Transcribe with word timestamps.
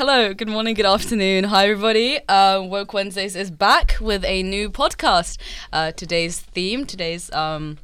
hello, 0.00 0.32
good 0.32 0.48
morning, 0.48 0.72
good 0.72 0.86
afternoon. 0.86 1.44
Hi, 1.44 1.68
everybody. 1.68 2.26
Uh, 2.26 2.62
Woke 2.62 2.94
Wednesdays 2.94 3.36
is 3.36 3.50
back 3.50 3.98
with 4.00 4.24
a 4.24 4.42
new 4.42 4.70
podcast. 4.70 5.36
Uh, 5.74 5.92
today's 5.92 6.40
theme, 6.40 6.86
today's 6.86 7.30
um, 7.34 7.76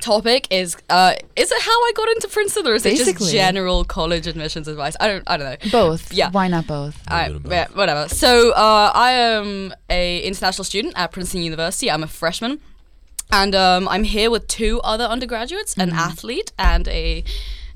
topic 0.00 0.48
is 0.50 0.76
uh, 0.90 1.14
is 1.36 1.52
it 1.52 1.62
how 1.62 1.70
I 1.70 1.92
got 1.94 2.08
into 2.08 2.26
Princeton 2.26 2.66
or 2.66 2.74
is 2.74 2.84
it 2.84 2.96
just 2.96 3.30
general 3.30 3.84
college 3.84 4.26
admissions 4.26 4.66
advice? 4.66 4.96
I 4.98 5.06
don't 5.06 5.22
I 5.28 5.36
don't 5.36 5.50
know. 5.64 5.70
Both. 5.70 6.12
Yeah. 6.12 6.30
Why 6.32 6.48
not 6.48 6.66
both? 6.66 7.00
I, 7.06 7.28
bit 7.28 7.36
of 7.36 7.42
both. 7.44 7.52
yeah, 7.52 7.68
whatever. 7.74 8.08
So 8.08 8.50
uh, 8.54 8.90
I 8.92 9.12
am 9.12 9.72
a 9.88 10.20
international 10.24 10.64
student 10.64 10.94
at 10.96 11.12
Princeton 11.12 11.42
University. 11.42 11.88
I'm 11.92 12.02
a 12.02 12.08
freshman, 12.08 12.58
and 13.30 13.54
um, 13.54 13.86
I'm 13.86 14.02
here 14.02 14.32
with 14.32 14.48
two 14.48 14.80
other 14.80 15.04
undergraduates, 15.04 15.78
an 15.78 15.92
athlete 15.92 16.50
and 16.58 16.88
a 16.88 17.22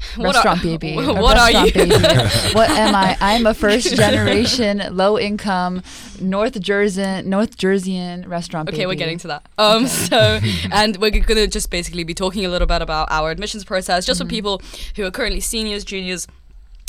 what 0.16 0.34
restaurant 0.34 0.60
are, 0.60 0.62
baby. 0.62 0.94
What 0.96 1.36
are 1.36 1.50
you? 1.50 1.58
restaurant 1.64 1.74
baby. 1.90 1.94
what 2.54 2.70
am 2.70 2.94
I? 2.94 3.16
I'm 3.20 3.46
a 3.46 3.54
first 3.54 3.94
generation, 3.96 4.82
low 4.90 5.18
income, 5.18 5.82
North 6.21 6.61
Jersey, 6.61 7.22
North 7.22 7.57
Jerseyan 7.57 8.26
restaurant 8.29 8.66
baby. 8.66 8.79
Okay, 8.79 8.86
we're 8.86 8.94
getting 8.94 9.18
to 9.18 9.29
that. 9.29 9.46
Um, 9.58 9.86
so, 9.86 10.40
and 10.72 10.96
we're 10.98 11.11
gonna 11.11 11.46
just 11.46 11.71
basically 11.71 12.04
be 12.04 12.14
talking 12.14 12.44
a 12.44 12.48
little 12.48 12.66
bit 12.66 12.82
about 12.82 13.08
our 13.11 13.30
admissions 13.30 13.64
process, 13.64 14.04
just 14.07 14.16
Mm-hmm. 14.21 14.29
for 14.29 14.30
people 14.30 14.62
who 14.96 15.04
are 15.04 15.11
currently 15.11 15.40
seniors, 15.40 15.85
juniors. 15.85 16.26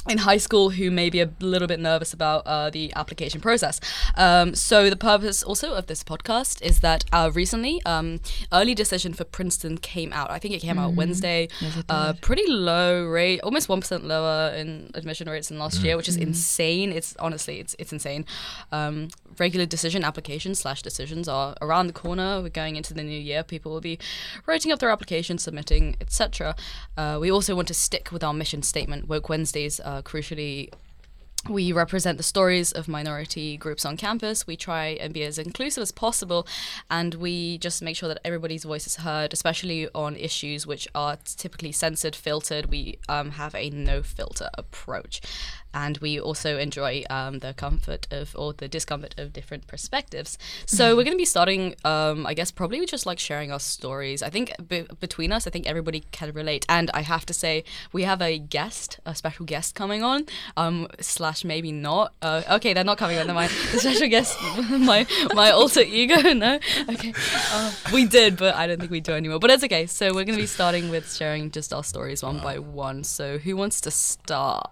In 0.10 0.20
high 0.20 0.38
school, 0.38 0.70
who 0.70 0.90
may 0.90 1.10
be 1.10 1.20
a 1.20 1.30
little 1.42 1.68
bit 1.68 1.80
nervous 1.80 2.14
about 2.14 2.44
uh, 2.46 2.70
the 2.70 2.94
application 2.96 3.42
process. 3.42 3.80
Um, 4.16 4.56
so, 4.56 4.90
the 4.90 4.96
purpose 4.96 5.44
also 5.44 5.74
of 5.74 5.88
this 5.88 6.02
podcast 6.04 6.62
is 6.62 6.80
that 6.80 7.04
uh, 7.12 7.30
recently, 7.34 7.82
um, 7.86 8.22
early 8.54 8.74
decision 8.74 9.14
for 9.14 9.26
Princeton 9.26 9.78
came 9.78 10.14
out. 10.14 10.32
I 10.32 10.40
think 10.40 10.54
it 10.54 10.60
came 10.62 10.80
out 10.80 10.94
Wednesday. 10.94 11.48
Mm-hmm. 11.60 11.66
Yes, 11.66 11.84
uh, 11.90 12.14
pretty 12.22 12.50
low 12.50 13.04
rate, 13.06 13.42
almost 13.42 13.68
one 13.68 13.82
percent 13.82 14.06
lower 14.06 14.50
in 14.56 14.92
admission 14.94 15.28
rates 15.30 15.50
than 15.50 15.60
last 15.60 15.82
year, 15.84 15.98
which 15.98 16.08
is 16.08 16.16
Mm-hmm. 16.18 16.28
insane. 16.30 16.92
It's 16.94 17.16
honestly, 17.20 17.60
it's 17.60 17.76
it's 17.78 17.92
insane. 17.92 18.26
Um, 18.72 19.10
regular 19.40 19.66
decision 19.66 20.04
applications 20.04 20.60
slash 20.60 20.82
decisions 20.82 21.28
are 21.28 21.56
around 21.62 21.88
the 21.88 21.94
corner. 21.94 22.42
We're 22.42 22.50
going 22.50 22.76
into 22.76 22.94
the 22.94 23.04
new 23.04 23.20
year. 23.20 23.44
People 23.44 23.72
will 23.72 23.82
be 23.82 24.00
writing 24.46 24.72
up 24.72 24.80
their 24.80 24.90
applications, 24.90 25.44
submitting, 25.44 25.96
etc. 26.02 26.56
Uh, 26.96 27.18
we 27.20 27.32
also 27.32 27.56
want 27.56 27.68
to 27.70 27.74
stick 27.74 28.12
with 28.12 28.24
our 28.24 28.34
mission 28.34 28.64
statement. 28.64 29.08
Woke 29.08 29.30
Wednesdays, 29.30 29.80
uh, 29.82 30.02
crucially. 30.02 30.72
We 31.50 31.72
represent 31.72 32.18
the 32.18 32.24
stories 32.24 32.72
of 32.72 32.88
minority 32.88 33.58
groups 33.58 33.86
on 33.86 33.96
campus. 33.96 34.46
We 34.46 34.58
try 34.58 34.98
and 35.00 35.14
be 35.14 35.24
as 35.24 35.38
inclusive 35.38 35.82
as 35.82 35.92
possible, 35.92 36.46
and 36.90 37.16
we 37.16 37.58
just 37.60 37.82
make 37.82 37.96
sure 37.96 38.10
that 38.10 38.20
everybody's 38.26 38.66
voice 38.66 38.86
is 38.86 38.98
heard, 38.98 39.32
especially 39.34 39.88
on 39.96 40.16
issues 40.16 40.68
which 40.68 40.88
are 40.94 41.18
typically 41.24 41.72
censored, 41.72 42.16
filtered. 42.16 42.68
We 42.68 43.00
um, 43.08 43.32
have 43.32 43.56
a 43.56 43.70
no 43.70 44.04
filter 44.04 44.50
approach, 44.56 45.22
and 45.74 45.98
we 46.00 46.20
also 46.20 46.58
enjoy 46.58 47.04
um, 47.10 47.40
the 47.40 47.54
comfort 47.54 48.08
of 48.12 48.36
or 48.38 48.54
the 48.54 48.68
discomfort 48.68 49.16
of 49.18 49.32
different 49.32 49.68
perspectives. 49.68 50.38
So 50.66 50.96
we're 50.96 51.04
going 51.04 51.18
to 51.18 51.18
be 51.18 51.26
starting, 51.26 51.76
um, 51.86 52.26
I 52.26 52.34
guess, 52.34 52.52
probably 52.52 52.86
just 52.86 53.06
like 53.06 53.20
sharing 53.20 53.52
our 53.52 53.60
stories. 53.60 54.22
I 54.22 54.30
think 54.30 54.52
be- 54.68 54.88
between 55.00 55.32
us, 55.32 55.48
I 55.48 55.50
think 55.50 55.68
everybody 55.68 56.04
can 56.12 56.32
relate. 56.34 56.66
And 56.68 56.90
I 56.94 57.02
have 57.02 57.26
to 57.28 57.34
say, 57.34 57.64
we 57.94 58.04
have 58.04 58.22
a 58.22 58.38
guest, 58.38 59.00
a 59.06 59.16
special 59.16 59.46
guest 59.46 59.76
coming 59.76 60.04
on, 60.04 60.26
um, 60.58 60.88
slash 61.38 61.48
maybe 61.48 61.72
not. 61.72 62.14
Uh, 62.22 62.42
okay, 62.52 62.74
they're 62.74 62.84
not 62.84 62.98
coming 62.98 63.18
on. 63.18 63.28
Never 63.28 63.36
mind. 63.40 63.52
The 63.72 63.80
special 63.80 64.08
guest, 64.10 64.38
my 64.70 65.06
my 65.34 65.52
alter 65.52 65.82
ego. 65.82 66.16
No, 66.38 66.60
okay, 66.90 67.14
uh, 67.52 67.72
we 67.94 68.06
did, 68.06 68.38
but 68.38 68.54
I 68.56 68.68
don't 68.68 68.80
think 68.80 68.92
we 68.92 69.00
do 69.00 69.14
anymore. 69.14 69.40
But 69.40 69.50
it's 69.52 69.64
okay. 69.64 69.86
So 69.88 70.08
we're 70.08 70.26
going 70.26 70.38
to 70.38 70.42
be 70.42 70.46
starting 70.48 70.90
with 70.90 71.14
sharing 71.14 71.52
just 71.52 71.74
our 71.74 71.84
stories 71.84 72.22
one 72.22 72.40
by 72.40 72.60
one. 72.60 73.04
So 73.04 73.38
who 73.40 73.56
wants 73.56 73.82
to 73.82 73.92
start? 73.92 74.68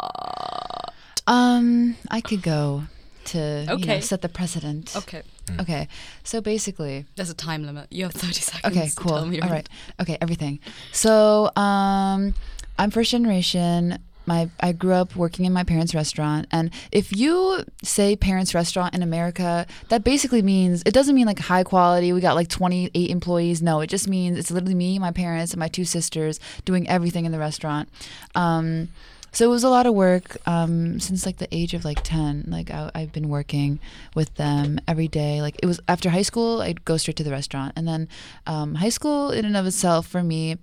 Um, 1.28 1.96
I 2.12 2.22
could 2.22 2.44
go 2.44 2.84
to 3.26 3.38
you 3.38 3.66
know, 3.66 3.74
Okay. 3.76 4.02
set 4.02 4.22
the 4.22 4.30
precedent. 4.30 4.96
Okay, 4.96 5.24
Okay. 5.60 5.88
So 6.24 6.42
basically, 6.42 7.06
there's 7.16 7.32
a 7.32 7.34
time 7.36 7.66
limit. 7.66 7.88
You 7.90 8.04
have 8.04 8.14
30 8.14 8.34
seconds. 8.34 8.78
okay, 8.78 8.90
to 8.90 8.96
cool. 8.96 9.18
Tell 9.18 9.26
me 9.26 9.40
All. 9.42 9.62
Okay, 10.02 10.18
everything. 10.22 10.60
So, 10.92 11.50
um, 11.56 12.34
I'm 12.78 12.92
first 12.92 13.10
generation. 13.12 13.98
My 14.26 14.50
I 14.60 14.72
grew 14.72 14.94
up 14.94 15.16
working 15.16 15.46
in 15.46 15.54
my 15.54 15.64
parents' 15.64 15.94
restaurant, 15.94 16.48
and 16.52 16.72
if 16.92 17.16
you 17.16 17.64
say 17.84 18.16
parents' 18.16 18.54
restaurant 18.54 18.96
in 18.96 19.04
America, 19.04 19.66
that 19.90 20.04
basically 20.04 20.42
means 20.42 20.84
it 20.86 20.94
doesn't 20.94 21.16
mean 21.16 21.28
like 21.28 21.40
high 21.40 21.64
quality. 21.64 22.14
We 22.14 22.22
got 22.22 22.36
like 22.36 22.50
28 22.50 23.10
employees. 23.10 23.62
No, 23.62 23.82
it 23.82 23.88
just 23.88 24.08
means 24.08 24.38
it's 24.38 24.52
literally 24.52 24.76
me, 24.76 25.00
my 25.00 25.12
parents, 25.12 25.54
and 25.54 25.60
my 25.60 25.68
two 25.68 25.86
sisters 25.86 26.40
doing 26.66 26.88
everything 26.88 27.26
in 27.26 27.32
the 27.32 27.40
restaurant. 27.40 27.90
Um, 28.34 28.90
so 29.36 29.44
it 29.44 29.50
was 29.50 29.66
a 29.66 29.70
lot 29.70 29.86
of 29.86 29.94
work 29.94 30.38
um, 30.48 30.98
since 31.02 31.26
like 31.26 31.38
the 31.38 31.54
age 31.54 31.74
of 31.74 31.84
like 31.84 32.00
10 32.04 32.46
like 32.48 32.72
I, 32.72 32.90
i've 32.96 33.12
been 33.12 33.28
working 33.28 33.80
with 34.16 34.34
them 34.36 34.80
every 34.88 35.10
day 35.10 35.42
like 35.42 35.58
it 35.62 35.66
was 35.66 35.80
after 35.90 36.10
high 36.10 36.22
school 36.22 36.62
i'd 36.62 36.86
go 36.86 36.96
straight 36.96 37.18
to 37.18 37.24
the 37.24 37.32
restaurant 37.32 37.74
and 37.76 37.86
then 37.86 38.08
um, 38.48 38.76
high 38.76 38.90
school 38.90 39.32
in 39.32 39.44
and 39.44 39.58
of 39.58 39.66
itself 39.66 40.08
for 40.08 40.24
me 40.24 40.58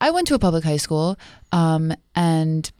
i 0.00 0.10
went 0.10 0.26
to 0.28 0.34
a 0.34 0.38
public 0.38 0.64
high 0.64 0.76
school 0.76 1.18
um, 1.52 1.94
and 2.14 2.70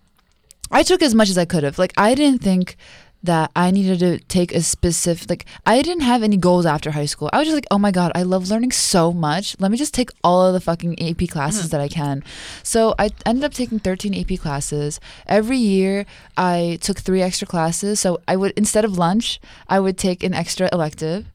i 0.71 0.83
took 0.83 1.03
as 1.03 1.15
much 1.15 1.31
as 1.31 1.39
i 1.39 1.45
could 1.45 1.65
have 1.65 1.79
like 1.79 1.93
i 1.97 2.15
didn't 2.15 2.43
think 2.43 2.77
that 3.23 3.51
I 3.57 3.71
needed 3.71 3.99
to 4.01 4.19
take 4.27 4.55
a 4.55 4.63
specific 4.63 5.29
like 5.29 5.47
I 5.67 5.83
didn't 5.83 6.03
have 6.03 6.23
any 6.23 6.37
goals 6.37 6.67
after 6.67 6.93
high 6.93 7.07
school. 7.07 7.29
I 7.33 7.39
was 7.39 7.49
just 7.49 7.57
like, 7.57 7.67
"Oh 7.71 7.79
my 7.79 7.91
god, 7.91 8.13
I 8.15 8.23
love 8.23 8.49
learning 8.49 8.73
so 8.73 9.13
much. 9.13 9.57
Let 9.59 9.71
me 9.71 9.77
just 9.77 9.95
take 9.95 10.11
all 10.23 10.47
of 10.47 10.53
the 10.53 10.61
fucking 10.61 11.03
AP 11.03 11.29
classes 11.29 11.67
mm. 11.67 11.71
that 11.71 11.81
I 11.81 11.89
can." 11.89 12.23
So 12.63 12.95
I 12.99 13.11
ended 13.27 13.45
up 13.45 13.55
taking 13.55 13.79
13 13.79 14.15
AP 14.15 14.39
classes. 14.39 15.01
Every 15.27 15.59
year 15.59 16.07
I 16.37 16.79
took 16.81 16.99
3 16.99 17.23
extra 17.23 17.47
classes. 17.47 18.01
So 18.01 18.21
I 18.29 18.37
would 18.37 18.53
instead 18.57 18.85
of 18.85 18.97
lunch, 18.97 19.41
I 19.69 19.81
would 19.81 19.99
take 19.99 20.23
an 20.23 20.35
extra 20.35 20.69
elective. 20.73 21.27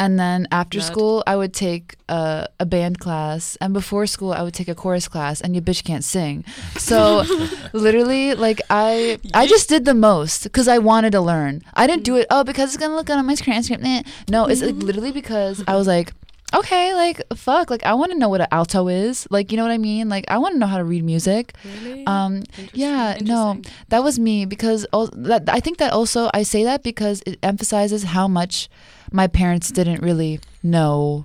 And 0.00 0.18
then 0.18 0.48
after 0.50 0.80
school, 0.80 1.22
I 1.26 1.36
would 1.36 1.52
take 1.52 1.96
a, 2.08 2.48
a 2.58 2.64
band 2.64 2.98
class, 3.00 3.58
and 3.60 3.74
before 3.74 4.06
school, 4.06 4.32
I 4.32 4.42
would 4.42 4.54
take 4.54 4.68
a 4.68 4.74
chorus 4.74 5.08
class. 5.08 5.42
And 5.42 5.54
you 5.54 5.60
bitch 5.60 5.84
can't 5.84 6.02
sing, 6.02 6.42
so 6.78 7.22
literally, 7.74 8.32
like 8.32 8.62
I, 8.70 9.18
I 9.34 9.46
just 9.46 9.68
did 9.68 9.84
the 9.84 9.92
most 9.92 10.44
because 10.44 10.68
I 10.68 10.78
wanted 10.78 11.12
to 11.12 11.20
learn. 11.20 11.60
I 11.74 11.86
didn't 11.86 12.04
do 12.04 12.16
it 12.16 12.26
oh 12.30 12.44
because 12.44 12.70
it's 12.70 12.80
gonna 12.80 12.96
look 12.96 13.08
good 13.08 13.18
on 13.18 13.26
my 13.26 13.34
transcript. 13.34 13.84
Eh. 13.84 14.02
No, 14.30 14.46
it's 14.46 14.62
like 14.62 14.76
literally 14.76 15.12
because 15.12 15.62
I 15.68 15.76
was 15.76 15.86
like, 15.86 16.14
okay, 16.54 16.94
like 16.94 17.20
fuck, 17.36 17.68
like 17.68 17.84
I 17.84 17.92
want 17.92 18.10
to 18.12 18.18
know 18.18 18.30
what 18.30 18.40
an 18.40 18.48
alto 18.50 18.88
is. 18.88 19.26
Like 19.30 19.52
you 19.52 19.58
know 19.58 19.64
what 19.64 19.72
I 19.72 19.78
mean? 19.78 20.08
Like 20.08 20.24
I 20.28 20.38
want 20.38 20.54
to 20.54 20.58
know 20.58 20.66
how 20.66 20.78
to 20.78 20.84
read 20.84 21.04
music. 21.04 21.52
Really? 21.62 22.06
Um, 22.06 22.36
Interesting, 22.36 22.70
yeah, 22.72 23.18
no, 23.20 23.60
that 23.90 24.02
was 24.02 24.18
me 24.18 24.46
because 24.46 24.86
al- 24.94 25.12
that 25.12 25.48
I 25.48 25.60
think 25.60 25.76
that 25.76 25.92
also 25.92 26.30
I 26.32 26.42
say 26.42 26.64
that 26.64 26.82
because 26.82 27.22
it 27.26 27.38
emphasizes 27.42 28.04
how 28.16 28.26
much 28.28 28.70
my 29.12 29.26
parents 29.26 29.70
didn't 29.70 30.02
really 30.02 30.40
know 30.62 31.24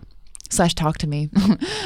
slash 0.49 0.73
talk 0.75 0.97
to 0.99 1.07
me. 1.07 1.29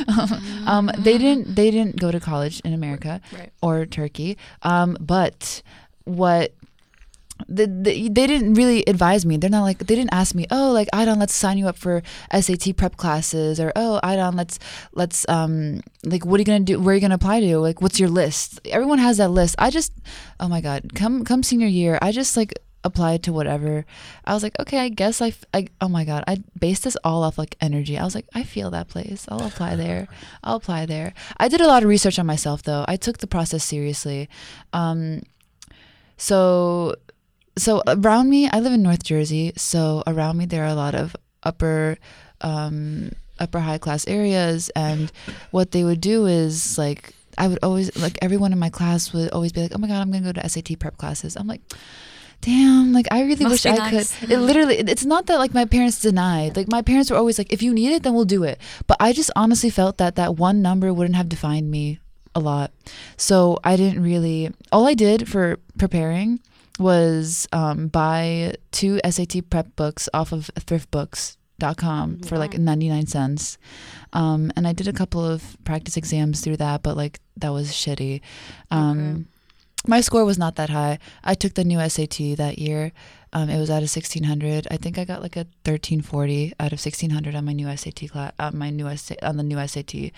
um, 0.68 0.92
they 0.98 1.18
didn't 1.18 1.56
they 1.56 1.72
didn't 1.72 1.96
go 2.00 2.12
to 2.12 2.20
college 2.20 2.60
in 2.62 2.74
America 2.74 3.22
Right. 3.34 3.52
or 3.62 3.86
Turkey. 3.86 4.38
Um, 4.62 4.98
but 5.00 5.62
what 6.06 6.54
the, 7.48 7.68
the, 7.68 8.10
they 8.10 8.28
didn't 8.28 8.56
really 8.56 8.84
advise 8.86 9.26
me. 9.26 9.38
They're 9.38 9.50
not 9.50 9.64
like 9.64 9.78
they 9.80 9.96
didn't 9.96 10.14
ask 10.14 10.36
me, 10.36 10.46
oh, 10.52 10.72
like 10.74 10.90
Idon, 10.94 11.20
let's 11.20 11.34
sign 11.34 11.58
you 11.58 11.70
up 11.70 11.78
for 11.78 12.04
SAT 12.38 12.76
prep 12.76 12.98
classes, 12.98 13.62
or 13.62 13.72
oh, 13.78 14.00
Idon, 14.04 14.36
let's 14.36 14.60
let's 14.94 15.28
um 15.30 15.80
like 16.04 16.26
what 16.26 16.36
are 16.38 16.42
you 16.42 16.46
gonna 16.46 16.60
do? 16.60 16.80
Where 16.80 16.92
are 16.92 16.96
you 16.96 17.02
gonna 17.02 17.16
apply 17.16 17.40
to? 17.40 17.58
Like 17.60 17.81
what's 17.81 17.98
your 18.00 18.10
list? 18.10 18.60
Everyone 18.66 19.00
has 19.00 19.18
that 19.18 19.30
list. 19.31 19.56
I 19.58 19.70
just, 19.70 19.94
oh 20.42 20.50
my 20.50 20.60
god, 20.60 20.94
come 20.96 21.24
come 21.24 21.42
senior 21.42 21.68
year, 21.68 21.98
I 22.02 22.12
just 22.12 22.36
like 22.36 22.54
applied 22.84 23.23
to 23.23 23.34
whatever. 23.34 23.85
I 24.25 24.34
was 24.34 24.44
like, 24.44 24.57
okay, 24.59 24.79
I 24.79 24.90
guess 24.90 25.22
I, 25.22 25.29
f- 25.29 25.45
I 25.53 25.67
oh 25.81 25.90
my 25.90 26.06
god, 26.06 26.23
I 26.28 26.44
based 26.57 26.84
this 26.84 26.97
all 27.03 27.23
off 27.23 27.38
like 27.38 27.56
energy. 27.62 27.97
I 27.97 28.03
was 28.03 28.16
like, 28.16 28.28
I 28.34 28.44
feel 28.44 28.72
that 28.72 28.88
place. 28.88 29.25
I'll 29.29 29.45
apply 29.45 29.75
there. 29.75 30.07
I'll 30.44 30.57
apply 30.57 30.85
there. 30.85 31.13
I 31.38 31.47
did 31.47 31.62
a 31.62 31.68
lot 31.68 31.84
of 31.84 31.89
research 31.89 32.19
on 32.19 32.25
myself 32.25 32.63
though. 32.63 32.85
I 32.88 32.95
took 32.95 33.18
the 33.19 33.28
process 33.28 33.63
seriously. 33.63 34.29
Um, 34.73 35.22
so 36.19 36.95
so 37.57 37.81
around 37.88 38.29
me 38.29 38.47
i 38.50 38.59
live 38.59 38.73
in 38.73 38.81
north 38.81 39.03
jersey 39.03 39.51
so 39.56 40.04
around 40.06 40.38
me 40.38 40.45
there 40.45 40.63
are 40.63 40.68
a 40.68 40.75
lot 40.75 40.94
of 40.94 41.15
upper 41.44 41.98
um 42.42 43.12
upper 43.39 43.59
high 43.59 43.77
class 43.77 44.06
areas 44.07 44.69
and 44.75 45.12
what 45.51 45.71
they 45.71 45.83
would 45.83 46.01
do 46.01 46.25
is 46.25 46.77
like 46.77 47.13
i 47.38 47.48
would 47.48 47.59
always 47.63 47.95
like 47.98 48.18
everyone 48.21 48.51
in 48.54 48.59
my 48.59 48.69
class 48.69 49.13
would 49.13 49.31
always 49.31 49.51
be 49.51 49.62
like 49.62 49.71
oh 49.74 49.77
my 49.77 49.88
god 49.88 50.01
i'm 50.01 50.12
gonna 50.12 50.33
go 50.33 50.42
to 50.42 50.50
sat 50.50 50.69
prep 50.80 50.98
classes 50.98 51.36
i'm 51.36 51.48
like 51.48 51.62
damn 52.41 52.94
like 52.94 53.07
i 53.12 53.21
really 53.21 53.44
Must 53.44 53.51
wish 53.51 53.65
i 53.65 53.75
nice. 53.75 54.18
could 54.19 54.31
it 54.31 54.39
literally 54.39 54.77
it's 54.77 55.06
not 55.06 55.25
that 55.25 55.38
like 55.38 55.53
my 55.53 55.65
parents 55.65 56.00
denied 56.00 56.56
like 56.56 56.69
my 56.69 56.81
parents 56.81 57.12
were 57.12 57.18
always 57.18 57.38
like 57.38 57.51
if 57.51 57.62
you 57.62 57.74
need 57.74 57.91
it 57.91 58.03
then 58.03 58.13
we'll 58.13 58.25
do 58.25 58.44
it 58.44 58.59
but 58.88 58.95
i 59.00 59.12
just 59.12 59.30
honestly 59.36 59.69
felt 59.69 59.97
that 59.97 60.15
that 60.15 60.36
one 60.38 60.62
number 60.62 60.94
wouldn't 60.94 61.15
have 61.15 61.27
defined 61.27 61.69
me 61.69 62.00
a 62.36 62.39
lot 62.39 62.71
so 63.18 63.57
i 63.63 63.75
didn't 63.75 64.01
really 64.01 64.51
all 64.71 64.88
i 64.88 64.94
did 64.94 65.27
for 65.27 65.57
preparing 65.77 66.39
was 66.80 67.47
um, 67.51 67.88
buy 67.89 68.53
two 68.71 69.00
SAT 69.07 69.50
prep 69.50 69.75
books 69.75 70.07
off 70.13 70.31
of 70.31 70.50
thriftbooks.com 70.56 72.21
for 72.21 72.38
like 72.38 72.57
99 72.57 73.06
cents. 73.06 73.57
Um, 74.13 74.51
and 74.56 74.68
I 74.68 74.74
did 74.74 74.88
a 74.88 74.94
couple 74.94 75.24
of 75.24 75.57
practice 75.65 75.97
exams 75.97 76.42
through 76.42 76.57
that, 76.57 76.81
but 76.81 76.95
like 76.95 77.19
that 77.38 77.50
was 77.50 77.71
shitty. 77.71 78.21
Um, 78.71 79.27
my 79.88 80.02
score 80.02 80.26
was 80.26 80.38
not 80.38 80.56
that 80.56 80.70
high. 80.70 81.00
I 81.24 81.34
took 81.34 81.54
the 81.54 81.64
new 81.64 81.80
SAT 81.88 82.38
that 82.38 82.60
year. 82.60 82.92
Um, 83.31 83.50
it 83.50 83.60
was 83.60 83.70
out 83.70 83.84
of 83.84 83.90
1600. 83.90 84.68
I 84.72 84.78
think 84.78 84.98
I 84.98 85.06
got 85.06 85.22
like 85.22 85.36
a 85.36 85.46
1340 85.66 86.54
out 86.60 86.74
of 86.74 86.80
1600 86.80 87.36
on 87.36 87.46
my 87.46 87.54
new 87.54 87.76
SAT 87.76 88.10
class, 88.10 88.34
on 88.40 88.58
my 88.58 88.70
new 88.70 88.96
SAT, 88.96 89.24
on 89.24 89.38
the 89.38 89.44
new 89.44 89.68
SAT. 89.68 90.12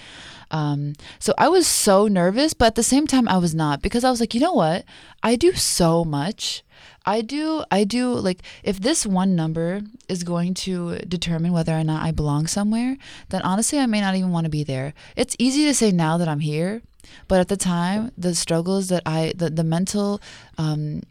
Um, 0.49 0.93
so 1.19 1.33
I 1.37 1.49
was 1.49 1.67
so 1.67 2.07
nervous, 2.07 2.53
but 2.53 2.67
at 2.67 2.75
the 2.75 2.83
same 2.83 3.07
time 3.07 3.27
I 3.27 3.37
was 3.37 3.53
not 3.53 3.81
because 3.81 4.03
I 4.03 4.09
was 4.09 4.19
like, 4.19 4.33
you 4.33 4.39
know 4.39 4.53
what? 4.53 4.85
I 5.21 5.35
do 5.35 5.53
so 5.53 6.05
much. 6.05 6.63
I 7.05 7.21
do 7.21 7.63
I 7.71 7.83
do 7.83 8.13
like 8.13 8.41
if 8.63 8.79
this 8.79 9.05
one 9.05 9.35
number 9.35 9.81
is 10.07 10.23
going 10.23 10.53
to 10.65 10.97
determine 10.99 11.51
whether 11.51 11.73
or 11.77 11.83
not 11.83 12.03
I 12.03 12.11
belong 12.11 12.47
somewhere, 12.47 12.97
then 13.29 13.41
honestly 13.41 13.79
I 13.79 13.87
may 13.87 14.01
not 14.01 14.15
even 14.15 14.31
want 14.31 14.45
to 14.45 14.51
be 14.51 14.63
there. 14.63 14.93
It's 15.15 15.35
easy 15.39 15.65
to 15.65 15.73
say 15.73 15.91
now 15.91 16.17
that 16.17 16.27
I'm 16.27 16.39
here, 16.39 16.81
but 17.27 17.39
at 17.39 17.47
the 17.47 17.57
time 17.57 18.11
the 18.17 18.35
struggles 18.35 18.89
that 18.89 19.03
I 19.05 19.33
the, 19.35 19.49
the 19.49 19.63
mental 19.63 20.21
um 20.57 21.01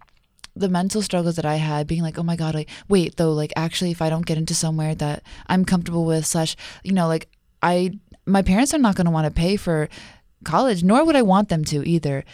the 0.54 0.68
mental 0.68 1.02
struggles 1.02 1.36
that 1.36 1.46
I 1.46 1.56
had 1.56 1.86
being 1.86 2.02
like, 2.02 2.18
oh 2.18 2.22
my 2.22 2.36
God, 2.36 2.54
like, 2.54 2.68
wait, 2.88 3.16
though, 3.16 3.32
like, 3.32 3.52
actually, 3.56 3.90
if 3.90 4.02
I 4.02 4.10
don't 4.10 4.26
get 4.26 4.38
into 4.38 4.54
somewhere 4.54 4.94
that 4.96 5.22
I'm 5.46 5.64
comfortable 5.64 6.04
with, 6.04 6.26
slash, 6.26 6.56
you 6.82 6.92
know, 6.92 7.06
like, 7.06 7.28
I, 7.62 7.92
my 8.26 8.42
parents 8.42 8.74
are 8.74 8.78
not 8.78 8.96
going 8.96 9.06
to 9.06 9.10
want 9.10 9.26
to 9.26 9.30
pay 9.30 9.56
for 9.56 9.88
college, 10.44 10.82
nor 10.82 11.04
would 11.04 11.16
I 11.16 11.22
want 11.22 11.48
them 11.48 11.64
to 11.66 11.86
either. 11.88 12.24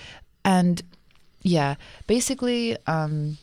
And 0.45 0.83
yeah, 1.43 1.77
basically, 2.07 2.77
um, 2.87 3.39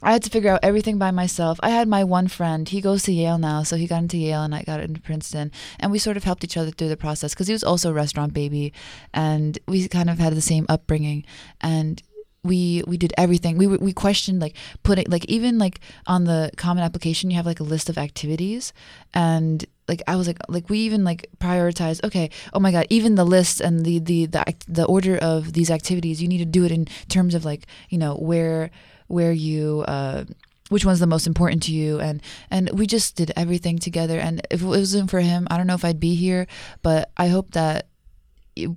I 0.00 0.12
had 0.12 0.22
to 0.22 0.30
figure 0.30 0.52
out 0.52 0.60
everything 0.62 0.98
by 0.98 1.10
myself. 1.10 1.58
I 1.60 1.70
had 1.70 1.88
my 1.88 2.04
one 2.04 2.28
friend. 2.28 2.68
He 2.68 2.80
goes 2.80 3.02
to 3.04 3.12
Yale 3.12 3.38
now, 3.38 3.64
so 3.64 3.76
he 3.76 3.88
got 3.88 4.02
into 4.02 4.16
Yale 4.16 4.44
and 4.44 4.54
I 4.54 4.62
got 4.62 4.80
into 4.80 5.00
Princeton. 5.00 5.50
And 5.80 5.90
we 5.90 5.98
sort 5.98 6.16
of 6.16 6.22
helped 6.22 6.44
each 6.44 6.56
other 6.56 6.70
through 6.70 6.88
the 6.88 6.96
process 6.96 7.34
because 7.34 7.48
he 7.48 7.52
was 7.52 7.64
also 7.64 7.90
a 7.90 7.94
restaurant 7.94 8.32
baby 8.32 8.72
and 9.12 9.58
we 9.66 9.88
kind 9.88 10.08
of 10.08 10.18
had 10.18 10.34
the 10.34 10.40
same 10.40 10.66
upbringing. 10.68 11.24
And 11.60 12.00
we 12.44 12.82
we 12.86 12.96
did 12.96 13.12
everything. 13.18 13.58
We 13.58 13.66
we 13.66 13.92
questioned 13.92 14.40
like 14.40 14.56
putting 14.82 15.06
like 15.08 15.24
even 15.26 15.58
like 15.58 15.80
on 16.06 16.24
the 16.24 16.50
common 16.56 16.84
application 16.84 17.30
you 17.30 17.36
have 17.36 17.46
like 17.46 17.60
a 17.60 17.64
list 17.64 17.88
of 17.88 17.98
activities. 17.98 18.72
And 19.14 19.64
like 19.88 20.02
I 20.06 20.16
was 20.16 20.26
like 20.26 20.38
like 20.48 20.68
we 20.68 20.80
even 20.80 21.02
like 21.02 21.30
prioritized 21.38 22.04
okay 22.04 22.30
oh 22.52 22.60
my 22.60 22.70
god 22.70 22.86
even 22.90 23.14
the 23.14 23.24
list 23.24 23.60
and 23.60 23.86
the 23.86 23.98
the 23.98 24.26
the 24.26 24.54
the 24.68 24.84
order 24.84 25.16
of 25.16 25.54
these 25.54 25.70
activities 25.70 26.20
you 26.20 26.28
need 26.28 26.38
to 26.38 26.44
do 26.44 26.64
it 26.64 26.70
in 26.70 26.84
terms 27.08 27.34
of 27.34 27.46
like 27.46 27.66
you 27.88 27.96
know 27.96 28.14
where 28.16 28.70
where 29.06 29.32
you 29.32 29.84
uh 29.88 30.24
which 30.68 30.84
one's 30.84 31.00
the 31.00 31.06
most 31.06 31.26
important 31.26 31.62
to 31.64 31.72
you. 31.72 31.98
And 31.98 32.22
and 32.50 32.70
we 32.78 32.86
just 32.86 33.16
did 33.16 33.32
everything 33.36 33.78
together. 33.78 34.18
And 34.18 34.46
if 34.50 34.62
it 34.62 34.66
wasn't 34.66 35.10
for 35.10 35.20
him 35.20 35.46
i 35.50 35.56
don't 35.56 35.66
know 35.66 35.74
if 35.74 35.84
i'd 35.84 36.00
be 36.00 36.14
here 36.14 36.46
but 36.82 37.10
i 37.16 37.28
hope 37.28 37.52
that 37.52 37.86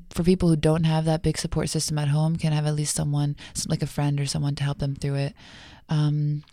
for 0.09 0.23
people 0.23 0.49
who 0.49 0.55
don't 0.55 0.83
have 0.85 1.05
that 1.05 1.21
big 1.23 1.37
support 1.37 1.69
system 1.69 1.97
at 1.97 2.07
home 2.09 2.35
can 2.35 2.51
have 2.53 2.65
at 2.65 2.75
least 2.75 2.95
someone 2.95 3.35
like 3.67 3.81
a 3.81 3.87
friend 3.87 4.19
or 4.19 4.25
someone 4.25 4.55
to 4.55 4.63
help 4.63 4.79
them 4.79 4.95
through 4.95 5.15
it 5.15 5.33
um 5.89 6.43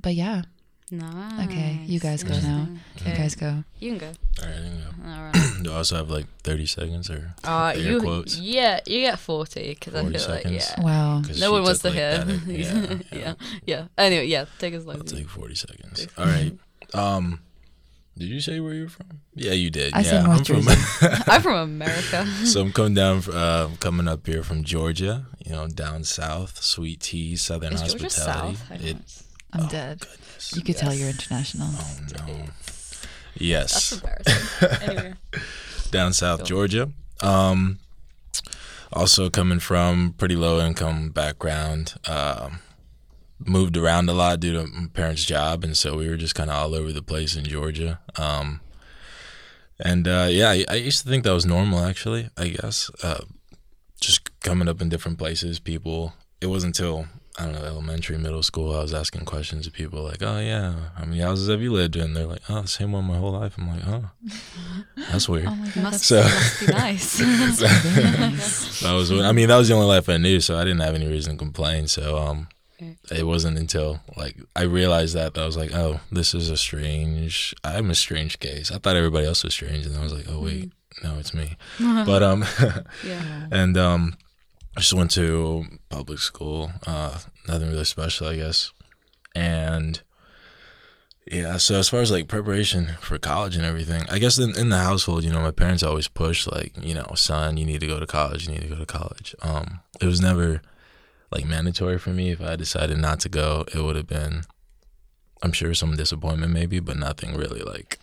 but 0.00 0.14
yeah 0.14 0.42
Nice. 0.90 1.46
okay 1.48 1.78
you 1.86 1.98
guys 1.98 2.22
go 2.22 2.34
now 2.40 2.68
you 3.06 3.14
guys 3.14 3.34
go 3.34 3.64
You 3.80 3.96
can 3.96 3.98
go. 3.98 4.12
All 4.42 4.48
right, 4.48 4.58
I 4.58 4.68
can 4.68 4.78
go. 4.78 5.08
All 5.08 5.22
right. 5.32 5.62
Do 5.62 5.72
I 5.72 5.76
also 5.76 5.96
have 5.96 6.10
like 6.10 6.26
30 6.44 6.66
seconds 6.66 7.08
or 7.10 7.32
Uh, 7.44 7.72
air 7.74 7.80
you 7.80 8.00
quotes? 8.00 8.36
yeah, 8.38 8.78
you 8.86 9.00
get 9.00 9.18
forty 9.18 9.70
because 9.72 9.94
I 9.94 10.02
40 10.02 10.18
feel 10.18 10.28
like 10.28 10.44
yeah. 10.52 10.80
Wow. 10.82 11.22
No 11.40 11.52
one 11.52 11.62
wants 11.64 11.80
to 11.80 11.88
like, 11.88 11.96
hear. 11.96 12.18
that- 12.18 12.46
yeah, 12.46 12.96
yeah, 13.10 13.18
yeah. 13.18 13.34
yeah, 13.64 13.82
Anyway, 13.96 14.26
yeah. 14.26 14.44
Take 14.58 14.74
as 14.74 14.84
long 14.84 14.96
I'll 14.96 15.04
take 15.04 15.28
40 15.28 15.54
seconds. 15.54 16.06
All 16.18 16.26
right. 16.26 16.52
Um, 16.92 17.40
did 18.18 18.28
you 18.28 18.40
say 18.40 18.60
where 18.60 18.74
you're 18.74 18.88
from? 18.88 19.20
Yeah, 19.34 19.52
you 19.52 19.70
did. 19.70 19.94
I 19.94 19.98
yeah, 19.98 20.02
said 20.04 20.24
North 20.24 20.38
I'm 20.38 20.44
from. 20.44 20.62
Jersey. 20.62 21.22
I'm 21.26 21.42
from 21.42 21.56
America. 21.56 22.26
so 22.44 22.60
I'm 22.60 22.72
coming 22.72 22.94
down, 22.94 23.22
uh, 23.32 23.70
coming 23.80 24.06
up 24.08 24.26
here 24.26 24.42
from 24.42 24.64
Georgia. 24.64 25.26
You 25.44 25.52
know, 25.52 25.66
down 25.68 26.04
south, 26.04 26.62
sweet 26.62 27.00
tea, 27.00 27.36
southern 27.36 27.72
Is 27.74 27.80
Georgia 27.82 28.04
hospitality. 28.04 28.56
south? 28.56 28.70
I 28.70 28.74
it, 28.74 28.96
I'm 29.52 29.64
oh, 29.64 29.68
dead 29.68 30.00
goodness. 30.00 30.52
you 30.56 30.62
could 30.62 30.76
tell 30.76 30.94
you're 30.94 31.08
international 31.10 31.68
Oh 31.70 31.98
no. 32.26 32.44
Yes. 33.34 33.90
That's 33.90 34.62
embarrassing. 34.62 34.88
anyway, 34.88 35.14
down 35.90 36.12
south 36.12 36.40
Cool. 36.40 36.46
Georgia. 36.46 36.90
Um, 37.20 37.78
also 38.92 39.30
coming 39.30 39.58
from 39.58 40.14
pretty 40.18 40.36
low 40.36 40.64
income 40.64 41.10
background. 41.10 41.94
Um, 42.06 42.60
moved 43.46 43.76
around 43.76 44.08
a 44.08 44.12
lot 44.12 44.40
due 44.40 44.52
to 44.52 44.66
my 44.66 44.86
parents' 44.92 45.24
job, 45.24 45.64
and 45.64 45.76
so 45.76 45.96
we 45.96 46.08
were 46.08 46.16
just 46.16 46.34
kind 46.34 46.50
of 46.50 46.56
all 46.56 46.74
over 46.74 46.92
the 46.92 47.02
place 47.02 47.36
in 47.36 47.44
Georgia. 47.44 48.00
Um, 48.16 48.60
and 49.78 50.06
uh, 50.06 50.28
yeah, 50.30 50.50
I, 50.50 50.64
I 50.68 50.74
used 50.76 51.02
to 51.02 51.08
think 51.08 51.24
that 51.24 51.32
was 51.32 51.46
normal. 51.46 51.80
Actually, 51.84 52.28
I 52.36 52.48
guess 52.48 52.90
uh, 53.02 53.24
just 54.00 54.38
coming 54.40 54.68
up 54.68 54.80
in 54.80 54.88
different 54.88 55.18
places, 55.18 55.58
people. 55.58 56.14
It 56.40 56.46
wasn't 56.46 56.76
until 56.78 57.06
I 57.38 57.44
don't 57.44 57.54
know 57.54 57.64
elementary, 57.64 58.18
middle 58.18 58.42
school. 58.42 58.76
I 58.76 58.82
was 58.82 58.92
asking 58.92 59.24
questions 59.24 59.64
to 59.64 59.70
people 59.72 60.02
like, 60.02 60.22
"Oh 60.22 60.38
yeah, 60.40 60.74
how 60.96 61.04
many 61.04 61.20
houses 61.20 61.48
have 61.48 61.62
you 61.62 61.72
lived 61.72 61.96
in?" 61.96 62.12
They're 62.14 62.26
like, 62.26 62.42
"Oh, 62.48 62.62
the 62.62 62.68
same 62.68 62.92
one 62.92 63.04
my 63.04 63.16
whole 63.16 63.32
life." 63.32 63.56
I'm 63.58 63.68
like, 63.68 63.86
"Oh, 63.86 64.10
that's 65.10 65.28
weird." 65.28 65.46
oh 65.48 65.54
my 65.54 65.68
god 65.70 65.82
must, 65.84 66.04
So- 66.04 66.22
must 66.22 66.60
be 66.60 66.66
nice. 66.66 67.16
very 67.20 68.18
nice. 68.18 68.80
that 68.82 68.92
was 68.92 69.10
I 69.12 69.32
mean 69.32 69.48
that 69.48 69.56
was 69.56 69.68
the 69.68 69.74
only 69.74 69.86
life 69.86 70.08
I 70.08 70.16
knew, 70.18 70.40
so 70.40 70.58
I 70.58 70.64
didn't 70.64 70.80
have 70.80 70.94
any 70.94 71.06
reason 71.08 71.32
to 71.34 71.38
complain. 71.38 71.86
So 71.88 72.18
um, 72.18 72.48
Okay. 72.82 73.20
it 73.20 73.24
wasn't 73.24 73.58
until 73.58 74.00
like 74.16 74.36
I 74.56 74.62
realized 74.62 75.14
that, 75.14 75.34
that 75.34 75.42
I 75.42 75.46
was 75.46 75.56
like, 75.56 75.72
oh, 75.72 76.00
this 76.10 76.34
is 76.34 76.50
a 76.50 76.56
strange. 76.56 77.54
I'm 77.64 77.90
a 77.90 77.94
strange 77.94 78.40
case. 78.40 78.70
I 78.70 78.78
thought 78.78 78.96
everybody 78.96 79.26
else 79.26 79.44
was 79.44 79.54
strange, 79.54 79.86
and 79.86 79.96
I 79.96 80.02
was 80.02 80.12
like, 80.12 80.26
oh 80.28 80.40
wait, 80.40 80.72
no, 81.02 81.18
it's 81.18 81.34
me. 81.34 81.56
but 81.80 82.22
um, 82.22 82.44
yeah. 83.04 83.46
and 83.50 83.76
um, 83.76 84.16
I 84.76 84.80
just 84.80 84.94
went 84.94 85.10
to 85.12 85.64
public 85.88 86.18
school. 86.18 86.72
Uh, 86.86 87.18
nothing 87.48 87.70
really 87.70 87.84
special, 87.84 88.28
I 88.28 88.36
guess. 88.36 88.72
And 89.34 90.00
yeah, 91.30 91.56
so 91.56 91.76
as 91.76 91.88
far 91.88 92.00
as 92.00 92.10
like 92.10 92.26
preparation 92.26 92.96
for 93.00 93.18
college 93.18 93.56
and 93.56 93.64
everything, 93.64 94.04
I 94.10 94.18
guess 94.18 94.38
in, 94.38 94.56
in 94.58 94.70
the 94.70 94.78
household, 94.78 95.24
you 95.24 95.32
know, 95.32 95.40
my 95.40 95.50
parents 95.50 95.82
always 95.82 96.08
pushed 96.08 96.50
like, 96.50 96.72
you 96.82 96.94
know, 96.94 97.12
son, 97.14 97.56
you 97.56 97.64
need 97.64 97.80
to 97.80 97.86
go 97.86 98.00
to 98.00 98.06
college. 98.06 98.46
You 98.46 98.54
need 98.54 98.62
to 98.62 98.68
go 98.68 98.76
to 98.76 98.86
college. 98.86 99.34
Um, 99.40 99.80
it 100.00 100.06
was 100.06 100.20
never 100.20 100.62
like 101.32 101.44
mandatory 101.44 101.98
for 101.98 102.10
me. 102.10 102.30
If 102.30 102.40
I 102.40 102.56
decided 102.56 102.98
not 102.98 103.20
to 103.20 103.28
go, 103.28 103.64
it 103.74 103.80
would 103.80 103.96
have 103.96 104.06
been, 104.06 104.42
I'm 105.42 105.52
sure, 105.52 105.74
some 105.74 105.96
disappointment 105.96 106.52
maybe, 106.52 106.80
but 106.80 106.96
nothing 106.96 107.36
really 107.36 107.62
like. 107.62 107.98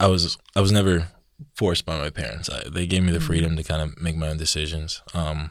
I 0.00 0.06
was 0.06 0.38
I 0.54 0.60
was 0.60 0.72
never 0.72 1.08
forced 1.54 1.84
by 1.84 1.98
my 1.98 2.10
parents. 2.10 2.48
I, 2.50 2.68
they 2.68 2.86
gave 2.86 3.02
me 3.02 3.12
the 3.12 3.20
freedom 3.20 3.56
to 3.56 3.62
kind 3.62 3.82
of 3.82 4.00
make 4.00 4.16
my 4.16 4.28
own 4.28 4.36
decisions. 4.36 5.02
Um, 5.14 5.50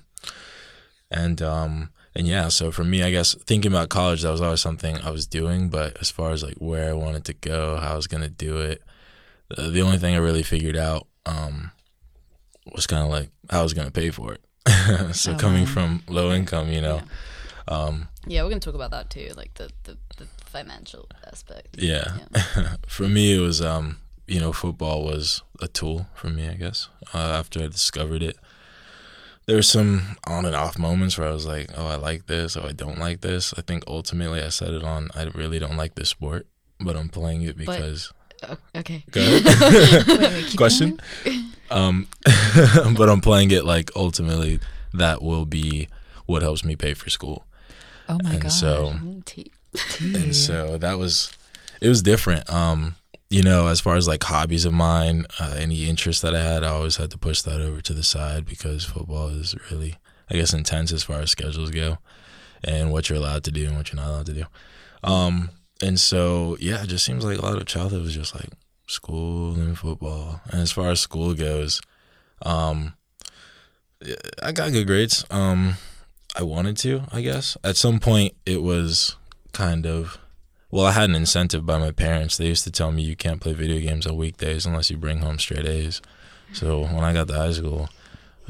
and 1.11 1.41
um, 1.41 1.91
and 2.15 2.27
yeah, 2.27 2.47
so 2.49 2.71
for 2.71 2.83
me, 2.83 3.03
I 3.03 3.11
guess 3.11 3.35
thinking 3.45 3.71
about 3.71 3.89
college, 3.89 4.21
that 4.21 4.31
was 4.31 4.41
always 4.41 4.61
something 4.61 4.97
I 4.97 5.11
was 5.11 5.27
doing. 5.27 5.69
But 5.69 5.97
as 6.01 6.09
far 6.09 6.31
as 6.31 6.43
like 6.43 6.55
where 6.55 6.89
I 6.89 6.93
wanted 6.93 7.25
to 7.25 7.33
go, 7.33 7.77
how 7.77 7.93
I 7.93 7.95
was 7.95 8.07
gonna 8.07 8.29
do 8.29 8.59
it, 8.59 8.81
the, 9.49 9.63
the 9.63 9.81
only 9.81 9.97
thing 9.97 10.15
I 10.15 10.19
really 10.19 10.43
figured 10.43 10.77
out 10.77 11.07
um, 11.25 11.71
was 12.73 12.87
kind 12.87 13.03
of 13.03 13.09
like 13.09 13.29
how 13.49 13.61
I 13.61 13.63
was 13.63 13.73
gonna 13.73 13.91
pay 13.91 14.11
for 14.11 14.33
it. 14.33 14.41
so 15.13 15.33
Oh, 15.33 15.37
coming 15.37 15.65
from 15.65 16.03
low 16.07 16.31
income, 16.33 16.69
you 16.71 16.81
know, 16.81 17.01
um, 17.67 18.07
Yeah, 18.25 18.43
we're 18.43 18.49
gonna 18.49 18.59
talk 18.59 18.75
about 18.75 18.91
that 18.91 19.09
too, 19.09 19.31
like 19.35 19.53
the 19.55 19.69
the, 19.83 19.97
the 20.17 20.25
financial 20.45 21.07
aspect. 21.25 21.75
yeah. 21.77 22.17
for 22.87 23.07
me, 23.07 23.35
it 23.37 23.39
was 23.39 23.61
um, 23.61 23.97
you 24.27 24.39
know, 24.39 24.51
football 24.53 25.03
was 25.03 25.41
a 25.61 25.67
tool 25.67 26.07
for 26.15 26.29
me. 26.29 26.47
I 26.49 26.53
guess 26.55 26.89
uh, 27.13 27.17
after 27.17 27.61
I 27.63 27.67
discovered 27.67 28.21
it, 28.23 28.37
there 29.45 29.55
were 29.55 29.61
some 29.61 30.17
on 30.27 30.45
and 30.45 30.55
off 30.55 30.77
moments 30.77 31.17
where 31.17 31.27
I 31.27 31.31
was 31.31 31.45
like, 31.45 31.69
oh, 31.77 31.87
I 31.87 31.95
like 31.95 32.27
this, 32.27 32.57
oh, 32.57 32.65
I 32.67 32.73
don't 32.73 32.99
like 32.99 33.21
this. 33.21 33.53
I 33.57 33.61
think 33.61 33.83
ultimately 33.87 34.41
I 34.41 34.49
settled 34.49 34.83
on 34.83 35.09
I 35.15 35.23
really 35.33 35.59
don't 35.59 35.77
like 35.77 35.95
this 35.95 36.09
sport, 36.09 36.47
but 36.79 36.95
I'm 36.97 37.09
playing 37.09 37.43
it 37.43 37.57
because. 37.57 38.11
Oh, 38.47 38.55
okay. 38.75 39.03
Go 39.09 39.19
ahead. 39.21 40.07
Wait, 40.07 40.19
wait, 40.19 40.55
Question. 40.57 40.99
Um, 41.69 42.07
but 42.97 43.09
I'm 43.09 43.21
playing 43.21 43.51
it 43.51 43.65
like 43.65 43.91
ultimately 43.95 44.59
that 44.93 45.21
will 45.21 45.45
be 45.45 45.87
what 46.25 46.41
helps 46.41 46.63
me 46.63 46.75
pay 46.75 46.93
for 46.93 47.09
school. 47.09 47.45
Oh 48.09 48.19
my 48.23 48.33
and 48.33 48.41
god. 48.43 48.51
so 48.51 48.93
Mm, 49.77 50.23
and 50.23 50.35
so 50.35 50.77
that 50.77 50.97
was 50.97 51.31
it 51.81 51.89
was 51.89 52.01
different 52.01 52.49
um 52.49 52.95
you 53.29 53.43
know 53.43 53.67
as 53.67 53.79
far 53.79 53.95
as 53.95 54.07
like 54.07 54.23
hobbies 54.23 54.65
of 54.65 54.73
mine 54.73 55.25
uh, 55.39 55.55
any 55.57 55.87
interest 55.87 56.21
that 56.21 56.33
i 56.35 56.41
had 56.41 56.63
i 56.63 56.69
always 56.69 56.95
had 56.95 57.11
to 57.11 57.17
push 57.17 57.41
that 57.41 57.61
over 57.61 57.81
to 57.81 57.93
the 57.93 58.03
side 58.03 58.45
because 58.45 58.85
football 58.85 59.27
is 59.27 59.55
really 59.69 59.95
i 60.31 60.35
guess 60.35 60.53
intense 60.53 60.91
as 60.91 61.03
far 61.03 61.19
as 61.19 61.29
schedules 61.29 61.69
go 61.69 61.97
and 62.63 62.91
what 62.91 63.09
you're 63.09 63.19
allowed 63.19 63.43
to 63.43 63.51
do 63.51 63.67
and 63.67 63.75
what 63.75 63.91
you're 63.91 64.01
not 64.01 64.09
allowed 64.09 64.25
to 64.25 64.33
do 64.33 64.45
um 65.03 65.49
and 65.81 65.99
so 65.99 66.57
yeah 66.59 66.81
it 66.81 66.87
just 66.87 67.05
seems 67.05 67.23
like 67.23 67.37
a 67.37 67.45
lot 67.45 67.57
of 67.57 67.65
childhood 67.67 68.01
was 68.01 68.15
just 68.15 68.33
like 68.33 68.49
school 68.87 69.53
and 69.53 69.77
football. 69.77 70.41
And 70.49 70.61
as 70.61 70.71
far 70.71 70.89
as 70.89 70.99
school 70.99 71.33
goes 71.33 71.81
um 72.43 72.93
i 74.43 74.51
got 74.51 74.71
good 74.71 74.87
grades. 74.87 75.25
Um 75.29 75.75
i 76.35 76.43
wanted 76.43 76.77
to 76.77 77.03
i 77.11 77.21
guess. 77.21 77.57
At 77.63 77.77
some 77.77 77.99
point 77.99 78.33
it 78.45 78.63
was 78.63 79.15
kind 79.53 79.85
of 79.85 80.17
well 80.71 80.85
i 80.85 80.91
had 80.91 81.09
an 81.09 81.15
incentive 81.15 81.65
by 81.65 81.77
my 81.77 81.91
parents. 81.91 82.37
They 82.37 82.47
used 82.47 82.63
to 82.63 82.71
tell 82.71 82.91
me 82.91 83.03
you 83.03 83.15
can't 83.15 83.41
play 83.41 83.53
video 83.53 83.79
games 83.79 84.07
on 84.07 84.15
weekdays 84.17 84.65
unless 84.65 84.89
you 84.89 84.97
bring 84.97 85.19
home 85.19 85.39
straight 85.39 85.65
a's. 85.65 86.01
So 86.53 86.81
when 86.81 87.03
i 87.03 87.13
got 87.13 87.27
to 87.27 87.33
high 87.33 87.51
school 87.51 87.89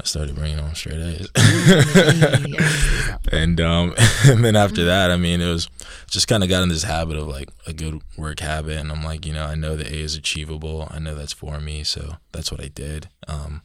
I 0.00 0.04
started 0.04 0.36
bringing 0.36 0.58
home 0.58 0.74
straight 0.74 1.00
A's. 1.00 1.28
And 3.32 3.60
um, 3.60 3.94
and 4.24 4.44
then 4.44 4.56
after 4.56 4.84
that, 4.84 5.10
I 5.10 5.16
mean, 5.16 5.40
it 5.40 5.48
was 5.48 5.68
just 6.10 6.28
kind 6.28 6.42
of 6.42 6.48
got 6.48 6.62
in 6.62 6.68
this 6.68 6.84
habit 6.84 7.16
of 7.16 7.26
like 7.26 7.50
a 7.66 7.72
good 7.72 8.00
work 8.16 8.40
habit, 8.40 8.78
and 8.78 8.90
I'm 8.90 9.02
like, 9.04 9.26
you 9.26 9.32
know, 9.32 9.44
I 9.44 9.54
know 9.54 9.76
the 9.76 9.86
A 9.86 9.96
is 9.98 10.14
achievable. 10.14 10.88
I 10.90 10.98
know 10.98 11.14
that's 11.14 11.32
for 11.32 11.60
me, 11.60 11.84
so 11.84 12.14
that's 12.32 12.50
what 12.50 12.62
I 12.62 12.68
did. 12.68 13.08
Um, 13.26 13.62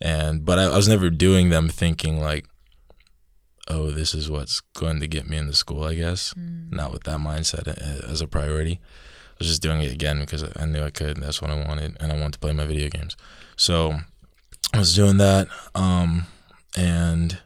and 0.00 0.44
but 0.44 0.58
I, 0.58 0.64
I 0.64 0.76
was 0.76 0.88
never 0.88 1.10
doing 1.10 1.50
them 1.50 1.68
thinking 1.68 2.20
like, 2.20 2.46
oh, 3.68 3.90
this 3.90 4.14
is 4.14 4.30
what's 4.30 4.60
going 4.60 5.00
to 5.00 5.08
get 5.08 5.28
me 5.28 5.36
into 5.36 5.54
school. 5.54 5.84
I 5.84 5.94
guess 5.94 6.34
not 6.36 6.92
with 6.92 7.04
that 7.04 7.18
mindset 7.18 7.66
as 7.68 8.20
a 8.20 8.26
priority. 8.28 8.80
I 8.82 9.34
was 9.38 9.48
just 9.48 9.62
doing 9.62 9.80
it 9.82 9.92
again 9.92 10.20
because 10.20 10.44
I 10.56 10.66
knew 10.66 10.82
I 10.82 10.90
could. 10.90 11.16
and 11.16 11.22
That's 11.22 11.42
what 11.42 11.50
I 11.50 11.66
wanted, 11.66 11.96
and 12.00 12.12
I 12.12 12.16
wanted 12.16 12.34
to 12.34 12.38
play 12.38 12.52
my 12.52 12.66
video 12.66 12.88
games. 12.88 13.16
So 13.56 14.00
I 14.74 14.78
was 14.78 14.94
doing 14.94 15.18
that, 15.18 15.48
um, 15.74 16.26
and 16.76 17.38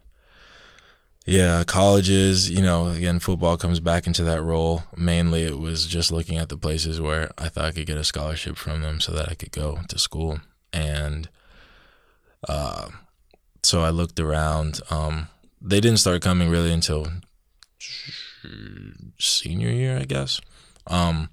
yeah, 1.27 1.65
colleges, 1.65 2.49
you 2.49 2.63
know, 2.63 2.87
again, 2.87 3.19
football 3.19 3.57
comes 3.57 3.81
back 3.81 4.07
into 4.07 4.23
that 4.23 4.43
role. 4.43 4.85
Mainly, 4.97 5.43
it 5.43 5.59
was 5.59 5.87
just 5.87 6.13
looking 6.13 6.39
at 6.39 6.49
the 6.49 6.57
places 6.57 7.01
where 7.01 7.33
I 7.37 7.49
thought 7.49 7.65
I 7.65 7.73
could 7.73 7.87
get 7.87 7.99
a 7.99 8.05
scholarship 8.05 8.57
from 8.57 8.81
them 8.81 9.01
so 9.01 9.13
that 9.13 9.29
I 9.29 9.35
could 9.35 9.51
go 9.51 9.81
to 9.89 9.99
school. 9.99 10.39
And 10.73 11.29
uh, 12.49 12.91
so 13.65 13.83
I 13.83 13.91
looked 13.91 14.21
around. 14.21 14.81
Um, 14.89 15.27
they 15.61 15.81
didn't 15.81 15.99
start 15.99 16.23
coming 16.23 16.49
really 16.49 16.73
until 16.73 17.09
senior 19.19 19.71
year, 19.71 19.99
I 19.99 20.05
guess. 20.05 20.41
Um, 20.87 21.31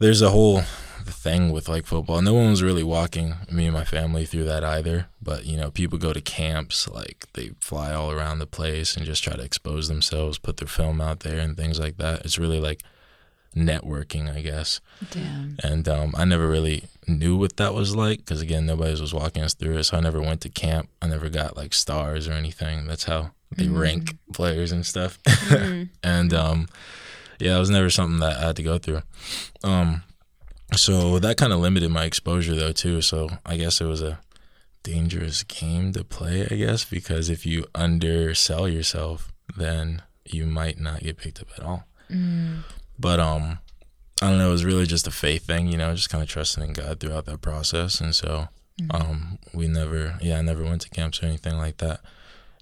there's 0.00 0.20
a 0.20 0.30
whole 0.30 0.62
thing 1.10 1.50
with 1.50 1.68
like 1.68 1.86
football. 1.86 2.22
No 2.22 2.34
one 2.34 2.50
was 2.50 2.62
really 2.62 2.82
walking 2.82 3.34
me 3.50 3.66
and 3.66 3.74
my 3.74 3.84
family 3.84 4.24
through 4.24 4.44
that 4.44 4.64
either. 4.64 5.06
But 5.20 5.44
you 5.44 5.56
know, 5.56 5.70
people 5.70 5.98
go 5.98 6.12
to 6.12 6.20
camps, 6.20 6.88
like 6.88 7.26
they 7.32 7.50
fly 7.60 7.92
all 7.92 8.10
around 8.10 8.38
the 8.38 8.46
place 8.46 8.96
and 8.96 9.04
just 9.06 9.24
try 9.24 9.34
to 9.34 9.42
expose 9.42 9.88
themselves, 9.88 10.38
put 10.38 10.58
their 10.58 10.68
film 10.68 11.00
out 11.00 11.20
there 11.20 11.38
and 11.38 11.56
things 11.56 11.80
like 11.80 11.96
that. 11.96 12.24
It's 12.24 12.38
really 12.38 12.60
like 12.60 12.82
networking, 13.56 14.34
I 14.34 14.40
guess. 14.40 14.80
Damn. 15.10 15.56
And 15.62 15.88
um, 15.88 16.14
I 16.16 16.24
never 16.24 16.48
really 16.48 16.84
knew 17.06 17.36
what 17.36 17.56
that 17.56 17.74
was 17.74 17.96
like 17.96 18.18
because 18.18 18.40
again, 18.40 18.66
nobody 18.66 19.00
was 19.00 19.14
walking 19.14 19.42
us 19.42 19.54
through 19.54 19.78
it. 19.78 19.84
So 19.84 19.96
I 19.96 20.00
never 20.00 20.20
went 20.20 20.40
to 20.42 20.48
camp. 20.48 20.88
I 21.00 21.08
never 21.08 21.28
got 21.28 21.56
like 21.56 21.74
stars 21.74 22.28
or 22.28 22.32
anything. 22.32 22.86
That's 22.86 23.04
how 23.04 23.32
they 23.56 23.68
rank 23.68 24.16
players 24.32 24.72
and 24.72 24.84
stuff. 24.84 25.18
and 26.02 26.32
um, 26.34 26.68
yeah, 27.38 27.56
it 27.56 27.60
was 27.60 27.70
never 27.70 27.90
something 27.90 28.20
that 28.20 28.38
I 28.38 28.46
had 28.46 28.56
to 28.56 28.62
go 28.62 28.78
through. 28.78 29.02
Um, 29.62 30.02
so 30.74 31.18
that 31.18 31.36
kind 31.36 31.52
of 31.52 31.60
limited 31.60 31.90
my 31.90 32.04
exposure 32.04 32.54
though 32.54 32.72
too. 32.72 33.02
So 33.02 33.28
I 33.44 33.56
guess 33.56 33.80
it 33.80 33.86
was 33.86 34.02
a 34.02 34.20
dangerous 34.82 35.42
game 35.42 35.92
to 35.92 36.04
play. 36.04 36.46
I 36.50 36.56
guess 36.56 36.84
because 36.84 37.28
if 37.30 37.46
you 37.46 37.66
undersell 37.74 38.68
yourself, 38.68 39.32
then 39.56 40.02
you 40.24 40.46
might 40.46 40.78
not 40.80 41.00
get 41.00 41.18
picked 41.18 41.40
up 41.40 41.48
at 41.56 41.64
all. 41.64 41.84
But 42.98 43.20
um, 43.20 43.58
I 44.20 44.28
don't 44.28 44.38
know. 44.38 44.48
It 44.48 44.52
was 44.52 44.64
really 44.64 44.86
just 44.86 45.06
a 45.06 45.10
faith 45.10 45.46
thing, 45.46 45.66
you 45.68 45.76
know, 45.76 45.94
just 45.94 46.10
kind 46.10 46.22
of 46.22 46.28
trusting 46.28 46.62
in 46.62 46.72
God 46.72 47.00
throughout 47.00 47.24
that 47.26 47.40
process. 47.40 48.00
And 48.00 48.14
so 48.14 48.48
um, 48.90 49.38
we 49.52 49.68
never, 49.68 50.18
yeah, 50.20 50.38
I 50.38 50.42
never 50.42 50.62
went 50.62 50.82
to 50.82 50.90
camps 50.90 51.22
or 51.22 51.26
anything 51.26 51.56
like 51.56 51.78
that. 51.78 52.00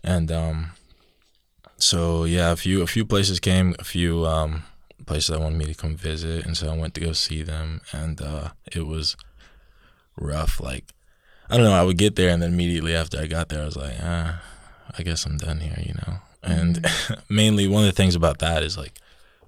And 0.02 0.33
um, 0.33 0.73
so 1.76 2.25
yeah, 2.25 2.52
a 2.52 2.57
few 2.57 2.83
a 2.83 2.87
few 2.87 3.05
places 3.05 3.40
came, 3.40 3.75
a 3.79 3.85
few 3.85 4.26
um, 4.26 4.62
places 5.11 5.31
that 5.31 5.40
wanted 5.40 5.59
me 5.59 5.64
to 5.64 5.75
come 5.75 5.97
visit, 5.97 6.47
and 6.47 6.57
so 6.57 6.71
I 6.71 6.76
went 6.76 6.95
to 6.95 7.00
go 7.00 7.12
see 7.12 7.43
them, 7.43 7.81
and 7.93 8.23
uh, 8.23 8.50
it 8.71 8.87
was 8.87 9.17
rough. 10.17 10.61
Like 10.61 10.85
I 11.50 11.57
don't 11.57 11.64
know, 11.64 11.73
I 11.73 11.83
would 11.83 11.99
get 11.99 12.14
there, 12.14 12.31
and 12.31 12.40
then 12.40 12.52
immediately 12.52 12.95
after 12.95 13.19
I 13.19 13.26
got 13.26 13.49
there, 13.49 13.62
I 13.62 13.64
was 13.64 13.76
like, 13.76 13.97
ah, 14.00 14.40
I 14.97 15.02
guess 15.02 15.26
I'm 15.26 15.37
done 15.37 15.59
here, 15.59 15.83
you 15.85 15.95
know. 15.95 16.19
And 16.45 16.87
mainly, 17.29 17.67
one 17.67 17.83
of 17.83 17.90
the 17.90 17.97
things 17.97 18.14
about 18.14 18.38
that 18.38 18.62
is 18.62 18.79
like 18.79 19.00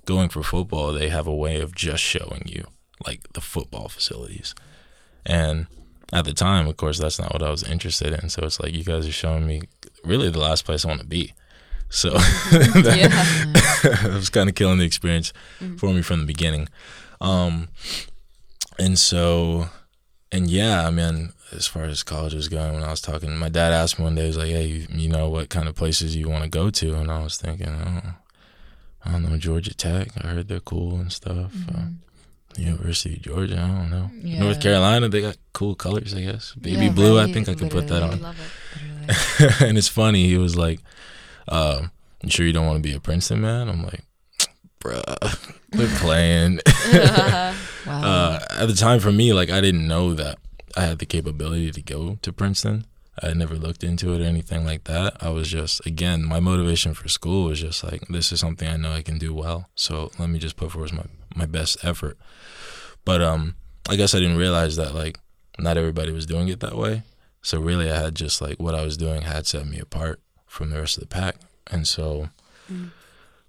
going 0.04 0.31
for 0.31 0.42
football, 0.42 0.92
they 0.92 1.11
have 1.11 1.28
a 1.28 1.35
way 1.35 1.61
of 1.61 1.76
just 1.76 2.02
showing 2.02 2.42
you 2.45 2.66
like 3.07 3.33
the 3.35 3.40
football 3.40 3.88
facilities, 3.88 4.57
and 5.25 5.69
at 6.12 6.25
the 6.25 6.35
time, 6.35 6.66
of 6.66 6.76
course, 6.76 6.99
that's 6.99 7.21
not 7.21 7.33
what 7.33 7.42
I 7.45 7.50
was 7.50 7.62
interested 7.62 8.12
in. 8.12 8.31
So 8.31 8.42
it's 8.42 8.59
like 8.59 8.75
you 8.75 8.83
guys 8.83 9.07
are 9.07 9.12
showing 9.12 9.47
me 9.47 9.62
really 10.04 10.28
the 10.28 10.40
last 10.40 10.64
place 10.64 10.85
I 10.85 10.88
want 10.88 11.02
to 11.02 11.07
be. 11.07 11.35
So 11.92 12.11
that, 12.11 14.00
was 14.14 14.30
kind 14.30 14.49
of 14.49 14.54
killing 14.54 14.78
the 14.78 14.84
experience 14.84 15.32
for 15.76 15.92
me 15.92 16.00
from 16.00 16.20
the 16.20 16.26
beginning. 16.26 16.68
Um, 17.20 17.68
and 18.78 18.99
so, 18.99 19.68
and 20.32 20.50
yeah, 20.50 20.87
I 20.87 20.90
mean, 20.90 21.34
as 21.52 21.66
far 21.66 21.84
as 21.84 22.02
college 22.02 22.32
was 22.32 22.49
going, 22.49 22.72
when 22.72 22.82
I 22.82 22.90
was 22.90 23.02
talking, 23.02 23.37
my 23.37 23.50
dad 23.50 23.75
asked 23.75 23.99
me 23.99 24.04
one 24.04 24.14
day, 24.14 24.22
he 24.22 24.28
was 24.28 24.38
like, 24.38 24.49
"Hey, 24.49 24.66
you, 24.66 24.87
you 24.90 25.08
know 25.11 25.28
what 25.28 25.50
kind 25.50 25.68
of 25.68 25.75
places 25.75 26.16
you 26.16 26.30
want 26.30 26.44
to 26.44 26.49
go 26.49 26.70
to?" 26.70 26.94
And 26.94 27.11
I 27.11 27.22
was 27.22 27.37
thinking, 27.37 27.68
oh, 27.68 28.14
I 29.04 29.12
don't 29.12 29.28
know, 29.28 29.37
Georgia 29.37 29.75
Tech. 29.75 30.08
I 30.16 30.28
heard 30.28 30.49
they're 30.49 30.61
cool 30.61 30.94
and 30.94 31.12
stuff. 31.12 31.52
Uh, 31.75 31.88
University 32.56 33.16
of 33.16 33.22
Georgia. 33.22 33.61
I 33.61 33.68
don't 33.68 33.90
know. 33.90 34.11
Yeah. 34.14 34.40
North 34.40 34.62
Carolina, 34.62 35.11
they 35.11 35.20
got 35.20 35.37
cool 35.52 35.75
colors, 35.75 36.14
I 36.14 36.22
guess. 36.22 36.54
Baby 36.54 36.87
Yeah, 36.87 36.92
blue. 36.92 37.20
I 37.20 37.30
think 37.30 37.50
I 37.50 37.54
can 37.54 37.68
put 37.68 37.88
that 37.88 38.02
on. 38.02 38.20
Love 38.20 38.37
it. 38.40 39.61
And 39.61 39.76
it's 39.76 39.88
funny. 39.88 40.26
He 40.28 40.38
was 40.38 40.56
like, 40.56 40.80
uh, 41.49 41.88
"You 42.22 42.30
sure 42.30 42.46
you 42.46 42.52
don't 42.52 42.66
want 42.66 42.82
to 42.82 42.88
be 42.88 42.94
a 42.94 43.00
Princeton 43.00 43.40
man?" 43.40 43.68
I'm 43.68 43.82
like, 43.84 44.02
"Bruh, 44.80 45.58
they're 45.70 45.99
playing." 45.99 46.61
Wow. 47.84 48.00
uh, 48.00 48.38
at 48.61 48.66
the 48.66 48.75
time, 48.75 49.00
for 49.00 49.11
me, 49.11 49.32
like 49.32 49.50
I 49.50 49.61
didn't 49.61 49.88
know 49.88 50.14
that 50.14 50.38
I 50.76 50.82
had 50.82 51.00
the 51.00 51.04
capability 51.04 51.72
to 51.72 51.82
go 51.82 52.16
to 52.22 52.32
Princeton. 52.32 52.87
I 53.20 53.28
had 53.28 53.37
never 53.37 53.56
looked 53.56 53.82
into 53.82 54.14
it 54.14 54.20
or 54.22 54.25
anything 54.25 54.64
like 54.64 54.84
that. 54.84 55.16
I 55.20 55.30
was 55.30 55.49
just, 55.50 55.84
again, 55.84 56.25
my 56.25 56.40
motivation 56.40 56.94
for 56.94 57.08
school 57.08 57.49
was 57.49 57.61
just 57.61 57.82
like, 57.84 58.06
this 58.08 58.30
is 58.30 58.40
something 58.40 58.68
I 58.68 58.76
know 58.76 58.92
I 58.92 59.02
can 59.02 59.18
do 59.18 59.34
well. 59.34 59.68
So 59.75 60.12
let 60.18 60.30
me 60.30 60.38
just 60.38 60.56
put 60.56 60.70
forth 60.72 60.92
my, 60.92 61.04
my 61.34 61.44
best 61.44 61.84
effort. 61.84 62.16
But 63.04 63.20
um, 63.20 63.56
I 63.88 63.96
guess 63.96 64.14
I 64.14 64.20
didn't 64.20 64.38
realize 64.38 64.76
that 64.76 64.94
like 64.94 65.18
not 65.58 65.76
everybody 65.76 66.12
was 66.12 66.25
doing 66.25 66.49
it 66.49 66.61
that 66.61 66.76
way. 66.76 67.02
So 67.42 67.61
really, 67.61 67.90
I 67.90 68.00
had 68.00 68.14
just 68.14 68.40
like 68.40 68.58
what 68.61 68.75
I 68.75 68.82
was 68.82 68.96
doing 68.96 69.22
had 69.22 69.46
set 69.46 69.66
me 69.66 69.78
apart 69.80 70.20
from 70.52 70.68
the 70.68 70.78
rest 70.78 70.99
of 70.99 71.00
the 71.00 71.06
pack. 71.06 71.37
And 71.71 71.88
so, 71.88 72.28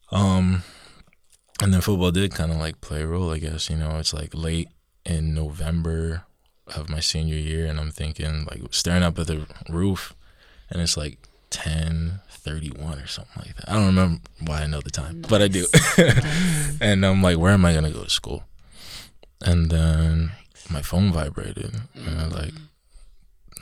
um, 0.10 0.64
and 1.62 1.74
then 1.74 1.82
football 1.82 2.12
did 2.12 2.34
kind 2.34 2.50
of 2.50 2.58
like 2.58 2.80
play 2.80 3.02
a 3.02 3.08
role, 3.08 3.30
I 3.30 3.40
guess. 3.40 3.70
You 3.70 3.76
know, 3.76 3.98
it's 3.98 4.14
like 4.14 4.34
late 4.34 4.70
in 5.06 5.34
November 5.34 6.24
of 6.74 6.90
my 6.90 7.02
senior 7.02 7.36
year, 7.36 7.66
and 7.66 7.78
I'm 7.78 7.92
thinking 7.92 8.48
like 8.50 8.62
staring 8.72 9.04
up 9.04 9.20
at 9.20 9.28
the 9.28 9.46
roof, 9.68 10.16
and 10.70 10.82
it's 10.82 10.96
like 10.96 11.18
10 11.50 12.22
31 12.30 13.00
or 13.00 13.08
something 13.08 13.44
like 13.46 13.56
that. 13.58 13.70
I 13.70 13.74
don't 13.74 13.88
remember 13.88 14.22
why 14.46 14.62
I 14.62 14.68
know 14.68 14.80
the 14.80 14.90
time, 14.90 15.24
but 15.28 15.42
I 15.42 15.50
do. 15.50 15.66
and 16.82 17.06
I'm 17.06 17.22
like, 17.22 17.38
where 17.38 17.52
am 17.52 17.66
I 17.66 17.74
gonna 17.74 17.92
go 17.92 18.04
to 18.06 18.10
school? 18.10 18.46
And 19.42 19.70
then 19.70 20.32
my 20.70 20.82
phone 20.82 21.12
vibrated, 21.12 21.76
and 21.96 22.20
I 22.22 22.26
was 22.26 22.34
like, 22.34 22.54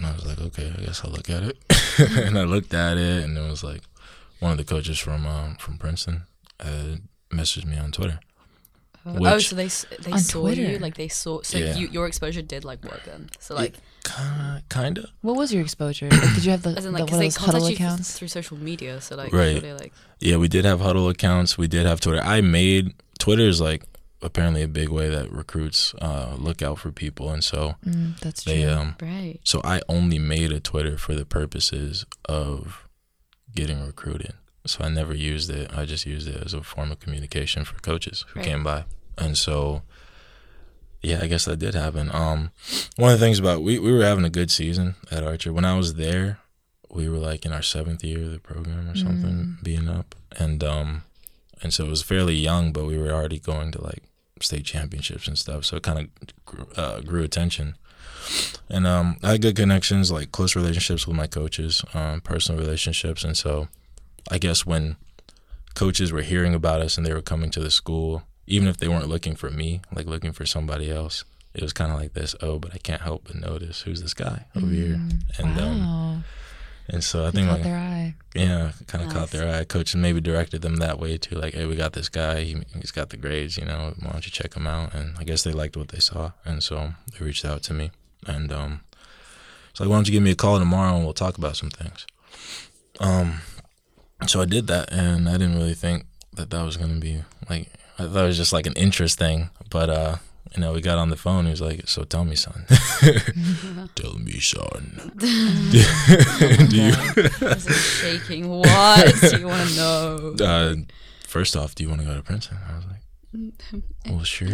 and 0.02 0.08
I 0.10 0.14
was 0.16 0.26
like, 0.26 0.40
okay, 0.42 0.74
I 0.78 0.82
guess 0.86 1.02
I'll 1.06 1.12
look 1.12 1.30
at 1.30 1.44
it. 1.44 1.58
and 2.26 2.38
I 2.38 2.44
looked 2.44 2.74
at 2.74 2.98
it, 2.98 3.24
and 3.24 3.38
it 3.38 3.42
was 3.50 3.64
like 3.64 3.82
one 4.40 4.52
of 4.52 4.58
the 4.58 4.64
coaches 4.64 4.98
from 5.00 5.26
um, 5.28 5.56
from 5.56 5.78
Princeton 5.78 6.24
uh, 6.60 6.96
messaged 7.32 7.66
me 7.66 7.78
on 7.78 7.92
Twitter. 7.92 8.20
oh, 9.06 9.14
Which- 9.14 9.50
so 9.50 9.56
they 9.56 9.70
they 10.04 10.12
On 10.14 10.20
saw 10.20 10.48
you 10.50 10.80
like 10.80 10.96
they 10.96 11.08
saw 11.08 11.42
so 11.44 11.58
Yeah. 11.58 11.76
you, 11.76 11.88
your 11.88 12.08
exposure 12.08 12.42
did 12.42 12.66
like 12.66 12.84
work 12.84 13.04
then. 13.06 13.30
So 13.40 13.56
like 13.56 13.76
Kind 14.70 14.98
of. 14.98 15.06
what 15.22 15.36
was 15.36 15.54
your 15.54 15.62
exposure? 15.62 16.10
Like, 16.10 16.34
did 16.36 16.46
you 16.46 16.52
have 16.52 16.64
the, 16.64 16.72
as 16.72 16.86
in 16.86 16.94
the 16.94 17.00
like 17.00 17.12
one 17.12 17.20
because 17.20 17.36
of 17.38 17.42
they 17.42 17.46
Hudl 17.46 17.52
contact 17.52 17.70
you 17.70 17.76
accounts? 17.76 18.18
through 18.18 18.28
social 18.30 18.58
media. 18.58 19.00
So 19.02 19.16
like 19.16 19.32
Right. 19.32 19.62
like 19.80 19.94
Yeah, 20.20 20.38
we 20.38 20.48
did 20.48 20.66
have 20.66 20.80
Hudl 20.80 21.10
accounts. 21.10 21.58
We 21.58 21.68
did 21.68 21.86
have 21.86 22.02
Twitter. 22.02 22.22
I 22.24 22.42
made 22.42 22.94
Twitter 23.20 23.44
is 23.48 23.62
like 23.62 23.84
apparently 24.22 24.62
a 24.62 24.68
big 24.68 24.90
way 24.90 25.10
that 25.10 25.32
recruits 25.32 25.94
uh, 26.02 26.36
look 26.38 26.62
out 26.62 26.78
for 26.80 26.92
people, 26.92 27.30
and 27.32 27.44
so 27.44 27.76
Mm, 27.86 28.20
that's 28.20 28.44
true. 28.44 28.70
um. 28.70 28.96
right. 29.02 29.40
So 29.44 29.62
I 29.64 29.82
only 29.90 30.20
made 30.20 30.52
a 30.52 30.60
Twitter 30.60 30.98
for 30.98 31.14
the 31.16 31.26
purposes 31.26 32.06
of 32.26 32.88
getting 33.56 33.86
recruited. 33.86 34.34
So 34.66 34.84
I 34.84 34.90
never 34.90 35.14
used 35.16 35.50
it. 35.50 35.72
I 35.76 35.86
just 35.86 36.06
used 36.06 36.28
it 36.28 36.42
as 36.46 36.54
a 36.54 36.62
form 36.62 36.92
of 36.92 37.00
communication 37.00 37.66
for 37.66 37.76
coaches 37.82 38.26
who 38.30 38.40
Right. 38.40 38.46
came 38.50 38.64
by. 38.64 38.86
And 39.18 39.38
so 39.38 39.82
yeah, 41.02 41.20
I 41.22 41.28
guess 41.28 41.46
that 41.46 41.58
did 41.58 41.74
happen. 41.74 42.12
Um 42.14 42.52
one 42.96 43.12
of 43.12 43.20
the 43.20 43.26
things 43.26 43.40
about 43.40 43.64
we, 43.64 43.80
we 43.80 43.92
were 43.92 44.04
having 44.06 44.24
a 44.26 44.30
good 44.30 44.52
season 44.52 44.96
at 45.10 45.24
Archer. 45.24 45.52
When 45.52 45.66
I 45.66 45.76
was 45.76 45.96
there, 45.96 46.38
we 46.92 47.10
were 47.10 47.18
like 47.18 47.44
in 47.46 47.52
our 47.54 47.64
seventh 47.64 48.04
year 48.04 48.24
of 48.24 48.32
the 48.32 48.40
program 48.40 48.88
or 48.90 48.96
something, 48.96 49.58
being 49.64 49.90
up. 49.90 50.14
And 50.38 50.64
um 50.64 51.04
and 51.64 51.74
so 51.74 51.86
it 51.86 51.90
was 51.90 52.04
fairly 52.04 52.36
young, 52.36 52.72
but 52.72 52.86
we 52.86 52.98
were 53.00 53.12
already 53.12 53.40
going 53.40 53.72
to 53.72 53.84
like 53.84 54.04
state 54.44 54.66
championships 54.66 55.28
and 55.28 55.38
stuff. 55.38 55.66
So 55.66 55.78
it 55.78 55.84
kind 55.84 56.00
of 56.00 56.46
grew, 56.46 56.68
uh, 56.76 57.02
grew 57.02 57.24
attention. 57.24 57.76
And 58.70 58.86
um, 58.88 59.18
I 59.24 59.32
had 59.32 59.42
good 59.42 59.56
connections, 59.56 60.12
like 60.12 60.32
close 60.32 60.56
relationships 60.56 61.08
with 61.08 61.16
my 61.16 61.28
coaches, 61.28 61.84
um, 61.94 62.22
personal 62.22 62.62
relationships. 62.62 63.24
And 63.24 63.36
so 63.36 63.68
I 64.30 64.38
guess 64.38 64.66
when 64.66 64.96
coaches 65.74 66.12
were 66.12 66.22
hearing 66.22 66.54
about 66.54 66.82
us 66.82 66.98
and 66.98 67.06
they 67.06 67.14
were 67.14 67.22
coming 67.22 67.50
to 67.52 67.60
the 67.60 67.72
school, 67.72 68.24
even 68.48 68.68
if 68.68 68.78
they 68.78 68.88
weren't 68.88 69.08
looking 69.08 69.36
for 69.36 69.50
me, 69.50 69.82
like 69.94 70.06
looking 70.06 70.32
for 70.32 70.46
somebody 70.46 70.92
else, 70.92 71.24
it 71.54 71.62
was 71.62 71.74
kind 71.74 71.92
of 71.92 72.00
like 72.00 72.14
this, 72.14 72.36
oh, 72.42 72.60
but 72.60 72.74
I 72.74 72.78
can't 72.78 73.02
help 73.02 73.26
but 73.26 73.36
notice 73.36 73.82
who's 73.82 74.02
this 74.02 74.14
guy 74.14 74.46
over 74.56 74.68
here. 74.68 75.00
And 75.38 75.60
um, 75.60 75.80
wow. 75.80 76.18
And 76.88 77.04
so 77.04 77.26
I 77.26 77.32
think 77.32 77.48
Caught 77.48 77.54
like 77.54 77.64
their 77.64 77.78
eye. 77.78 78.16
yeah, 78.36 78.72
kind 78.88 79.04
of 79.04 79.10
Nice. 79.10 79.18
caught 79.18 79.32
their 79.32 79.54
eye. 79.56 79.64
Coach 79.64 79.94
and 79.94 80.02
maybe 80.02 80.20
directed 80.20 80.62
them 80.62 80.78
that 80.78 81.00
way 81.00 81.18
too. 81.18 81.36
Like, 81.36 81.54
hey, 81.54 81.66
we 81.66 81.76
got 81.76 81.94
this 81.94 82.10
guy. 82.10 82.42
He, 82.42 82.58
he's 82.80 82.92
got 82.92 83.10
the 83.12 83.18
grades. 83.18 83.58
You 83.58 83.66
know, 83.66 83.94
why 84.00 84.12
don't 84.12 84.26
you 84.26 84.32
check 84.32 84.54
him 84.56 84.68
out? 84.68 84.94
And 84.94 85.16
I 85.18 85.24
guess 85.24 85.44
they 85.44 85.52
liked 85.54 85.78
what 85.78 85.90
they 85.90 86.00
saw, 86.00 86.32
and 86.44 86.62
so 86.64 86.94
they 87.18 87.24
reached 87.26 87.46
out 87.46 87.64
to 87.64 87.74
me. 87.74 87.92
And 88.28 88.52
um, 88.52 88.82
it's 89.70 89.80
like, 89.80 89.90
why 89.90 89.96
don't 89.96 90.08
you 90.08 90.12
give 90.12 90.24
me 90.24 90.32
a 90.32 90.36
call 90.36 90.60
tomorrow 90.60 90.96
and 90.96 91.04
we'll 91.06 91.14
talk 91.14 91.38
about 91.38 91.56
some 91.56 91.70
things. 91.70 92.06
Um, 93.00 93.42
so 94.28 94.42
I 94.42 94.46
did 94.46 94.68
that, 94.68 94.92
and 94.92 95.28
I 95.30 95.34
didn't 95.34 95.56
really 95.56 95.74
think 95.74 96.06
that 96.34 96.50
that 96.50 96.64
was 96.64 96.78
gonna 96.78 97.00
be 97.00 97.24
like. 97.50 97.70
I 98.00 98.04
thought 98.08 98.24
it 98.24 98.28
was 98.28 98.38
just 98.38 98.54
like 98.54 98.66
an 98.66 98.74
interest 98.74 99.20
thing, 99.20 99.50
but 99.70 99.90
uh, 99.90 100.16
you 100.56 100.62
know, 100.62 100.74
we 100.74 100.82
got 100.82 100.98
on 100.98 101.10
the 101.10 101.16
phone. 101.16 101.46
He 101.46 101.52
was 101.52 101.62
like, 101.62 101.88
"So 101.88 102.04
tell 102.04 102.26
me, 102.26 102.36
son. 102.36 102.66
tell 103.96 104.16
me, 104.20 104.40
son. 104.40 105.12
Do 105.18 105.28
you?" 106.78 106.94
Is 106.94 107.68
it 107.68 107.74
shaking? 107.74 108.50
What 108.50 109.14
do 109.22 109.38
you 109.40 109.48
want 109.48 109.70
to 109.70 109.76
know? 109.76 110.36
uh, 110.46 110.76
first 111.28 111.56
off, 111.56 111.74
do 111.76 111.84
you 111.84 111.90
want 111.90 112.02
to 112.02 112.08
go 112.08 112.16
to 112.16 112.22
Princeton? 112.24 112.58
I 112.70 112.76
was 112.76 112.86
like, 112.86 113.84
well, 114.10 114.24
sure. 114.24 114.50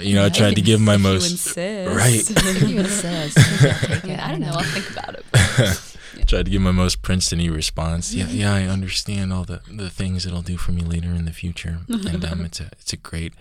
You 0.00 0.14
know, 0.14 0.24
I 0.26 0.28
tried 0.28 0.54
to 0.54 0.62
give 0.62 0.80
my 0.80 0.94
If 0.94 1.00
you 1.00 1.08
most 1.08 1.30
insist. 1.32 1.88
right. 1.90 2.62
You 2.68 2.78
insist. 2.80 3.36
You 3.36 3.68
take 3.68 4.04
it. 4.04 4.20
I 4.20 4.30
don't 4.30 4.40
know. 4.40 4.52
I'll 4.52 4.62
think 4.62 4.88
about 4.90 5.16
it. 5.16 5.91
Tried 6.26 6.44
to 6.46 6.50
give 6.50 6.62
my 6.62 6.70
most 6.72 7.02
Princeton-y 7.02 7.48
response. 7.48 8.14
Yeah, 8.14 8.26
yeah, 8.28 8.54
I 8.54 8.62
understand 8.64 9.32
all 9.32 9.44
the, 9.44 9.60
the 9.70 9.90
things 9.90 10.26
it'll 10.26 10.42
do 10.42 10.56
for 10.56 10.72
me 10.72 10.82
later 10.82 11.08
in 11.08 11.24
the 11.24 11.32
future, 11.32 11.78
and 11.88 12.24
um, 12.24 12.44
it's 12.44 12.60
a 12.60 12.68
it's 12.80 12.92
a 12.92 12.96
great 12.96 13.34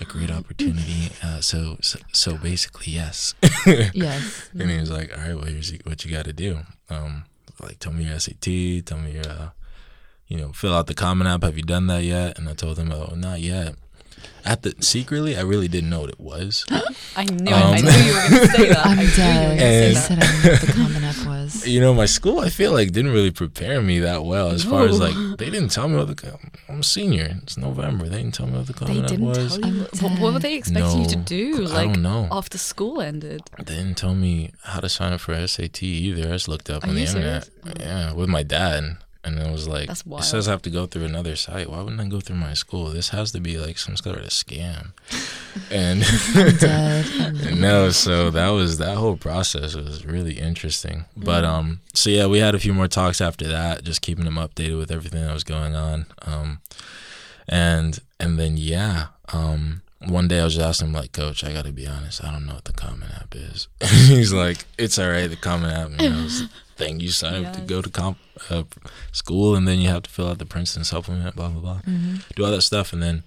a 0.00 0.04
great 0.04 0.30
opportunity. 0.30 1.10
Uh, 1.22 1.40
so, 1.40 1.76
so 1.80 1.98
so 2.12 2.36
basically, 2.36 2.92
yes. 2.92 3.34
Yes. 3.94 4.48
And 4.58 4.70
he 4.70 4.78
was 4.78 4.90
like, 4.90 5.10
"All 5.16 5.24
right, 5.24 5.34
well, 5.34 5.44
here's 5.46 5.72
what 5.84 6.04
you 6.04 6.10
got 6.12 6.24
to 6.26 6.32
do. 6.32 6.60
Um, 6.90 7.24
like, 7.60 7.78
tell 7.78 7.92
me 7.92 8.04
your 8.04 8.18
SAT. 8.18 8.86
Tell 8.86 8.98
me 8.98 9.12
your, 9.12 9.28
uh, 9.28 9.48
you 10.28 10.36
know, 10.36 10.52
fill 10.52 10.74
out 10.74 10.86
the 10.86 10.94
Common 10.94 11.26
App. 11.26 11.42
Have 11.42 11.56
you 11.56 11.62
done 11.64 11.86
that 11.88 12.02
yet?" 12.04 12.38
And 12.38 12.48
I 12.48 12.54
told 12.54 12.78
him, 12.78 12.92
"Oh, 12.92 13.14
not 13.16 13.40
yet." 13.40 13.74
At 14.44 14.62
the 14.62 14.74
secretly, 14.78 15.36
I 15.36 15.40
really 15.40 15.66
didn't 15.66 15.90
know 15.90 16.00
what 16.02 16.10
it 16.10 16.20
was. 16.20 16.64
I 17.16 17.24
knew 17.24 17.52
Um, 17.52 17.74
it. 17.74 17.78
I 17.78 17.80
knew 17.80 17.90
you 17.90 18.14
were 18.14 18.28
going 18.28 18.30
to 18.30 18.46
say 18.46 18.68
that. 18.68 18.86
I'm 18.86 18.98
I 18.98 19.02
knew 19.02 19.02
you 19.02 19.08
were 19.08 19.16
dead. 19.16 19.58
going 19.58 19.58
say 19.58 19.86
And- 19.88 19.96
that. 19.96 20.02
said 20.02 20.18
I 20.22 20.42
knew 20.42 20.50
what 20.52 20.60
the 20.60 20.72
common 20.72 21.04
app 21.04 21.26
was. 21.26 21.66
you 21.66 21.80
know, 21.80 21.92
my 21.94 22.06
school, 22.06 22.38
I 22.38 22.48
feel 22.50 22.70
like 22.72 22.92
didn't 22.92 23.10
really 23.10 23.32
prepare 23.32 23.82
me 23.82 23.98
that 24.00 24.24
well 24.24 24.50
as 24.50 24.62
far 24.62 24.84
as 24.86 25.00
like 25.00 25.14
they 25.38 25.50
didn't 25.50 25.70
tell 25.70 25.88
me 25.88 25.96
what 25.96 26.06
the 26.06 26.14
co- 26.14 26.38
I'm 26.68 26.78
a 26.80 26.82
senior. 26.84 27.38
It's 27.42 27.56
November. 27.56 28.08
They 28.08 28.18
didn't 28.18 28.34
tell 28.34 28.46
me 28.46 28.58
what 28.58 28.66
the 28.68 28.72
Common 28.74 29.02
App 29.02 29.08
didn't 29.08 29.24
was. 29.26 29.58
tell 29.58 29.68
you. 29.72 29.80
What, 30.00 30.20
what 30.20 30.32
were 30.34 30.38
they 30.38 30.54
expecting 30.54 31.00
you 31.02 31.08
to 31.08 31.16
No, 31.16 31.22
do? 31.24 31.54
I 31.64 31.68
Like 31.68 31.92
don't 31.94 32.02
know. 32.02 32.28
after 32.30 32.56
school 32.58 33.00
ended. 33.00 33.42
They 33.58 33.74
didn't 33.74 33.96
tell 33.96 34.14
me 34.14 34.52
how 34.62 34.78
to 34.78 34.88
sign 34.88 35.12
up 35.12 35.20
for 35.20 35.34
SAT 35.46 35.82
either. 35.82 36.28
I 36.28 36.32
just 36.32 36.46
looked 36.46 36.70
up 36.70 36.84
Are 36.84 36.88
on 36.88 36.94
the 36.94 37.00
you 37.00 37.06
internet. 37.08 37.48
Yeah, 37.80 38.12
with 38.12 38.28
my 38.28 38.44
dad. 38.44 38.98
And 39.26 39.38
it 39.40 39.50
was 39.50 39.66
like, 39.66 39.88
That's 39.88 40.04
it 40.06 40.22
says. 40.22 40.46
I 40.46 40.52
have 40.52 40.62
to 40.62 40.70
go 40.70 40.86
through 40.86 41.04
another 41.04 41.34
site. 41.34 41.68
Why 41.68 41.80
wouldn't 41.82 42.00
I 42.00 42.06
go 42.06 42.20
through 42.20 42.36
my 42.36 42.54
school? 42.54 42.86
This 42.90 43.08
has 43.08 43.32
to 43.32 43.40
be 43.40 43.58
like 43.58 43.76
some 43.76 43.96
sort 43.96 44.18
of 44.20 44.28
scam. 44.28 44.92
And 45.70 46.04
I'm 46.34 46.56
dead. 46.58 47.06
I'm 47.18 47.36
dead. 47.38 47.56
no, 47.58 47.90
so 47.90 48.30
that 48.30 48.50
was 48.50 48.76
that 48.78 48.96
whole 48.98 49.16
process 49.16 49.74
was 49.74 50.04
really 50.04 50.38
interesting. 50.38 51.06
But 51.16 51.44
Mm. 51.44 51.48
um, 51.48 51.80
so 51.94 52.10
yeah, 52.10 52.26
we 52.26 52.38
had 52.38 52.54
a 52.54 52.58
few 52.60 52.74
more 52.74 52.88
talks 52.88 53.20
after 53.20 53.48
that, 53.48 53.82
just 53.82 54.00
keeping 54.02 54.26
them 54.26 54.34
updated 54.36 54.78
with 54.78 54.90
everything 54.92 55.22
that 55.26 55.32
was 55.32 55.44
going 55.44 55.74
on. 55.74 56.06
Um, 56.22 56.60
and 57.48 57.98
and 58.20 58.38
then 58.38 58.56
yeah, 58.58 59.06
um, 59.32 59.82
one 60.08 60.28
day 60.28 60.40
I 60.40 60.44
was 60.44 60.54
just 60.54 60.66
asking 60.66 60.88
him 60.88 60.94
like, 60.94 61.12
Coach, 61.12 61.42
I 61.44 61.52
got 61.52 61.64
to 61.64 61.72
be 61.72 61.86
honest, 61.86 62.22
I 62.24 62.30
don't 62.30 62.46
know 62.46 62.54
what 62.54 62.64
the 62.64 62.72
Common 62.72 63.08
App 63.12 63.34
is. 63.34 63.68
He's 64.08 64.32
like, 64.32 64.64
It's 64.78 64.98
all 64.98 65.08
right, 65.08 65.28
the 65.28 65.36
Common 65.36 65.70
App, 65.70 65.90
you 66.00 66.10
know, 66.10 66.24
it's 66.24 66.42
a 66.42 66.50
thing 66.76 67.00
you 67.00 67.08
sign 67.08 67.44
up 67.46 67.54
to 67.54 67.60
go 67.62 67.80
to 67.82 67.88
comp 67.90 68.18
uh, 68.50 68.64
school, 69.12 69.56
and 69.56 69.66
then 69.66 69.78
you 69.80 69.88
have 69.88 70.02
to 70.02 70.10
fill 70.10 70.28
out 70.28 70.38
the 70.38 70.46
Princeton 70.46 70.84
supplement, 70.84 71.34
blah 71.36 71.48
blah 71.48 71.60
blah, 71.60 71.80
Mhm. 71.88 72.22
do 72.34 72.44
all 72.44 72.50
that 72.50 72.62
stuff, 72.62 72.92
and 72.92 73.02
then 73.02 73.24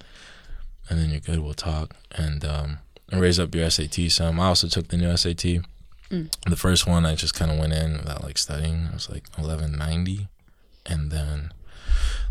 and 0.88 0.98
then 0.98 1.10
you're 1.10 1.20
good. 1.20 1.40
We'll 1.40 1.54
talk 1.54 1.94
and 2.12 2.44
um, 2.44 2.78
and 3.10 3.20
raise 3.20 3.38
up 3.40 3.54
your 3.54 3.68
SAT 3.68 4.08
some. 4.10 4.38
I 4.40 4.46
also 4.46 4.68
took 4.68 4.88
the 4.88 4.96
new 4.96 5.16
SAT. 5.16 5.62
Mm. 6.10 6.28
The 6.48 6.56
first 6.56 6.86
one 6.88 7.04
I 7.06 7.14
just 7.14 7.34
kind 7.34 7.50
of 7.52 7.58
went 7.58 7.72
in 7.72 7.92
without 7.98 8.22
like 8.24 8.38
studying. 8.38 8.86
It 8.86 8.94
was 8.94 9.08
like 9.10 9.28
1190, 9.36 10.28
and 10.86 11.10
then 11.10 11.52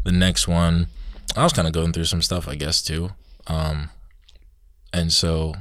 the 0.03 0.11
next 0.13 0.47
one 0.47 0.87
I 1.35 1.43
was 1.43 1.53
kind 1.53 1.67
of 1.67 1.73
going 1.73 1.91
through 1.93 2.05
some 2.05 2.21
stuff, 2.21 2.47
I 2.47 2.55
guess 2.55 2.81
too. 2.81 3.11
Um, 3.47 3.89
and 4.93 5.11
so 5.13 5.53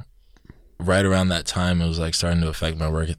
right 0.78 1.04
around 1.04 1.28
that 1.28 1.46
time, 1.46 1.80
it 1.80 1.88
was 1.88 1.98
like 1.98 2.14
starting 2.14 2.40
to 2.42 2.48
affect 2.48 2.76
my 2.78 2.88
work 2.88 3.10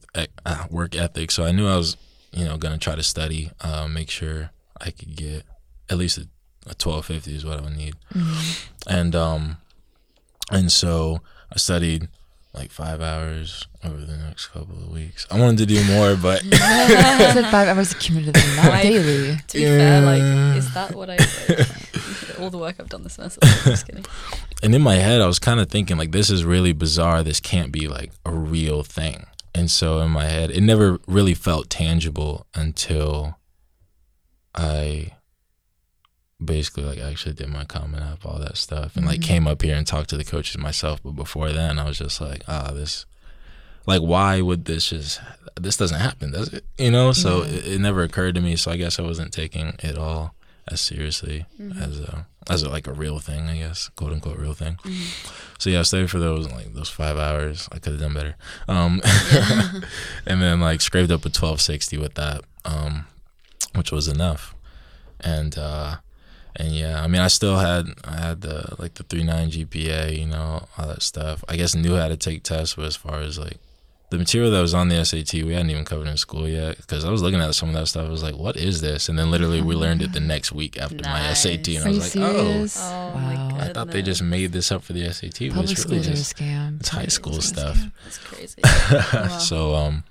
uh, 0.46 0.66
work 0.70 0.96
ethic. 0.96 1.32
So 1.32 1.44
I 1.44 1.52
knew 1.52 1.68
I 1.68 1.78
was, 1.78 1.98
you 2.32 2.46
know, 2.46 2.58
gonna 2.58 2.78
try 2.78 2.96
to 2.96 3.04
study, 3.04 3.52
uh, 3.62 3.88
make 3.88 4.10
sure 4.10 4.52
I 4.82 4.92
could 4.92 5.16
get 5.16 5.44
at 5.90 5.98
least 5.98 6.18
a, 6.18 6.22
a 6.68 6.76
1250 6.78 7.36
is 7.36 7.46
what 7.46 7.60
I 7.60 7.62
would 7.62 7.76
need 7.76 7.96
Mhm. 8.14 8.68
and 8.88 9.16
um 9.16 9.58
and 10.52 10.72
so 10.72 11.20
I 11.52 11.58
studied 11.58 12.08
like 12.54 12.72
five 12.72 13.02
hours 13.02 13.68
over 13.84 13.98
the 13.98 14.18
next 14.18 14.48
couple 14.48 14.76
of 14.78 14.90
weeks. 14.90 15.26
I 15.32 15.40
wanted 15.40 15.58
to 15.60 15.66
do 15.68 15.84
more, 15.86 16.16
but 16.16 16.42
I 16.54 17.32
said 17.34 17.46
five 17.52 17.68
hours 17.68 17.94
cumulatively, 17.96 18.56
not 18.64 18.82
daily. 18.82 19.38
To 19.48 19.58
be 19.58 19.64
fair, 19.66 20.02
like, 20.02 20.58
is 20.58 20.72
that 20.74 20.94
what 20.96 21.10
I 21.10 21.18
like, 21.18 21.68
all 22.40 22.50
the 22.50 22.58
work 22.58 22.76
I've 22.80 22.90
done 22.90 23.04
this 23.04 23.14
semester? 23.14 23.40
Just 23.70 23.86
kidding. 23.88 24.06
and 24.64 24.74
in 24.76 24.82
my 24.82 24.96
head 24.96 25.22
I 25.22 25.28
was 25.28 25.40
kind 25.40 25.60
of 25.60 25.70
thinking 25.70 25.98
like 25.98 26.12
this 26.12 26.30
is 26.30 26.44
really 26.44 26.74
bizarre. 26.74 27.24
This 27.24 27.40
can't 27.40 27.72
be 27.72 27.88
like 27.88 28.12
a 28.26 28.32
real 28.32 28.84
thing. 28.84 29.26
And 29.56 29.70
so 29.72 30.00
in 30.00 30.12
my 30.12 30.26
head, 30.26 30.52
it 30.52 30.62
never 30.62 31.00
really 31.08 31.34
felt 31.34 31.70
tangible 31.70 32.46
until 32.56 33.38
I 34.56 35.14
basically 36.44 36.84
like 36.84 37.00
actually 37.00 37.34
did 37.34 37.50
my 37.50 37.66
common 37.66 38.02
app, 38.02 38.26
all 38.26 38.40
that 38.40 38.58
stuff, 38.58 38.96
and 38.96 39.06
like 39.06 39.20
Mhm. 39.20 39.24
came 39.24 39.48
up 39.48 39.62
here 39.62 39.76
and 39.76 39.86
talked 39.86 40.10
to 40.12 40.18
the 40.18 40.24
coaches 40.24 40.58
myself. 40.58 41.02
But 41.04 41.12
before 41.12 41.52
then, 41.52 41.78
I 41.80 41.84
was 41.86 41.98
just 41.98 42.22
like, 42.22 42.44
ah, 42.48 42.72
this, 42.72 43.06
like, 43.86 44.02
why 44.02 44.40
would 44.42 44.66
this 44.66 44.90
just, 44.90 45.20
this 45.60 45.76
doesn't 45.78 46.00
happen, 46.00 46.32
does 46.32 46.50
it? 46.54 46.64
You 46.78 46.92
know? 46.92 47.12
So 47.12 47.44
Yeah. 47.44 47.50
it, 47.52 47.68
it 47.68 47.82
never 47.82 48.04
occurred 48.04 48.36
to 48.36 48.42
me. 48.42 48.56
So 48.56 48.72
I 48.72 48.78
guess 48.78 49.00
I 49.00 49.02
wasn't 49.02 49.34
taking 49.34 49.76
it 49.80 49.98
all 49.98 50.34
as 50.72 50.82
seriously 50.82 51.46
Mhm. 51.60 51.82
as 51.82 52.00
a, 52.00 52.26
as 52.50 52.64
a, 52.64 52.70
like 52.70 52.88
a 52.88 52.94
real 52.94 53.20
thing, 53.20 53.48
I 53.50 53.58
guess, 53.58 53.90
quote 53.96 54.12
unquote 54.14 54.38
real 54.38 54.54
thing. 54.54 54.78
Mhm. 54.84 55.08
So 55.60 55.70
yeah, 55.70 55.80
I 55.80 55.84
stayed 55.84 56.10
for 56.10 56.20
those 56.20 56.48
like 56.50 56.74
those 56.74 56.90
five 56.90 57.18
hours. 57.18 57.68
I 57.72 57.80
could 57.80 57.94
have 57.94 58.02
done 58.02 58.14
better. 58.14 58.36
Um, 58.68 59.02
and 60.26 60.42
then 60.42 60.60
like 60.62 60.82
scraped 60.82 61.12
up 61.12 61.26
a 61.26 61.30
twelve 61.30 61.62
sixty 61.62 61.98
with 61.98 62.14
that, 62.16 62.42
um, 62.66 63.06
which 63.76 63.92
was 63.92 64.08
enough. 64.08 64.56
And 65.20 65.58
uh, 65.58 65.98
and 66.56 66.74
yeah, 66.74 67.04
I 67.04 67.08
mean, 67.08 67.22
I 67.22 67.28
still 67.28 67.58
had 67.58 67.88
I 68.06 68.18
had 68.18 68.42
the 68.42 68.76
like 68.80 68.94
the 68.96 69.04
three 69.04 69.24
nine 69.24 69.52
GPA, 69.52 70.18
you 70.18 70.26
know, 70.28 70.68
all 70.78 70.88
that 70.88 71.02
stuff. 71.02 71.44
I 71.50 71.56
guess 71.58 71.76
knew 71.76 71.96
how 71.96 72.08
to 72.08 72.18
take 72.18 72.44
tests, 72.44 72.76
but 72.76 72.86
as 72.86 72.96
far 72.96 73.20
as 73.20 73.38
like 73.38 73.58
the 74.10 74.18
material 74.18 74.50
that 74.52 74.62
was 74.62 74.74
on 74.74 74.90
the 74.90 75.04
SAT, 75.06 75.34
we 75.44 75.54
hadn't 75.54 75.70
even 75.70 75.86
covered 75.86 76.08
in 76.08 76.18
school 76.18 76.48
yet. 76.48 76.78
Because 76.78 77.06
I 77.06 77.12
was 77.12 77.22
looking 77.22 77.40
at 77.40 77.54
some 77.54 77.70
of 77.70 77.76
that 77.76 77.88
stuff, 77.88 78.08
I 78.08 78.10
was 78.10 78.24
like, 78.24 78.36
"What 78.36 78.58
is 78.58 78.82
this?" 78.82 79.08
And 79.10 79.18
then 79.20 79.30
literally 79.32 79.62
we 79.62 79.76
learned 79.76 80.02
it 80.02 80.14
the 80.14 80.20
next 80.20 80.52
week 80.52 80.78
after 80.80 81.04
my 81.04 81.34
SAT, 81.34 81.68
and 81.76 81.86
Are 81.86 81.90
I 81.90 81.92
you 81.92 82.00
was 82.00 82.16
like, 82.16 82.26
"Oh." 82.26 82.44
serious? 82.52 82.78
Oh 82.80 82.90
wow. 83.16 83.58
I 83.60 83.68
thought 83.74 83.92
they 83.92 84.02
just 84.02 84.24
made 84.24 84.52
this 84.52 84.72
up 84.72 84.84
for 84.84 84.94
the 84.94 85.12
SAT, 85.14 85.50
but 85.50 85.56
Public 85.56 85.72
it's 85.72 85.86
really 85.86 86.04
schools 86.04 86.08
are 86.08 86.12
a 86.42 86.46
scam. 86.46 86.80
it's 86.80 86.90
high 86.90 87.06
school 87.06 87.34
Public 87.34 87.44
schools 87.46 87.66
are 87.66 87.72
a 87.72 87.76
stuff. 87.76 87.92
It's 88.08 88.18
crazy. 88.18 88.62
Wow. 89.14 89.38
so 89.40 89.76
um, 89.76 90.04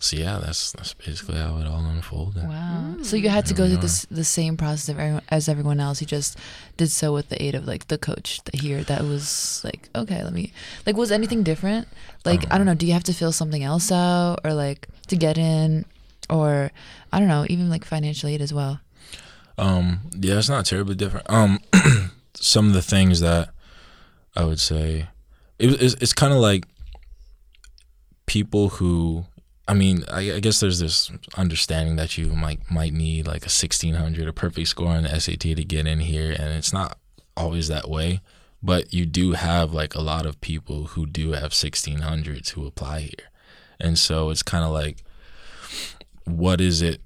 so 0.00 0.16
yeah, 0.16 0.40
that's 0.42 0.72
that's 0.72 0.94
basically 0.94 1.36
how 1.36 1.58
it 1.58 1.66
all 1.66 1.84
unfolded. 1.84 2.48
Wow. 2.48 2.96
So 3.02 3.16
you 3.16 3.28
had 3.28 3.46
to 3.46 3.54
go 3.54 3.68
through 3.68 3.76
this 3.76 4.06
the 4.10 4.24
same 4.24 4.56
process 4.56 4.88
of 4.88 4.98
everyone, 4.98 5.22
as 5.28 5.48
everyone 5.48 5.78
else. 5.78 6.00
You 6.00 6.06
just 6.06 6.36
did 6.76 6.90
so 6.90 7.12
with 7.12 7.28
the 7.28 7.40
aid 7.40 7.54
of 7.54 7.66
like 7.66 7.86
the 7.88 7.98
coach 7.98 8.42
that 8.44 8.56
here 8.56 8.82
that 8.84 9.02
was 9.02 9.60
like 9.62 9.88
okay, 9.94 10.24
let 10.24 10.32
me 10.32 10.52
like 10.86 10.96
was 10.96 11.12
anything 11.12 11.42
different? 11.42 11.86
Like 12.24 12.50
I 12.50 12.56
don't 12.56 12.66
know. 12.66 12.74
Do 12.74 12.86
you 12.86 12.94
have 12.94 13.04
to 13.04 13.12
fill 13.12 13.30
something 13.30 13.62
else 13.62 13.92
out 13.92 14.40
or 14.42 14.54
like 14.54 14.88
to 15.08 15.16
get 15.16 15.36
in, 15.36 15.84
or 16.30 16.70
I 17.12 17.18
don't 17.18 17.28
know, 17.28 17.44
even 17.48 17.68
like 17.68 17.84
financial 17.84 18.28
aid 18.28 18.40
as 18.40 18.54
well. 18.54 18.80
Um, 19.58 20.00
yeah, 20.18 20.38
it's 20.38 20.48
not 20.48 20.64
terribly 20.64 20.94
different. 20.94 21.28
Um, 21.28 21.58
some 22.34 22.68
of 22.68 22.72
the 22.72 22.82
things 22.82 23.20
that 23.20 23.50
I 24.34 24.44
would 24.44 24.60
say, 24.60 25.08
it, 25.58 25.82
it's, 25.82 25.94
it's 26.00 26.12
kind 26.14 26.32
of 26.32 26.38
like 26.38 26.64
people 28.26 28.70
who, 28.70 29.26
I 29.70 29.74
mean, 29.74 30.04
I, 30.10 30.32
I 30.36 30.40
guess 30.40 30.58
there's 30.60 30.80
this 30.80 31.10
understanding 31.36 31.96
that 31.96 32.18
you 32.18 32.26
might 32.30 32.68
might 32.70 32.92
need 32.92 33.26
like 33.26 33.46
a 33.46 33.50
sixteen 33.50 33.94
hundred, 33.94 34.26
a 34.28 34.32
perfect 34.32 34.68
score 34.68 34.88
on 34.88 35.04
the 35.04 35.20
SAT 35.20 35.40
to 35.40 35.64
get 35.64 35.86
in 35.86 36.00
here, 36.00 36.30
and 36.32 36.52
it's 36.58 36.72
not 36.72 36.98
always 37.36 37.68
that 37.68 37.88
way. 37.88 38.20
But 38.62 38.92
you 38.92 39.06
do 39.06 39.32
have 39.32 39.72
like 39.72 39.94
a 39.94 40.00
lot 40.00 40.26
of 40.26 40.40
people 40.40 40.78
who 40.92 41.06
do 41.06 41.32
have 41.32 41.54
sixteen 41.54 42.00
hundreds 42.00 42.50
who 42.50 42.66
apply 42.66 43.00
here, 43.00 43.28
and 43.78 43.98
so 43.98 44.30
it's 44.30 44.42
kind 44.42 44.64
of 44.64 44.72
like, 44.72 45.04
what 46.24 46.60
is 46.60 46.82
it 46.82 47.00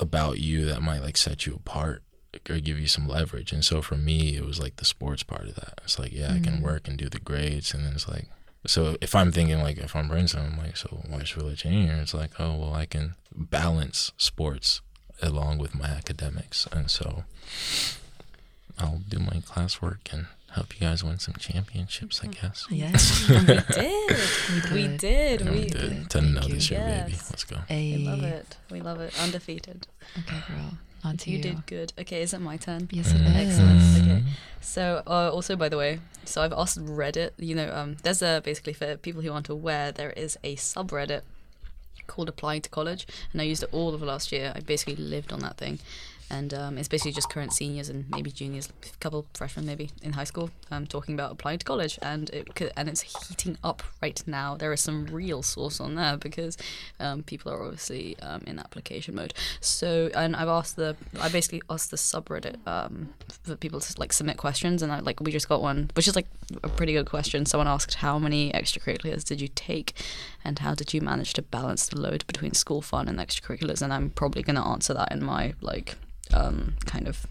about 0.00 0.38
you 0.38 0.64
that 0.66 0.82
might 0.82 1.02
like 1.02 1.16
set 1.16 1.46
you 1.46 1.54
apart 1.54 2.02
or 2.48 2.58
give 2.58 2.78
you 2.78 2.86
some 2.86 3.06
leverage. 3.06 3.52
And 3.52 3.62
so 3.64 3.82
for 3.82 3.96
me, 3.96 4.36
it 4.36 4.44
was 4.44 4.58
like 4.58 4.76
the 4.76 4.86
sports 4.86 5.22
part 5.22 5.46
of 5.48 5.54
that. 5.56 5.80
It's 5.84 5.98
like, 5.98 6.12
yeah, 6.12 6.32
I 6.32 6.40
can 6.40 6.58
Mhm. 6.58 6.62
work 6.62 6.88
and 6.88 6.96
do 6.96 7.10
the 7.10 7.20
grades. 7.20 7.74
And 7.74 7.84
then 7.84 7.92
it's 7.92 8.08
like, 8.08 8.26
so 8.66 8.96
if 9.00 9.14
I'm 9.14 9.32
thinking 9.32 9.60
like, 9.60 9.78
if 9.78 9.94
I'm 9.96 10.08
Princeton, 10.08 10.52
I'm 10.52 10.58
like, 10.58 10.76
so 10.76 11.02
why 11.08 11.24
should 11.24 11.44
I 11.44 11.54
change 11.54 11.88
here? 11.90 11.98
It's 12.00 12.14
like, 12.14 12.30
oh, 12.38 12.56
well, 12.56 12.74
I 12.74 12.86
can 12.86 13.14
balance 13.34 14.12
sports 14.16 14.80
along 15.20 15.58
with 15.58 15.74
my 15.74 15.86
academics, 15.86 16.66
and 16.72 16.90
so 16.90 17.24
I'll 18.78 19.00
do 19.08 19.18
my 19.18 19.40
classwork 19.40 20.12
and 20.12 20.26
help 20.52 20.74
you 20.80 20.86
guys 20.86 21.02
win 21.04 21.18
some 21.18 21.34
championships. 21.38 22.20
I 22.22 22.26
guess. 22.28 22.66
Oh, 22.70 22.74
yes. 22.74 23.28
we 23.28 23.36
did. 23.78 24.70
we 24.72 24.82
did. 24.96 24.98
did. 24.98 25.40
And 25.42 25.50
We 25.50 25.56
we 25.60 25.66
did. 25.66 25.80
did 25.80 26.10
ten 26.10 26.34
Thank 26.34 26.34
zero 26.34 26.46
you. 26.48 26.54
this 26.54 26.70
year, 26.70 26.80
baby. 27.06 27.16
Let's 27.30 27.44
go. 27.44 27.56
Hey. 27.68 27.96
We 27.96 28.04
love 28.06 28.22
it. 28.24 28.56
We 28.70 28.80
love 28.80 29.00
it. 29.00 29.14
Undefeated. 29.20 29.86
Okay, 30.20 30.40
girl. 30.48 30.78
On 31.04 31.16
to 31.16 31.30
You 31.30 31.36
you. 31.38 31.42
did 31.42 31.66
good. 31.66 31.92
Okay, 31.98 32.22
is 32.22 32.32
it 32.32 32.40
my 32.40 32.56
turn? 32.56 32.88
Yes, 32.92 33.12
it 33.12 33.18
Mm. 33.18 33.34
Excellent. 33.34 34.02
Okay. 34.08 34.22
So, 34.60 35.02
uh, 35.06 35.30
also 35.32 35.56
by 35.56 35.68
the 35.68 35.76
way, 35.76 35.98
so 36.24 36.42
I've 36.42 36.52
asked 36.52 36.78
Reddit. 36.84 37.30
You 37.38 37.54
know, 37.56 37.72
um, 37.74 37.96
there's 38.04 38.22
a 38.22 38.40
basically 38.44 38.72
for 38.72 38.96
people 38.96 39.22
who 39.22 39.32
aren't 39.32 39.48
aware, 39.48 39.90
there 39.90 40.10
is 40.10 40.38
a 40.44 40.54
subreddit 40.56 41.22
called 42.06 42.28
Applying 42.28 42.62
to 42.62 42.70
College, 42.70 43.06
and 43.32 43.40
I 43.40 43.44
used 43.44 43.62
it 43.64 43.68
all 43.72 43.94
of 43.94 44.02
last 44.02 44.30
year. 44.32 44.52
I 44.54 44.60
basically 44.60 44.96
lived 44.96 45.32
on 45.32 45.40
that 45.40 45.56
thing, 45.56 45.80
and 46.32 46.54
um, 46.54 46.78
it's 46.78 46.88
basically 46.88 47.12
just 47.12 47.28
current 47.28 47.52
seniors 47.52 47.90
and 47.90 48.08
maybe 48.10 48.30
juniors, 48.30 48.70
a 48.82 48.96
couple 48.98 49.26
freshmen 49.34 49.66
maybe 49.66 49.90
in 50.00 50.14
high 50.14 50.24
school, 50.24 50.50
um, 50.70 50.86
talking 50.86 51.14
about 51.14 51.30
applying 51.30 51.58
to 51.58 51.64
college, 51.64 51.98
and 52.00 52.30
it 52.30 52.72
and 52.74 52.88
it's 52.88 53.02
heating 53.02 53.58
up 53.62 53.82
right 54.00 54.20
now. 54.26 54.56
There 54.56 54.72
is 54.72 54.80
some 54.80 55.06
real 55.06 55.42
source 55.42 55.78
on 55.78 55.94
there 55.94 56.16
because 56.16 56.56
um, 56.98 57.22
people 57.22 57.52
are 57.52 57.62
obviously 57.62 58.18
um, 58.20 58.42
in 58.46 58.58
application 58.58 59.14
mode. 59.14 59.34
So, 59.60 60.10
and 60.14 60.34
I've 60.34 60.48
asked 60.48 60.76
the, 60.76 60.96
I 61.20 61.28
basically 61.28 61.60
asked 61.68 61.90
the 61.90 61.98
subreddit 61.98 62.66
um, 62.66 63.10
for 63.44 63.54
people 63.54 63.80
to 63.80 64.00
like 64.00 64.14
submit 64.14 64.38
questions, 64.38 64.82
and 64.82 64.90
I 64.90 65.00
like 65.00 65.20
we 65.20 65.32
just 65.32 65.50
got 65.50 65.60
one, 65.60 65.90
which 65.94 66.08
is 66.08 66.16
like 66.16 66.26
a 66.64 66.68
pretty 66.68 66.94
good 66.94 67.06
question. 67.06 67.44
Someone 67.44 67.68
asked, 67.68 67.96
"How 67.96 68.18
many 68.18 68.50
extracurriculars 68.52 69.24
did 69.24 69.42
you 69.42 69.48
take, 69.48 69.94
and 70.42 70.58
how 70.60 70.74
did 70.74 70.94
you 70.94 71.02
manage 71.02 71.34
to 71.34 71.42
balance 71.42 71.88
the 71.88 72.00
load 72.00 72.26
between 72.26 72.54
school 72.54 72.80
fun 72.80 73.06
and 73.06 73.18
extracurriculars?" 73.18 73.82
And 73.82 73.92
I'm 73.92 74.08
probably 74.08 74.42
going 74.42 74.56
to 74.56 74.66
answer 74.66 74.94
that 74.94 75.12
in 75.12 75.22
my 75.22 75.52
like 75.60 75.96
um, 76.34 76.74
kind 76.86 77.08
of 77.08 77.26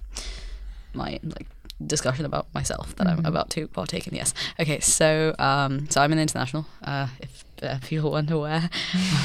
my 0.93 1.19
like 1.23 1.47
discussion 1.85 2.25
about 2.25 2.47
myself 2.53 2.95
that 2.95 3.07
I'm 3.07 3.25
about 3.25 3.49
to 3.51 3.67
partake 3.67 4.07
in. 4.07 4.15
Yes. 4.15 4.33
Okay. 4.59 4.79
So 4.79 5.35
um, 5.39 5.89
so 5.89 6.01
I'm 6.01 6.11
an 6.11 6.19
international. 6.19 6.65
Uh, 6.83 7.07
if 7.19 7.43
uh, 7.63 7.77
people 7.83 8.11
weren't 8.11 8.31
aware, 8.39 8.69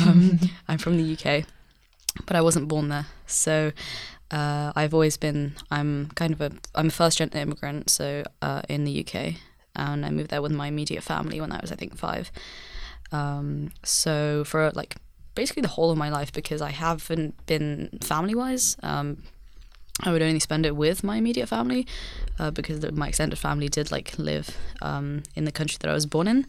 um, 0.06 0.38
I'm 0.68 0.78
from 0.78 0.96
the 0.96 1.12
UK, 1.12 1.44
but 2.26 2.36
I 2.36 2.40
wasn't 2.40 2.68
born 2.68 2.88
there. 2.88 3.06
So 3.26 3.72
uh, 4.30 4.72
I've 4.74 4.94
always 4.94 5.16
been. 5.16 5.54
I'm 5.70 6.08
kind 6.14 6.32
of 6.32 6.40
a. 6.40 6.52
I'm 6.74 6.88
a 6.88 6.90
first 6.90 7.18
gen 7.18 7.30
immigrant. 7.30 7.90
So 7.90 8.24
uh, 8.42 8.62
in 8.68 8.84
the 8.84 9.04
UK, 9.06 9.34
and 9.74 10.04
I 10.04 10.10
moved 10.10 10.30
there 10.30 10.42
with 10.42 10.52
my 10.52 10.68
immediate 10.68 11.02
family 11.02 11.40
when 11.40 11.52
I 11.52 11.60
was 11.60 11.72
I 11.72 11.76
think 11.76 11.96
five. 11.96 12.30
Um, 13.12 13.70
so 13.84 14.42
for 14.44 14.72
like 14.72 14.96
basically 15.34 15.62
the 15.62 15.68
whole 15.68 15.90
of 15.90 15.98
my 15.98 16.08
life 16.08 16.32
because 16.32 16.60
I 16.60 16.70
haven't 16.70 17.46
been 17.46 17.98
family 18.02 18.34
wise. 18.34 18.76
Um, 18.82 19.22
I 20.02 20.12
would 20.12 20.22
only 20.22 20.40
spend 20.40 20.66
it 20.66 20.76
with 20.76 21.02
my 21.02 21.16
immediate 21.16 21.48
family 21.48 21.86
uh, 22.38 22.50
because 22.50 22.80
the, 22.80 22.92
my 22.92 23.08
extended 23.08 23.38
family 23.38 23.68
did 23.68 23.90
like 23.90 24.18
live 24.18 24.56
um, 24.82 25.22
in 25.34 25.44
the 25.44 25.52
country 25.52 25.78
that 25.80 25.90
I 25.90 25.94
was 25.94 26.06
born 26.06 26.28
in. 26.28 26.46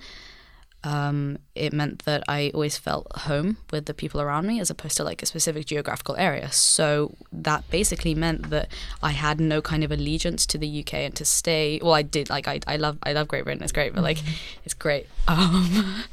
Um, 0.83 1.39
it 1.55 1.73
meant 1.73 2.05
that 2.05 2.23
I 2.27 2.51
always 2.53 2.77
felt 2.77 3.07
home 3.19 3.57
with 3.71 3.88
the 3.88 3.93
people 3.93 4.21
around 4.21 4.47
me 4.47 4.60
as 4.60 4.69
opposed 4.69 4.95
to 4.97 5.03
like 5.03 5.21
a 5.23 5.25
specific 5.25 5.65
geographical 5.65 6.15
area. 6.17 6.51
So 6.51 7.15
that 7.31 7.69
basically 7.69 8.13
meant 8.13 8.49
that 8.51 8.69
I 9.01 9.12
had 9.12 9.39
no 9.39 9.62
kind 9.62 9.83
of 9.83 9.91
allegiance 9.91 10.45
to 10.47 10.57
the 10.57 10.79
UK 10.81 10.93
and 10.93 11.15
to 11.15 11.25
stay. 11.25 11.79
Well, 11.81 11.93
I 11.93 12.03
did 12.03 12.29
like 12.29 12.47
I, 12.47 12.60
I 12.67 12.77
love 12.77 12.99
I 13.03 13.13
love 13.13 13.27
Great 13.27 13.43
Britain. 13.43 13.63
It's 13.63 13.71
great, 13.71 13.95
but 13.95 14.03
like 14.03 14.19
it's 14.65 14.73
great. 14.73 15.07
Um, 15.29 16.03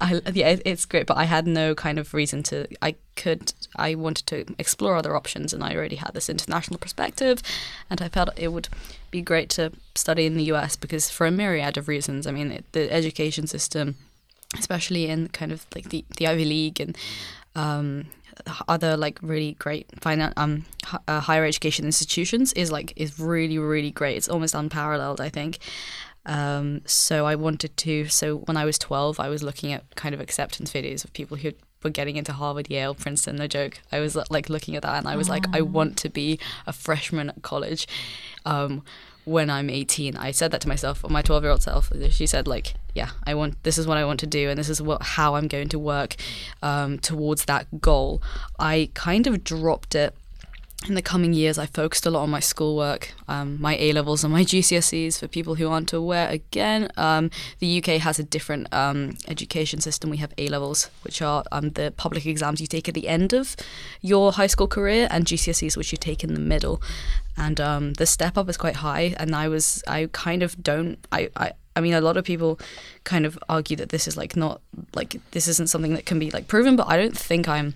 I 0.00 0.20
yeah, 0.32 0.50
it, 0.50 0.62
it's 0.64 0.86
great, 0.86 1.06
but 1.06 1.16
I 1.16 1.24
had 1.24 1.44
no 1.44 1.74
kind 1.74 1.98
of 1.98 2.14
reason 2.14 2.44
to. 2.44 2.68
I 2.80 2.94
could 3.16 3.52
I 3.76 3.94
wanted 3.94 4.26
to 4.28 4.54
explore 4.58 4.96
other 4.96 5.16
options, 5.16 5.52
and 5.52 5.62
I 5.62 5.74
already 5.74 5.96
had 5.96 6.14
this 6.14 6.28
international 6.28 6.78
perspective, 6.78 7.42
and 7.88 8.00
I 8.00 8.08
felt 8.08 8.30
it 8.36 8.48
would 8.48 8.68
be 9.10 9.22
great 9.22 9.50
to 9.50 9.72
study 9.94 10.26
in 10.26 10.36
the 10.36 10.44
US 10.44 10.76
because 10.76 11.10
for 11.10 11.26
a 11.26 11.30
myriad 11.30 11.76
of 11.76 11.88
reasons. 11.88 12.26
I 12.26 12.32
mean, 12.32 12.52
it, 12.52 12.64
the 12.72 12.92
education 12.92 13.46
system 13.46 13.96
especially 14.58 15.06
in 15.06 15.28
kind 15.28 15.52
of 15.52 15.66
like 15.74 15.90
the, 15.90 16.04
the 16.16 16.26
Ivy 16.26 16.44
League 16.44 16.80
and 16.80 16.96
um, 17.54 18.06
other 18.68 18.96
like 18.96 19.18
really 19.22 19.52
great 19.52 19.88
finan- 20.00 20.32
um, 20.36 20.64
h- 20.86 21.00
uh, 21.06 21.20
higher 21.20 21.44
education 21.44 21.84
institutions 21.84 22.52
is 22.54 22.72
like 22.72 22.92
is 22.96 23.18
really 23.18 23.58
really 23.58 23.90
great. 23.90 24.16
It's 24.16 24.28
almost 24.28 24.54
unparalleled, 24.54 25.20
I 25.20 25.28
think. 25.28 25.58
Um, 26.26 26.82
so 26.84 27.26
I 27.26 27.34
wanted 27.34 27.76
to. 27.78 28.08
So 28.08 28.36
when 28.38 28.56
I 28.56 28.64
was 28.64 28.78
twelve, 28.78 29.20
I 29.20 29.28
was 29.28 29.42
looking 29.42 29.72
at 29.72 29.94
kind 29.96 30.14
of 30.14 30.20
acceptance 30.20 30.72
videos 30.72 31.04
of 31.04 31.12
people 31.12 31.36
who 31.36 31.52
were 31.82 31.90
getting 31.90 32.16
into 32.16 32.32
Harvard, 32.32 32.70
Yale, 32.70 32.94
Princeton. 32.94 33.36
No 33.36 33.46
joke. 33.46 33.80
I 33.90 34.00
was 34.00 34.16
like 34.30 34.48
looking 34.48 34.76
at 34.76 34.82
that, 34.82 34.98
and 34.98 35.08
I 35.08 35.16
was 35.16 35.28
like, 35.28 35.44
I 35.52 35.60
want 35.60 35.96
to 35.98 36.08
be 36.08 36.38
a 36.66 36.72
freshman 36.72 37.30
at 37.30 37.42
college. 37.42 37.86
Um, 38.44 38.82
when 39.24 39.50
I'm 39.50 39.70
18. 39.70 40.16
I 40.16 40.30
said 40.30 40.50
that 40.50 40.60
to 40.62 40.68
myself, 40.68 41.04
or 41.04 41.10
my 41.10 41.22
12 41.22 41.44
year 41.44 41.52
old 41.52 41.62
self. 41.62 41.92
She 42.10 42.26
said, 42.26 42.46
like, 42.48 42.74
yeah, 42.94 43.10
I 43.24 43.34
want 43.34 43.62
this 43.62 43.78
is 43.78 43.86
what 43.86 43.96
I 43.96 44.04
want 44.04 44.20
to 44.20 44.26
do, 44.26 44.48
and 44.48 44.58
this 44.58 44.68
is 44.68 44.82
what 44.82 45.02
how 45.02 45.36
I'm 45.36 45.48
going 45.48 45.68
to 45.68 45.78
work 45.78 46.16
um, 46.62 46.98
towards 46.98 47.44
that 47.44 47.80
goal. 47.80 48.22
I 48.58 48.90
kind 48.94 49.26
of 49.26 49.44
dropped 49.44 49.94
it. 49.94 50.14
In 50.88 50.94
the 50.94 51.02
coming 51.02 51.34
years, 51.34 51.58
I 51.58 51.66
focused 51.66 52.06
a 52.06 52.10
lot 52.10 52.22
on 52.22 52.30
my 52.30 52.40
schoolwork, 52.40 53.12
um, 53.28 53.60
my 53.60 53.76
A 53.76 53.92
levels, 53.92 54.24
and 54.24 54.32
my 54.32 54.44
GCSEs. 54.44 55.18
For 55.18 55.28
people 55.28 55.56
who 55.56 55.68
aren't 55.68 55.92
aware, 55.92 56.26
again, 56.30 56.90
um, 56.96 57.30
the 57.58 57.78
UK 57.78 58.00
has 58.00 58.18
a 58.18 58.24
different 58.24 58.72
um, 58.72 59.18
education 59.28 59.80
system. 59.80 60.08
We 60.08 60.16
have 60.16 60.32
A 60.38 60.48
levels, 60.48 60.88
which 61.02 61.20
are 61.20 61.44
um, 61.52 61.70
the 61.70 61.92
public 61.94 62.24
exams 62.24 62.62
you 62.62 62.66
take 62.66 62.88
at 62.88 62.94
the 62.94 63.08
end 63.08 63.34
of 63.34 63.56
your 64.00 64.32
high 64.32 64.46
school 64.46 64.68
career, 64.68 65.06
and 65.10 65.26
GCSEs, 65.26 65.76
which 65.76 65.92
you 65.92 65.98
take 65.98 66.24
in 66.24 66.32
the 66.32 66.40
middle 66.40 66.80
and 67.36 67.60
um, 67.60 67.94
the 67.94 68.06
step 68.06 68.36
up 68.36 68.48
is 68.48 68.56
quite 68.56 68.76
high 68.76 69.14
and 69.18 69.34
i 69.34 69.48
was 69.48 69.82
i 69.86 70.08
kind 70.12 70.42
of 70.42 70.62
don't 70.62 70.98
I, 71.10 71.30
I 71.36 71.52
i 71.76 71.80
mean 71.80 71.94
a 71.94 72.00
lot 72.00 72.16
of 72.16 72.24
people 72.24 72.60
kind 73.04 73.24
of 73.24 73.38
argue 73.48 73.76
that 73.76 73.88
this 73.88 74.06
is 74.06 74.16
like 74.16 74.36
not 74.36 74.60
like 74.94 75.16
this 75.30 75.48
isn't 75.48 75.68
something 75.68 75.94
that 75.94 76.06
can 76.06 76.18
be 76.18 76.30
like 76.30 76.48
proven 76.48 76.76
but 76.76 76.88
i 76.88 76.96
don't 76.96 77.16
think 77.16 77.48
i'm 77.48 77.74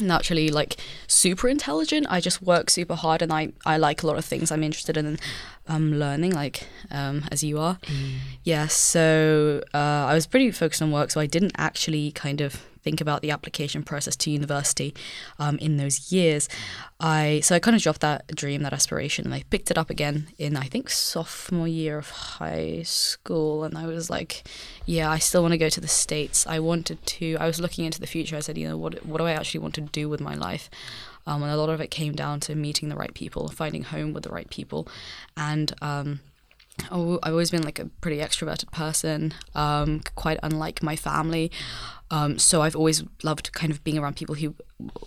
naturally 0.00 0.48
like 0.48 0.76
super 1.06 1.48
intelligent. 1.48 2.06
I 2.10 2.20
just 2.20 2.42
work 2.42 2.70
super 2.70 2.94
hard 2.94 3.22
and 3.22 3.32
i 3.32 3.52
i 3.64 3.76
like 3.76 4.02
a 4.02 4.06
lot 4.06 4.16
of 4.18 4.24
things 4.24 4.50
i'm 4.50 4.62
interested 4.62 4.96
in 4.96 5.18
um 5.68 5.94
learning 5.98 6.32
like 6.32 6.66
um 6.90 7.24
as 7.32 7.42
you 7.42 7.58
are. 7.58 7.78
Yeah 8.44 8.66
so 8.66 9.62
uh, 9.74 9.78
i 10.10 10.14
was 10.14 10.26
pretty 10.26 10.50
focused 10.50 10.82
on 10.82 10.90
work 10.92 11.10
so 11.10 11.20
i 11.20 11.26
didn't 11.26 11.52
actually 11.56 12.12
kind 12.12 12.40
of 12.40 12.62
think 12.86 13.00
about 13.00 13.20
the 13.20 13.32
application 13.32 13.82
process 13.82 14.14
to 14.14 14.30
university 14.30 14.94
um, 15.40 15.58
in 15.58 15.76
those 15.76 16.12
years. 16.12 16.48
I 17.00 17.40
so 17.42 17.56
i 17.56 17.58
kind 17.58 17.76
of 17.76 17.82
dropped 17.82 18.00
that 18.00 18.20
dream 18.28 18.62
that 18.62 18.72
aspiration 18.72 19.26
and 19.26 19.34
i 19.34 19.42
picked 19.50 19.70
it 19.70 19.76
up 19.76 19.90
again 19.90 20.28
in 20.38 20.56
i 20.56 20.66
think 20.72 20.88
sophomore 20.88 21.68
year 21.68 21.98
of 21.98 22.08
high 22.10 22.82
school. 22.84 23.64
And 23.64 23.76
i 23.76 23.86
was 23.86 24.08
like 24.08 24.32
yeah 24.86 25.10
i 25.10 25.18
still 25.18 25.42
want 25.42 25.52
to 25.52 25.58
go 25.58 25.68
to 25.68 25.80
the 25.80 25.94
states. 26.04 26.46
I 26.46 26.58
wanted 26.60 26.98
to 27.14 27.36
i 27.44 27.46
was 27.46 27.58
looking 27.60 27.84
into 27.84 28.00
the 28.00 28.06
future. 28.14 28.36
I 28.36 28.44
said 28.46 28.56
you 28.56 28.68
know 28.68 28.78
what 28.78 29.04
what 29.04 29.18
do 29.18 29.24
i 29.26 29.32
actually 29.32 29.62
want 29.64 29.74
to 29.74 29.80
do 29.80 30.08
with 30.08 30.20
my 30.20 30.36
life? 30.48 30.70
Um, 31.28 31.42
and 31.42 31.50
a 31.50 31.56
lot 31.56 31.70
of 31.70 31.80
it 31.80 31.90
came 32.00 32.14
down 32.14 32.38
to 32.46 32.54
meeting 32.54 32.88
the 32.88 33.00
right 33.02 33.12
people 33.12 33.48
finding 33.48 33.82
home 33.82 34.12
with 34.14 34.22
the 34.22 34.30
right 34.30 34.48
people. 34.48 34.86
And 35.36 35.74
um, 35.82 36.20
Oh, 36.90 37.18
I've 37.22 37.32
always 37.32 37.50
been 37.50 37.62
like 37.62 37.78
a 37.78 37.86
pretty 38.00 38.18
extroverted 38.18 38.70
person, 38.70 39.34
um, 39.54 40.02
quite 40.14 40.38
unlike 40.42 40.82
my 40.82 40.94
family. 40.94 41.50
Um, 42.10 42.38
so 42.38 42.62
I've 42.62 42.76
always 42.76 43.02
loved 43.22 43.52
kind 43.52 43.72
of 43.72 43.82
being 43.82 43.98
around 43.98 44.16
people 44.16 44.34
who 44.34 44.54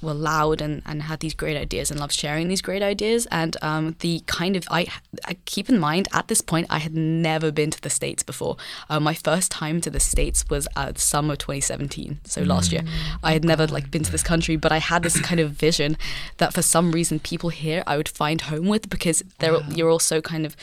were 0.02 0.14
loud 0.14 0.62
and, 0.62 0.82
and 0.86 1.04
had 1.04 1.20
these 1.20 1.34
great 1.34 1.56
ideas 1.56 1.92
and 1.92 2.00
loved 2.00 2.14
sharing 2.14 2.48
these 2.48 2.62
great 2.62 2.82
ideas. 2.82 3.28
And 3.32 3.56
um, 3.62 3.96
the 4.00 4.22
kind 4.26 4.56
of, 4.56 4.66
I, 4.70 4.88
I 5.26 5.36
keep 5.46 5.70
in 5.70 5.80
mind 5.80 6.08
at 6.14 6.28
this 6.28 6.42
point, 6.42 6.68
I 6.70 6.80
had 6.80 6.96
never 6.96 7.52
been 7.52 7.72
to 7.72 7.82
the 7.82 7.90
States 7.90 8.24
before. 8.24 8.58
Uh, 8.90 9.00
my 9.00 9.14
first 9.14 9.52
time 9.52 9.80
to 9.82 9.90
the 9.90 10.00
States 10.00 10.44
was 10.50 10.68
uh, 10.76 10.94
summer 10.96 11.36
2017, 11.36 12.20
so 12.26 12.42
last 12.42 12.72
year. 12.72 12.82
I 13.24 13.34
had 13.34 13.46
never 13.46 13.68
like 13.68 13.92
been 13.92 14.04
to 14.04 14.12
this 14.12 14.24
country, 14.24 14.56
but 14.56 14.72
I 14.72 14.80
had 14.80 15.04
this 15.04 15.20
kind 15.22 15.40
of 15.40 15.52
vision 15.52 15.98
that 16.38 16.54
for 16.54 16.62
some 16.62 16.92
reason 16.92 17.20
people 17.20 17.50
here 17.50 17.84
I 17.86 17.98
would 17.98 18.10
find 18.10 18.42
home 18.42 18.68
with 18.68 18.90
because 18.90 19.24
they're, 19.40 19.62
you're 19.70 19.90
also 19.90 20.22
kind 20.22 20.46
of 20.46 20.56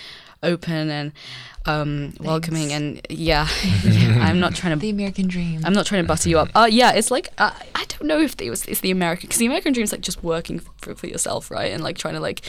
open 0.43 0.91
and 0.91 1.13
um, 1.67 2.15
welcoming 2.21 2.73
and 2.73 3.05
yeah. 3.11 3.49
I'm 4.21 4.39
not 4.39 4.55
trying 4.55 4.73
to 4.75 4.81
The 4.81 4.91
American 4.91 5.27
dream. 5.27 5.63
i'm 5.65 5.73
not 5.73 5.85
trying 5.87 6.03
to 6.05 6.09
butter 6.09 6.29
you 6.29 6.39
up. 6.39 6.49
Uh, 6.55 6.69
yeah 6.71 6.93
it's 6.93 7.11
like 7.11 7.29
uh, 7.39 7.51
i 7.75 7.85
don't 7.89 8.05
know 8.05 8.21
if 8.21 8.41
it 8.41 8.51
was 8.51 8.65
it's 8.67 8.81
the 8.81 8.91
american 8.93 9.27
because 9.27 9.39
the 9.39 9.47
american 9.47 9.73
dream 9.73 9.83
is 9.85 9.93
like 9.93 10.01
just 10.01 10.23
working 10.23 10.61
for, 10.81 10.95
for 10.95 11.07
yourself 11.09 11.51
right? 11.51 11.73
And 11.73 11.83
like 11.83 11.99
trying 11.99 12.15
to 12.15 12.21
like 12.21 12.43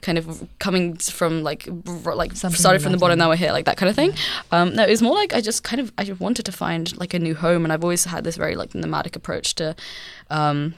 kind 0.00 0.18
of 0.18 0.46
coming 0.58 0.96
from 0.96 1.42
like 1.42 1.66
r- 2.04 2.14
like 2.14 2.32
Something 2.36 2.58
started 2.58 2.82
from 2.82 2.92
the 2.92 2.98
bottom 2.98 3.18
now 3.18 3.30
we're 3.30 3.36
here 3.36 3.52
like 3.52 3.64
that 3.64 3.76
kind 3.76 3.88
of 3.90 3.96
thing 3.96 4.12
um, 4.52 4.74
no 4.74 4.84
it's 4.84 5.02
more 5.02 5.14
like 5.14 5.32
i 5.34 5.40
just 5.40 5.64
kind 5.64 5.80
of 5.80 5.90
i 5.98 6.04
just 6.04 6.20
wanted 6.20 6.44
to 6.44 6.52
find 6.52 6.96
like 6.98 7.14
a 7.14 7.18
new 7.18 7.34
home 7.34 7.64
and 7.64 7.72
i've 7.72 7.82
always 7.82 8.04
had 8.04 8.22
this 8.22 8.36
very 8.36 8.54
like 8.54 8.74
nomadic 8.74 9.16
approach 9.16 9.54
to 9.56 9.74
um, 10.30 10.74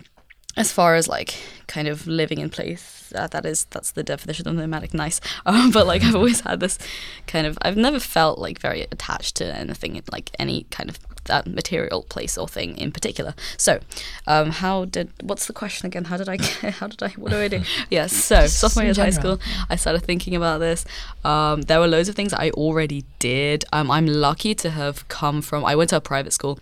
as 0.56 0.72
far 0.72 0.94
as 0.94 1.08
like 1.08 1.34
kind 1.66 1.86
of 1.86 2.06
living 2.06 2.38
in 2.38 2.50
place 2.50 3.12
uh, 3.14 3.26
that 3.28 3.46
is 3.46 3.66
that's 3.70 3.92
the 3.92 4.02
definition 4.02 4.48
of 4.48 4.54
nomadic 4.54 4.92
nice 4.92 5.20
um, 5.46 5.70
but 5.70 5.86
like 5.86 6.02
i've 6.02 6.16
always 6.16 6.40
had 6.40 6.60
this 6.60 6.78
kind 7.26 7.46
of 7.46 7.56
i've 7.62 7.76
never 7.76 8.00
felt 8.00 8.38
like 8.38 8.58
very 8.58 8.82
attached 8.82 9.36
to 9.36 9.44
anything 9.44 10.00
like 10.10 10.30
any 10.38 10.64
kind 10.70 10.90
of 10.90 10.98
that 11.24 11.46
material 11.46 12.02
place 12.02 12.36
or 12.36 12.46
thing 12.48 12.76
in 12.76 12.92
particular. 12.92 13.34
So, 13.56 13.80
um, 14.26 14.50
how 14.50 14.84
did 14.84 15.10
what's 15.22 15.46
the 15.46 15.52
question 15.52 15.86
again? 15.86 16.04
How 16.04 16.16
did 16.16 16.28
I 16.28 16.36
how 16.70 16.86
did 16.88 17.02
I 17.02 17.08
what 17.10 17.30
do 17.30 17.38
I 17.38 17.48
do? 17.48 17.62
Yes, 17.90 18.12
so 18.12 18.42
Just 18.42 18.58
sophomore 18.58 18.84
year 18.84 18.92
of 18.92 18.96
high 18.96 19.10
school, 19.10 19.40
I 19.68 19.76
started 19.76 20.02
thinking 20.02 20.34
about 20.36 20.58
this. 20.60 20.84
Um, 21.24 21.62
there 21.62 21.80
were 21.80 21.88
loads 21.88 22.08
of 22.08 22.14
things 22.14 22.32
I 22.32 22.50
already 22.50 23.04
did. 23.18 23.64
Um, 23.72 23.90
I'm 23.90 24.06
lucky 24.06 24.54
to 24.56 24.70
have 24.70 25.08
come 25.08 25.42
from. 25.42 25.64
I 25.64 25.74
went 25.74 25.90
to 25.90 25.96
a 25.96 26.00
private 26.00 26.32
school. 26.32 26.58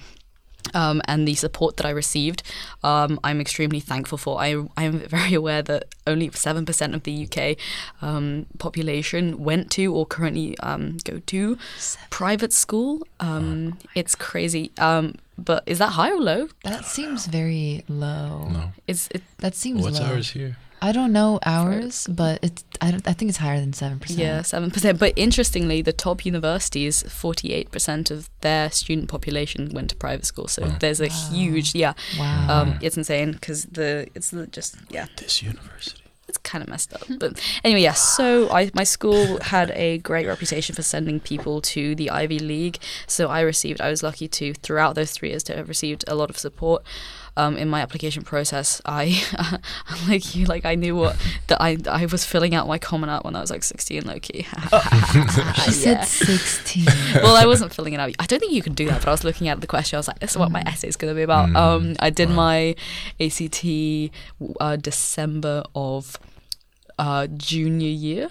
Um, 0.74 1.00
and 1.07 1.26
the 1.26 1.35
support 1.35 1.76
that 1.78 1.87
I 1.87 1.90
received, 1.90 2.42
um, 2.83 3.18
I'm 3.24 3.40
extremely 3.40 3.81
thankful 3.81 4.18
for. 4.18 4.40
I 4.40 4.64
I 4.76 4.85
am 4.85 4.98
very 5.00 5.35
aware 5.35 5.62
that 5.62 5.87
only 6.07 6.31
seven 6.33 6.64
percent 6.64 6.94
of 6.94 7.02
the 7.04 7.26
UK 7.26 7.57
um, 8.02 8.46
population 8.59 9.42
went 9.42 9.70
to 9.72 9.94
or 9.94 10.07
currently 10.07 10.59
um, 10.59 10.98
go 11.04 11.20
to 11.26 11.59
private 12.11 12.52
school. 12.52 13.07
Um, 13.20 13.78
it's 13.94 14.14
crazy. 14.14 14.70
Um, 14.78 15.14
but 15.37 15.62
is 15.66 15.78
that 15.78 15.90
high 15.90 16.11
or 16.11 16.20
low? 16.20 16.48
That 16.64 16.85
seems 16.85 17.26
very 17.26 17.85
low. 17.88 18.48
No. 18.50 18.72
Is 18.87 19.09
it? 19.12 19.22
That 19.38 19.54
seems 19.54 19.83
What's 19.83 20.00
low. 20.00 20.07
ours 20.07 20.31
here? 20.31 20.57
I 20.81 20.93
don't 20.93 21.12
know 21.12 21.38
ours, 21.45 22.07
but 22.09 22.38
it's 22.43 22.64
I, 22.81 22.91
don't, 22.93 23.07
I 23.09 23.12
think 23.12 23.29
it's 23.31 23.38
higher 23.38 23.59
than 23.61 23.73
seven 23.73 23.99
percent. 23.99 24.19
Yeah, 24.21 24.43
seven 24.43 24.71
percent. 24.71 24.99
But 24.99 25.12
interestingly, 25.17 25.83
the 25.83 25.93
top 25.93 26.25
universities, 26.25 27.03
forty-eight 27.03 27.71
percent 27.71 28.11
of 28.11 28.31
their 28.41 28.71
student 28.71 29.09
population 29.09 29.71
went 29.73 29.91
to 29.91 29.97
private 29.97 30.25
school. 30.27 30.49
So 30.49 30.62
Wow. 30.62 30.77
there's 30.81 31.01
a 31.01 31.09
huge, 31.09 31.75
yeah. 31.75 31.95
Wow. 32.19 32.47
Um, 32.62 32.79
it's 32.83 32.97
insane 32.97 33.33
because 33.33 33.64
the 33.64 34.09
it's 34.14 34.31
just 34.51 34.77
yeah, 34.91 35.07
This 35.17 35.43
university. 35.43 36.03
it's 36.29 36.38
kind 36.38 36.62
of 36.62 36.69
messed 36.69 36.93
up. 36.95 37.03
But 37.19 37.41
anyway, 37.64 37.83
yeah. 37.83 37.95
So 37.95 38.51
I 38.51 38.71
my 38.75 38.85
school 38.85 39.41
had 39.43 39.71
a 39.73 39.99
great 39.99 40.27
reputation 40.27 40.75
for 40.75 40.83
sending 40.83 41.19
people 41.21 41.61
to 41.62 41.95
the 41.95 42.11
Ivy 42.11 42.38
League. 42.38 42.79
So 43.07 43.29
I 43.29 43.41
received. 43.41 43.81
I 43.81 43.91
was 43.91 44.03
lucky 44.03 44.29
to 44.29 44.55
throughout 44.55 44.95
those 44.95 45.11
three 45.11 45.31
years 45.31 45.43
to 45.45 45.57
have 45.57 45.69
received 45.69 46.05
a 46.07 46.14
lot 46.14 46.31
of 46.31 46.38
support. 46.38 46.83
Um, 47.38 47.57
in 47.57 47.68
my 47.68 47.81
application 47.83 48.24
process, 48.24 48.83
I, 48.85 49.22
like 50.09 50.35
you, 50.35 50.44
like 50.46 50.64
I 50.64 50.74
knew 50.74 50.96
what 50.96 51.16
that 51.46 51.59
I 51.62 51.79
I 51.88 52.05
was 52.07 52.24
filling 52.24 52.53
out 52.55 52.66
my 52.66 52.79
Common 52.79 53.09
App 53.09 53.24
when 53.24 53.37
I 53.37 53.40
was 53.40 53.51
like 53.51 53.62
sixteen, 53.62 54.05
low 54.05 54.18
key. 54.18 54.42
she 55.64 55.70
said 55.70 56.03
sixteen. 56.05 56.87
well, 57.22 57.37
I 57.37 57.46
wasn't 57.46 57.72
filling 57.72 57.92
it 57.94 58.01
out. 58.01 58.11
I 58.18 58.27
don't 58.27 58.40
think 58.40 58.53
you 58.53 58.62
can 58.62 58.74
do 58.74 58.87
that, 58.88 59.01
but 59.03 59.09
I 59.09 59.12
was 59.12 59.22
looking 59.22 59.46
at 59.48 59.61
the 59.61 59.68
question. 59.68 59.96
I 59.96 60.01
was 60.01 60.09
like, 60.09 60.18
this 60.18 60.33
is 60.33 60.37
what 60.37 60.51
my 60.51 60.62
essay 60.66 60.88
is 60.88 60.96
going 60.96 61.12
to 61.12 61.16
be 61.16 61.22
about. 61.22 61.48
Mm. 61.51 61.57
Um, 61.57 61.96
I 62.01 62.11
did 62.11 62.29
Wow. 62.31 62.35
my 62.35 62.74
ACT 63.20 63.64
uh, 64.61 64.77
December 64.77 65.62
of 65.74 66.18
uh, 66.98 67.29
junior 67.29 67.88
year. 67.88 68.31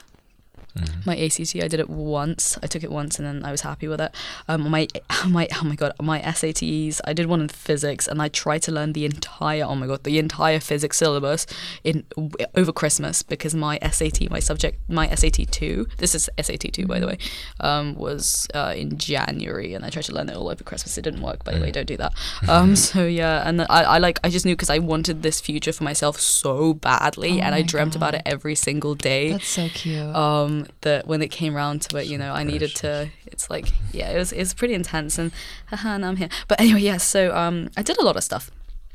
Mhm. 0.77 1.05
My 1.05 1.15
ACT, 1.17 1.55
I 1.63 1.67
did 1.67 1.79
it 1.79 1.89
once. 1.89 2.57
I 2.63 2.67
took 2.67 2.83
it 2.83 2.91
once, 2.91 3.17
and 3.19 3.27
then 3.27 3.43
I 3.45 3.51
was 3.51 3.61
happy 3.61 3.87
with 3.87 4.01
it. 4.01 4.11
Um, 4.47 4.69
my 4.69 4.87
my 5.27 5.47
oh 5.55 5.63
my 5.65 5.75
god, 5.75 5.93
my 6.01 6.19
SATs. 6.21 7.01
I 7.05 7.13
did 7.13 7.25
one 7.27 7.41
in 7.41 7.47
physics, 7.49 8.07
and 8.07 8.21
I 8.21 8.27
tried 8.29 8.61
to 8.63 8.71
learn 8.71 8.93
the 8.93 9.05
entire 9.05 9.63
oh 9.63 9.75
my 9.75 9.87
god 9.87 10.03
the 10.03 10.19
entire 10.19 10.59
physics 10.59 10.97
syllabus 10.97 11.45
in 11.83 12.03
over 12.55 12.71
Christmas 12.71 13.23
because 13.23 13.53
my 13.55 13.79
SAT, 13.91 14.29
my 14.29 14.39
subject, 14.39 14.79
my 14.89 15.07
SAT 15.13 15.45
two. 15.51 15.87
This 15.97 16.13
is 16.15 16.29
SAT 16.39 16.71
two 16.73 16.85
by 16.85 16.99
the 16.99 17.07
way, 17.07 17.17
um, 17.59 17.95
was 17.95 18.47
uh, 18.53 18.73
in 18.75 18.97
January, 18.97 19.73
and 19.73 19.83
I 19.85 19.89
tried 19.89 20.05
to 20.05 20.13
learn 20.13 20.29
it 20.29 20.35
all 20.35 20.49
over 20.49 20.63
Christmas. 20.63 20.97
It 20.97 21.01
didn't 21.03 21.21
work, 21.21 21.43
by 21.43 21.53
the 21.53 21.61
way. 21.61 21.71
Don't 21.71 21.87
do 21.87 21.97
that. 21.97 22.13
Um, 22.47 22.75
so 22.75 23.05
yeah, 23.05 23.47
and 23.47 23.61
I, 23.63 23.83
I 23.83 23.97
like 23.97 24.19
I 24.23 24.29
just 24.29 24.45
knew 24.45 24.55
because 24.55 24.69
I 24.69 24.79
wanted 24.79 25.21
this 25.23 25.41
future 25.41 25.73
for 25.73 25.83
myself 25.83 26.19
so 26.19 26.73
badly, 26.73 27.39
Oh 27.41 27.45
and 27.45 27.55
I 27.55 27.61
dreamt 27.61 27.95
about 27.95 28.13
it 28.15 28.21
every 28.25 28.55
single 28.55 28.95
day 28.95 29.31
That's 29.33 29.47
so 29.47 29.67
cute. 29.69 30.15
um 30.15 30.66
that 30.81 31.07
when 31.07 31.21
it 31.21 31.29
came 31.29 31.55
around 31.55 31.81
to 31.81 31.97
it 31.97 32.07
you 32.07 32.17
So 32.17 32.17
know 32.17 32.33
i 32.33 32.43
needed 32.43 32.75
to 32.77 33.09
it's 33.25 33.49
like 33.49 33.67
yeah 33.93 34.09
it 34.11 34.17
was 34.17 34.31
it's 34.33 34.53
pretty 34.53 34.73
intense 34.73 35.17
and 35.17 35.31
haha 35.67 35.97
now 35.97 36.09
i'm 36.09 36.15
here 36.17 36.29
but 36.47 36.59
anyway 36.59 36.81
yeah 36.81 36.97
so 36.97 37.35
um 37.35 37.69
i 37.77 37.81
did 37.81 37.97
a 37.97 38.03
lot 38.03 38.15
of 38.17 38.23
stuff 38.23 38.51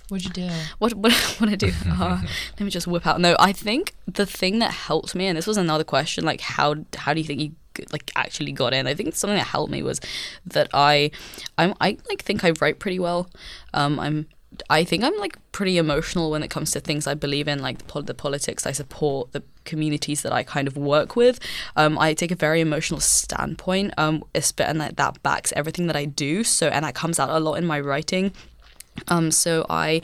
What'd 0.08 0.26
you 0.26 0.32
do? 0.48 0.54
what 0.78 0.92
what 0.94 1.12
what 1.38 1.48
I 1.48 1.54
do? 1.54 1.72
Uh, 1.90 2.20
let 2.58 2.60
me 2.60 2.70
just 2.70 2.86
whip 2.86 3.06
out. 3.06 3.18
No, 3.18 3.34
I 3.38 3.52
think 3.52 3.94
the 4.06 4.26
thing 4.26 4.58
that 4.58 4.70
helped 4.72 5.14
me, 5.14 5.26
and 5.26 5.38
this 5.38 5.46
was 5.46 5.56
another 5.56 5.84
question, 5.84 6.22
like 6.24 6.42
how 6.42 6.74
how 6.96 7.14
do 7.14 7.20
you 7.20 7.26
think 7.26 7.40
you 7.40 7.52
like 7.92 8.10
actually 8.14 8.52
got 8.52 8.74
in? 8.74 8.86
I 8.86 8.94
think 8.94 9.14
something 9.14 9.38
that 9.38 9.46
helped 9.46 9.72
me 9.72 9.82
was 9.82 10.00
that 10.44 10.68
I, 10.74 11.12
I'm 11.56 11.72
I 11.80 11.96
like 12.10 12.20
think 12.22 12.44
I 12.44 12.52
write 12.60 12.78
pretty 12.78 12.98
well. 12.98 13.30
Um, 13.72 13.98
I'm 13.98 14.26
I 14.68 14.84
think 14.84 15.02
I'm 15.02 15.16
like 15.16 15.38
pretty 15.52 15.78
emotional 15.78 16.30
when 16.30 16.42
it 16.42 16.50
comes 16.50 16.72
to 16.72 16.80
things 16.80 17.06
I 17.06 17.14
believe 17.14 17.48
in, 17.48 17.60
like 17.60 17.78
the, 17.78 17.84
pol- 17.84 18.02
the 18.02 18.12
politics 18.12 18.66
I 18.66 18.72
support, 18.72 19.32
the 19.32 19.42
communities 19.64 20.22
that 20.22 20.32
I 20.32 20.42
kind 20.42 20.68
of 20.68 20.76
work 20.76 21.16
with. 21.16 21.38
Um, 21.76 21.98
I 21.98 22.14
take 22.14 22.30
a 22.30 22.36
very 22.36 22.60
emotional 22.60 23.00
standpoint, 23.00 23.94
um, 23.96 24.24
and 24.34 24.80
that, 24.80 24.96
that 24.96 25.22
backs 25.22 25.52
everything 25.56 25.86
that 25.86 25.96
I 25.96 26.04
do. 26.04 26.44
So, 26.44 26.68
and 26.68 26.84
that 26.84 26.94
comes 26.94 27.18
out 27.18 27.30
a 27.30 27.40
lot 27.40 27.54
in 27.54 27.66
my 27.66 27.80
writing. 27.80 28.32
Um, 29.08 29.30
so 29.30 29.64
I 29.70 30.02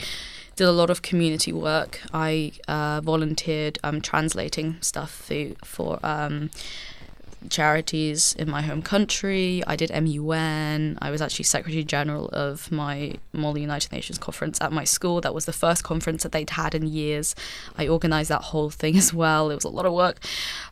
did 0.56 0.66
a 0.66 0.72
lot 0.72 0.90
of 0.90 1.02
community 1.02 1.52
work. 1.52 2.00
I 2.12 2.52
uh, 2.66 3.00
volunteered 3.00 3.78
um, 3.84 4.00
translating 4.00 4.76
stuff 4.80 5.10
for, 5.10 5.54
for 5.64 6.00
um, 6.02 6.50
charities 7.50 8.34
in 8.38 8.50
my 8.50 8.62
home 8.62 8.82
country. 8.82 9.62
I 9.66 9.76
did 9.76 9.90
MUN. 9.90 10.98
I 11.00 11.10
was 11.10 11.22
actually 11.22 11.44
Secretary 11.44 11.84
General 11.84 12.28
of 12.28 12.70
my 12.72 13.14
Model 13.32 13.58
United 13.58 13.92
Nations 13.92 14.18
conference 14.18 14.60
at 14.60 14.72
my 14.72 14.84
school. 14.84 15.20
That 15.20 15.34
was 15.34 15.44
the 15.44 15.52
first 15.52 15.84
conference 15.84 16.22
that 16.22 16.32
they'd 16.32 16.50
had 16.50 16.74
in 16.74 16.86
years. 16.86 17.34
I 17.76 17.88
organised 17.88 18.28
that 18.28 18.42
whole 18.42 18.70
thing 18.70 18.96
as 19.02 19.14
well. 19.14 19.50
It 19.50 19.54
was 19.54 19.64
a 19.64 19.68
lot 19.68 19.86
of 19.86 19.92
work. 19.92 20.18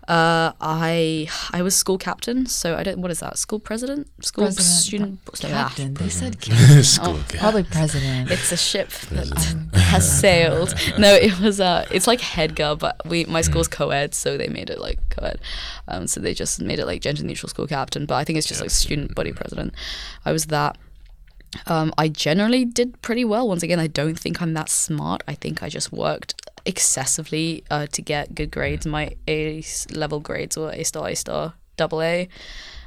Uh, 0.08 0.52
I 0.60 1.28
I 1.52 1.62
was 1.62 1.74
school 1.74 1.98
captain, 1.98 2.46
so 2.46 2.76
I 2.76 2.84
don't. 2.84 2.98
What 3.00 3.10
is 3.10 3.18
that? 3.20 3.38
School 3.38 3.58
president? 3.58 4.08
School 4.24 4.44
President, 4.44 4.66
student? 4.66 5.20
Captain. 5.34 5.94
They 5.94 6.08
said 6.08 6.40
School 6.84 7.16
Oh, 7.16 7.24
cat. 7.28 7.40
probably 7.40 7.64
president. 7.64 8.30
It's 8.30 8.52
a 8.52 8.56
ship 8.56 8.90
that 8.90 9.28
President. 9.28 9.74
has 9.92 10.20
sailed. 10.20 10.74
No, 10.98 11.12
it 11.12 11.40
was 11.40 11.60
uh 11.60 11.86
it's 11.90 12.06
like 12.06 12.20
head 12.20 12.54
girl, 12.54 12.76
but 12.76 13.00
we 13.04 13.24
my 13.24 13.40
school's 13.40 13.66
co-ed, 13.66 14.14
so 14.14 14.36
they 14.36 14.46
made 14.46 14.70
it 14.70 14.80
like 14.80 15.00
co-ed. 15.10 15.40
Um, 15.88 16.06
so 16.06 16.20
they 16.20 16.34
just 16.34 16.60
made 16.62 16.78
it 16.78 16.86
like 16.86 17.00
gender 17.02 17.24
neutral 17.24 17.48
school 17.50 17.66
captain, 17.66 18.06
but 18.06 18.14
I 18.14 18.22
think 18.22 18.38
it's 18.38 18.46
just 18.46 18.60
Yeah, 18.60 18.64
like 18.66 18.70
student 18.70 19.14
body 19.16 19.32
president. 19.32 19.74
I 20.24 20.30
was 20.30 20.46
that. 20.46 20.78
Um, 21.66 21.92
I 21.98 22.08
generally 22.08 22.64
did 22.64 23.00
pretty 23.02 23.24
well. 23.24 23.48
Once 23.48 23.62
again, 23.64 23.80
I 23.80 23.86
don't 23.86 24.18
think 24.18 24.40
I'm 24.42 24.52
that 24.54 24.68
smart. 24.68 25.22
I 25.26 25.34
think 25.34 25.62
I 25.62 25.68
just 25.68 25.90
worked 25.90 26.45
excessively 26.66 27.64
uh, 27.70 27.86
to 27.92 28.02
get 28.02 28.34
good 28.34 28.50
grades. 28.50 28.86
My 28.86 29.16
A 29.28 29.62
level 29.92 30.20
grades 30.20 30.56
were 30.56 30.70
A 30.72 30.84
star, 30.84 31.08
A 31.08 31.14
star, 31.14 31.54
double 31.76 32.02
A. 32.02 32.28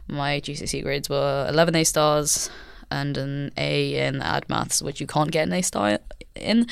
My 0.07 0.39
GCSE 0.39 0.83
grades 0.83 1.09
were 1.09 1.47
11 1.49 1.75
A 1.75 1.83
stars 1.83 2.49
and 2.91 3.17
an 3.17 3.51
A 3.57 4.07
in 4.07 4.21
ad 4.21 4.47
maths, 4.49 4.81
which 4.81 4.99
you 4.99 5.07
can't 5.07 5.31
get 5.31 5.47
an 5.47 5.53
A 5.53 5.61
star 5.61 5.99
in. 6.35 6.67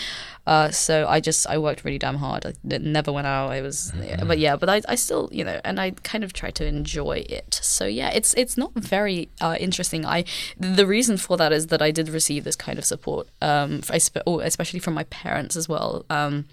Uh, 0.45 0.69
so 0.71 1.05
I 1.07 1.19
just 1.19 1.45
I 1.47 1.57
worked 1.57 1.83
really 1.83 1.99
damn 1.99 2.15
hard. 2.15 2.45
I 2.45 2.53
it 2.69 2.81
never 2.81 3.11
went 3.11 3.27
out. 3.27 3.51
I 3.51 3.61
was, 3.61 3.91
yeah, 4.01 4.23
but 4.23 4.39
yeah, 4.39 4.55
but 4.55 4.69
I, 4.69 4.81
I 4.87 4.95
still 4.95 5.29
you 5.31 5.43
know, 5.43 5.59
and 5.63 5.79
I 5.79 5.91
kind 5.91 6.23
of 6.23 6.33
tried 6.33 6.55
to 6.55 6.65
enjoy 6.65 7.25
it. 7.29 7.59
So 7.61 7.85
yeah, 7.85 8.09
it's 8.09 8.33
it's 8.35 8.57
not 8.57 8.73
very 8.73 9.29
uh, 9.41 9.57
interesting. 9.59 10.05
I 10.05 10.23
the 10.57 10.87
reason 10.87 11.17
for 11.17 11.37
that 11.37 11.51
is 11.51 11.67
that 11.67 11.81
I 11.81 11.91
did 11.91 12.09
receive 12.09 12.43
this 12.45 12.55
kind 12.55 12.79
of 12.79 12.85
support. 12.85 13.27
Um, 13.41 13.81
I 13.89 13.97
spe- 13.97 14.25
oh, 14.25 14.39
especially 14.39 14.79
from 14.79 14.93
my 14.93 15.03
parents 15.05 15.55
as 15.55 15.67
well. 15.67 16.05
Um, 16.09 16.45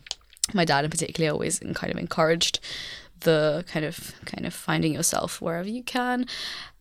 my 0.52 0.64
dad 0.64 0.84
in 0.84 0.90
particular 0.90 1.30
always 1.30 1.58
kind 1.58 1.92
of 1.92 1.98
encouraged 1.98 2.60
the 3.20 3.64
kind 3.68 3.84
of 3.84 4.14
kind 4.26 4.46
of 4.46 4.52
finding 4.52 4.92
yourself 4.92 5.40
wherever 5.40 5.68
you 5.68 5.82
can 5.82 6.26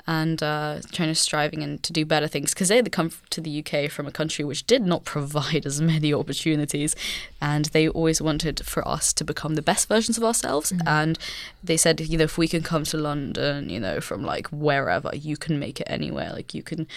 and 0.06 0.44
uh, 0.44 0.80
trying 0.92 1.08
to 1.08 1.16
striving 1.16 1.64
and 1.64 1.82
to 1.82 1.94
do 1.94 2.06
better 2.06 2.28
things. 2.28 2.54
Because 2.54 2.68
they 2.68 2.76
had 2.76 2.92
come 2.92 3.12
to 3.30 3.40
the 3.40 3.64
UK 3.66 3.90
from 3.90 4.06
a 4.06 4.12
country 4.12 4.44
which 4.44 4.68
did 4.68 4.82
not 4.82 5.06
provide 5.06 5.66
as 5.66 5.82
many 5.82 6.14
opportunities 6.14 6.96
and 7.42 7.66
they 7.66 7.88
always 7.88 8.22
wanted 8.22 8.66
for 8.66 8.86
us 8.88 9.14
to 9.14 9.24
become 9.24 9.56
the 9.56 9.62
best 9.62 9.88
versions 9.88 10.18
of 10.18 10.24
ourselves 10.24 10.74
and 10.86 11.18
they 11.64 11.78
said 11.78 12.02
you 12.02 12.18
know 12.18 12.26
if 12.26 12.38
we 12.38 12.48
can 12.48 12.62
come 12.62 12.84
to 12.84 12.98
London 12.98 13.70
you 13.70 13.80
know 13.80 14.02
from 14.02 14.24
like 14.24 14.48
wherever 14.48 15.10
you 15.14 15.38
can 15.38 15.60
make 15.60 15.80
it 15.80 15.88
anywhere 15.90 16.32
like 16.34 16.54
you 16.54 16.64
can 16.64 16.88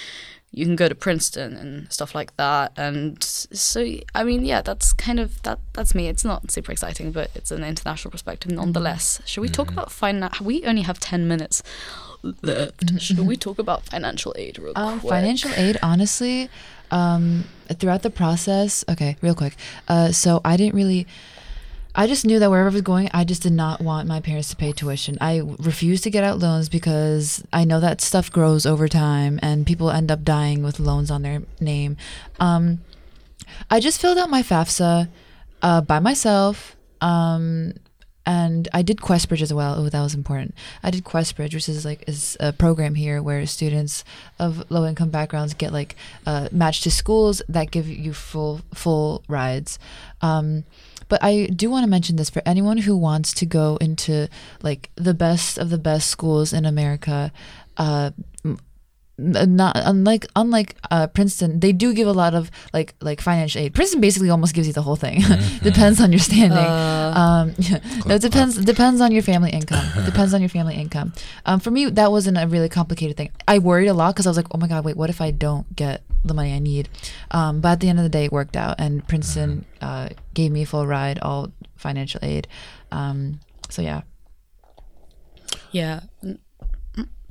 you 0.52 0.64
can 0.64 0.76
go 0.76 0.88
to 0.88 0.94
Princeton 0.94 1.54
and 1.56 1.92
stuff 1.92 2.14
like 2.14 2.34
that. 2.36 2.72
And 2.76 3.22
so, 3.22 3.84
I 4.14 4.24
mean, 4.24 4.44
yeah, 4.44 4.62
that's 4.62 4.92
kind 4.92 5.20
of 5.20 5.42
that. 5.42 5.58
That's 5.74 5.94
me. 5.94 6.08
It's 6.08 6.24
not 6.24 6.50
super 6.50 6.72
exciting, 6.72 7.12
but 7.12 7.30
it's 7.34 7.50
an 7.50 7.62
international 7.64 8.10
perspective 8.10 8.52
nonetheless. 8.52 9.20
Should 9.26 9.42
we 9.42 9.48
talk 9.48 9.70
about 9.70 9.92
finance? 9.92 10.40
We 10.40 10.64
only 10.64 10.82
have 10.82 10.98
ten 10.98 11.28
minutes 11.28 11.62
left. 12.42 13.00
Should 13.00 13.20
we 13.20 13.36
talk 13.36 13.58
about 13.58 13.84
financial 13.84 14.34
aid 14.36 14.58
real 14.58 14.72
Um, 14.76 15.00
quick? 15.00 15.10
financial 15.10 15.50
aid, 15.56 15.78
honestly, 15.82 16.48
um, 16.90 17.44
throughout 17.68 18.02
the 18.02 18.10
process. 18.10 18.84
Okay, 18.88 19.16
real 19.20 19.34
quick. 19.34 19.56
Uh, 19.88 20.10
so 20.12 20.40
I 20.44 20.56
didn't 20.56 20.74
really. 20.74 21.06
I 21.98 22.06
just 22.06 22.26
knew 22.26 22.38
that 22.38 22.50
wherever 22.50 22.68
I 22.68 22.72
was 22.72 22.82
going, 22.82 23.08
I 23.14 23.24
just 23.24 23.42
did 23.42 23.54
not 23.54 23.80
want 23.80 24.06
my 24.06 24.20
parents 24.20 24.50
to 24.50 24.56
pay 24.56 24.72
tuition. 24.72 25.16
I 25.18 25.38
refused 25.38 26.04
to 26.04 26.10
get 26.10 26.24
out 26.24 26.38
loans 26.38 26.68
because 26.68 27.42
I 27.54 27.64
know 27.64 27.80
that 27.80 28.02
stuff 28.02 28.30
grows 28.30 28.66
over 28.66 28.86
time 28.86 29.40
and 29.42 29.66
people 29.66 29.90
end 29.90 30.10
up 30.12 30.22
dying 30.22 30.62
with 30.62 30.78
loans 30.78 31.10
on 31.10 31.22
their 31.22 31.42
name. 31.58 31.96
Um, 32.38 32.80
I 33.70 33.80
just 33.80 33.98
filled 33.98 34.18
out 34.18 34.28
my 34.28 34.42
FAFSA 34.42 35.08
uh, 35.62 35.80
by 35.80 35.98
myself. 35.98 36.76
Um, 37.00 37.72
and 38.26 38.68
I 38.74 38.82
did 38.82 38.98
Questbridge 38.98 39.40
as 39.40 39.54
well. 39.54 39.76
Oh, 39.78 39.88
that 39.88 40.02
was 40.02 40.14
important. 40.14 40.54
I 40.82 40.90
did 40.90 41.04
Questbridge, 41.04 41.54
which 41.54 41.68
is 41.68 41.84
like 41.84 42.04
is 42.08 42.36
a 42.40 42.52
program 42.52 42.96
here 42.96 43.22
where 43.22 43.46
students 43.46 44.04
of 44.38 44.68
low 44.68 44.84
income 44.84 45.10
backgrounds 45.10 45.54
get 45.54 45.72
like 45.72 45.94
uh, 46.26 46.48
matched 46.50 46.82
to 46.82 46.90
schools 46.90 47.40
that 47.48 47.70
give 47.70 47.88
you 47.88 48.12
full 48.12 48.62
full 48.74 49.22
rides. 49.28 49.78
Um, 50.20 50.64
but 51.08 51.22
I 51.22 51.46
do 51.46 51.70
want 51.70 51.84
to 51.84 51.90
mention 51.90 52.16
this 52.16 52.30
for 52.30 52.42
anyone 52.44 52.78
who 52.78 52.96
wants 52.96 53.32
to 53.34 53.46
go 53.46 53.76
into 53.80 54.28
like 54.62 54.90
the 54.96 55.14
best 55.14 55.58
of 55.58 55.70
the 55.70 55.78
best 55.78 56.08
schools 56.08 56.52
in 56.52 56.64
America. 56.64 57.32
Uh, 57.76 58.10
not 59.18 59.76
unlike 59.76 60.26
unlike 60.36 60.76
uh, 60.90 61.06
Princeton, 61.06 61.60
they 61.60 61.72
do 61.72 61.94
give 61.94 62.06
a 62.06 62.12
lot 62.12 62.34
of 62.34 62.50
like 62.72 62.94
like 63.00 63.20
financial 63.20 63.60
aid. 63.62 63.74
Princeton 63.74 64.00
basically 64.00 64.28
almost 64.28 64.54
gives 64.54 64.66
you 64.66 64.72
the 64.72 64.82
whole 64.82 64.96
thing. 64.96 65.22
depends 65.62 66.00
on 66.00 66.12
your 66.12 66.18
standing. 66.18 66.58
um, 66.58 67.54
no, 68.06 68.14
it 68.16 68.22
depends 68.22 68.56
depends 68.56 69.00
on 69.00 69.12
your 69.12 69.22
family 69.22 69.50
income. 69.50 69.86
depends 70.04 70.34
on 70.34 70.40
your 70.40 70.50
family 70.50 70.74
income. 70.74 71.12
Um, 71.46 71.60
for 71.60 71.70
me, 71.70 71.86
that 71.86 72.10
wasn't 72.10 72.36
a 72.36 72.46
really 72.46 72.68
complicated 72.68 73.16
thing. 73.16 73.30
I 73.48 73.58
worried 73.58 73.88
a 73.88 73.94
lot 73.94 74.14
because 74.14 74.26
I 74.26 74.30
was 74.30 74.36
like, 74.36 74.48
oh 74.54 74.58
my 74.58 74.68
god, 74.68 74.84
wait, 74.84 74.96
what 74.96 75.08
if 75.08 75.20
I 75.20 75.30
don't 75.30 75.74
get 75.74 76.02
the 76.24 76.34
money 76.34 76.52
I 76.52 76.58
need? 76.58 76.88
Um, 77.30 77.60
but 77.60 77.72
at 77.72 77.80
the 77.80 77.88
end 77.88 77.98
of 77.98 78.02
the 78.02 78.10
day, 78.10 78.26
it 78.26 78.32
worked 78.32 78.56
out, 78.56 78.76
and 78.78 79.06
Princeton 79.08 79.64
uh, 79.80 80.10
gave 80.34 80.52
me 80.52 80.62
a 80.62 80.66
full 80.66 80.86
ride, 80.86 81.18
all 81.20 81.52
financial 81.76 82.20
aid. 82.22 82.48
Um, 82.92 83.40
so 83.70 83.80
yeah. 83.80 84.02
Yeah. 85.70 86.00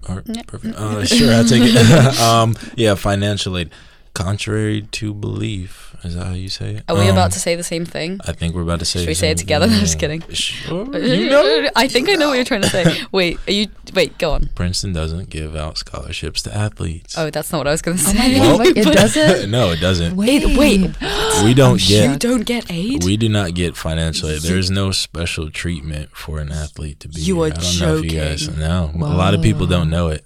All 0.07 0.15
right, 0.15 0.47
perfect. 0.47 0.75
Uh, 0.77 1.03
sure, 1.05 1.33
I'll 1.33 1.43
take 1.45 1.63
it. 1.63 2.19
um, 2.21 2.55
yeah, 2.75 2.95
financial 2.95 3.57
aid. 3.57 3.71
Contrary 4.15 4.81
to 4.93 5.13
belief, 5.13 5.93
is 6.05 6.15
that 6.15 6.25
how 6.27 6.33
you 6.33 6.47
say 6.47 6.75
it? 6.75 6.83
Are 6.87 6.95
we 6.95 7.01
Um, 7.09 7.09
about 7.09 7.33
to 7.33 7.39
say 7.39 7.55
the 7.55 7.63
same 7.63 7.85
thing? 7.85 8.17
I 8.25 8.31
think 8.31 8.55
we're 8.55 8.61
about 8.61 8.79
to 8.79 8.85
say. 8.85 8.99
Should 9.01 9.07
we 9.09 9.13
the 9.13 9.19
say 9.19 9.31
it 9.31 9.37
together? 9.37 9.67
thing. 9.67 9.75
I'm 9.79 9.81
just 9.81 9.99
kidding. 9.99 10.21
Sure. 10.31 10.97
You 10.97 11.29
know, 11.29 11.67
I 11.75 11.89
think 11.89 12.07
I 12.07 12.13
know 12.13 12.29
what 12.29 12.35
you're 12.35 12.45
trying 12.45 12.61
to 12.61 12.69
say. 12.69 13.03
Wait, 13.11 13.37
are 13.45 13.51
you? 13.51 13.67
Wait, 13.93 14.17
go 14.17 14.31
on. 14.31 14.49
Princeton 14.55 14.93
doesn't 14.93 15.29
give 15.29 15.53
out 15.55 15.77
scholarships 15.77 16.41
to 16.43 16.55
athletes. 16.55 17.17
Oh, 17.17 17.29
that's 17.29 17.51
not 17.51 17.57
what 17.57 17.67
I 17.67 17.71
was 17.71 17.81
going 17.81 17.97
to 17.97 18.03
Oh 18.03 18.13
my 18.13 18.21
say. 18.21 18.37
god, 18.39 18.59
wait, 18.61 18.77
it 18.77 18.93
doesn't. 18.93 19.51
no, 19.51 19.71
it 19.71 19.81
doesn't. 19.81 20.15
Wait, 20.15 20.45
wait. 20.57 20.95
We 21.43 21.53
don't 21.53 21.81
get. 21.81 22.09
you 22.09 22.17
don't 22.17 22.45
get 22.45 22.71
aid. 22.71 23.03
We 23.03 23.17
do 23.17 23.27
not 23.27 23.53
get 23.53 23.75
financial 23.75 24.29
aid. 24.29 24.41
There 24.43 24.57
is 24.57 24.71
no 24.71 24.91
special 24.91 25.51
treatment 25.51 26.15
for 26.15 26.39
an 26.39 26.53
athlete 26.53 27.01
to 27.01 27.09
be. 27.09 27.19
You 27.19 27.35
here. 27.43 27.43
are 27.43 27.47
I 27.47 27.49
don't 27.61 27.79
know 27.81 27.97
if 27.97 28.03
you 28.05 28.17
guys 28.17 28.41
joking. 28.47 28.59
know. 28.61 28.91
A 28.95 29.11
lot 29.23 29.33
of 29.33 29.41
people 29.41 29.67
don't 29.67 29.89
know 29.89 30.07
it. 30.07 30.23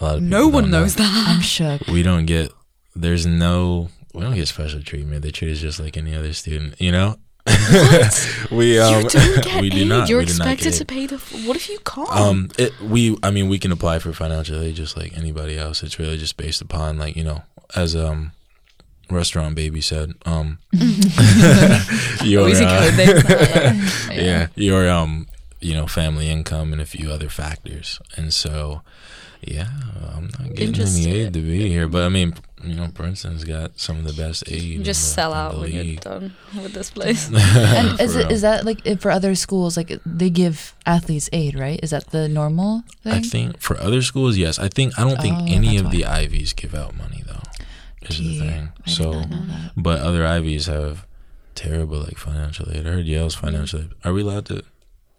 A 0.00 0.04
lot 0.04 0.16
of 0.16 0.22
no 0.22 0.38
people 0.46 0.52
one 0.52 0.62
don't 0.64 0.70
know. 0.70 0.80
knows 0.80 0.94
that. 0.96 1.24
I'm 1.28 1.42
shook. 1.42 1.86
We 1.88 2.02
don't 2.02 2.24
get. 2.24 2.50
There's 2.96 3.26
no. 3.26 3.88
We 4.14 4.22
don't 4.22 4.34
get 4.34 4.48
special 4.48 4.82
treatment. 4.82 5.22
They 5.22 5.30
treat 5.30 5.52
us 5.52 5.58
just 5.60 5.78
like 5.78 5.96
any 5.96 6.14
other 6.14 6.32
student. 6.32 6.80
You 6.80 6.92
know. 6.92 7.16
we 8.50 8.78
um. 8.80 9.02
you 9.04 9.08
don't 9.08 9.44
get 9.44 9.60
we 9.60 9.66
aid. 9.68 9.72
do 9.72 9.84
not. 9.84 10.08
You're 10.08 10.22
not 10.22 10.28
expected 10.30 10.64
get 10.64 10.74
to 10.74 10.82
aid. 10.82 10.88
pay 10.88 11.06
the. 11.06 11.14
f- 11.16 11.46
What 11.46 11.56
if 11.56 11.68
you 11.68 11.78
can't? 11.84 12.10
Um, 12.10 12.48
it 12.58 12.72
we 12.80 13.16
I 13.22 13.30
mean 13.30 13.48
we 13.48 13.58
can 13.58 13.70
apply 13.70 13.98
for 14.00 14.12
financial 14.12 14.60
aid 14.60 14.74
just 14.74 14.96
like 14.96 15.16
anybody 15.16 15.56
else. 15.56 15.82
It's 15.84 15.98
really 15.98 16.16
just 16.16 16.36
based 16.36 16.60
upon 16.60 16.98
like 16.98 17.14
you 17.16 17.22
know 17.24 17.42
as 17.76 17.94
um 17.94 18.32
restaurant 19.08 19.54
baby 19.54 19.80
said 19.80 20.12
um 20.24 20.58
your 22.24 22.48
uh, 22.48 23.72
yeah 24.12 24.48
your 24.56 24.88
um 24.90 25.26
you 25.60 25.74
know 25.74 25.86
family 25.86 26.28
income 26.28 26.72
and 26.72 26.80
a 26.82 26.86
few 26.86 27.10
other 27.10 27.28
factors 27.28 28.00
and 28.16 28.34
so 28.34 28.82
yeah 29.42 29.68
I'm 30.12 30.24
not 30.38 30.54
getting 30.54 30.80
any 30.80 31.08
aid 31.08 31.32
to 31.34 31.40
be 31.40 31.68
here 31.68 31.86
but 31.88 32.02
I 32.02 32.08
mean 32.08 32.34
you 32.66 32.74
know 32.74 32.88
Princeton's 32.92 33.44
got 33.44 33.78
some 33.78 33.98
of 33.98 34.04
the 34.04 34.12
best 34.12 34.44
aid 34.48 34.62
You 34.62 34.76
in 34.78 34.84
just 34.84 35.00
the- 35.02 35.14
sell 35.14 35.32
out 35.32 35.58
when 35.58 35.72
you're 35.72 35.96
done 35.96 36.34
with 36.54 36.72
this 36.74 36.90
place. 36.96 37.30
And 37.32 38.00
is 38.00 38.12
For 38.14 38.20
it 38.20 38.24
real. 38.24 38.32
is 38.32 38.40
that 38.42 38.64
like 38.64 38.84
if 38.86 39.00
for 39.00 39.10
other 39.10 39.34
schools 39.34 39.76
like 39.76 39.92
they 40.04 40.30
give 40.30 40.74
athletes 40.84 41.28
aid, 41.32 41.58
right? 41.58 41.78
Is 41.82 41.90
that 41.90 42.06
the 42.10 42.28
normal 42.28 42.82
thing? 43.02 43.12
I 43.12 43.20
think 43.22 43.60
for 43.60 43.78
other 43.80 44.02
schools, 44.02 44.36
yes. 44.36 44.58
I 44.58 44.68
think 44.68 44.98
I 44.98 45.04
don't 45.04 45.20
think 45.20 45.36
Oh, 45.38 45.46
any 45.46 45.76
that's 45.76 45.86
of 45.86 45.90
the 45.92 46.04
Ivies 46.04 46.52
give 46.52 46.74
out 46.74 46.94
money 46.96 47.22
though. 47.26 47.42
Is 48.08 48.16
Gee, 48.18 48.38
the 48.38 48.46
thing. 48.46 48.68
I 48.86 48.90
So, 48.90 49.04
not 49.12 49.30
know 49.30 49.36
that. 49.46 49.72
but 49.76 50.00
other 50.00 50.24
Ivies 50.26 50.66
have 50.66 51.06
terrible 51.54 51.98
like 51.98 52.18
financial 52.18 52.70
aid. 52.70 52.86
I 52.86 52.90
heard 52.90 53.06
Yale's 53.06 53.34
financial 53.34 53.80
aid. 53.80 53.90
Are 54.04 54.12
we 54.12 54.22
alled 54.22 54.46
to? 54.46 54.62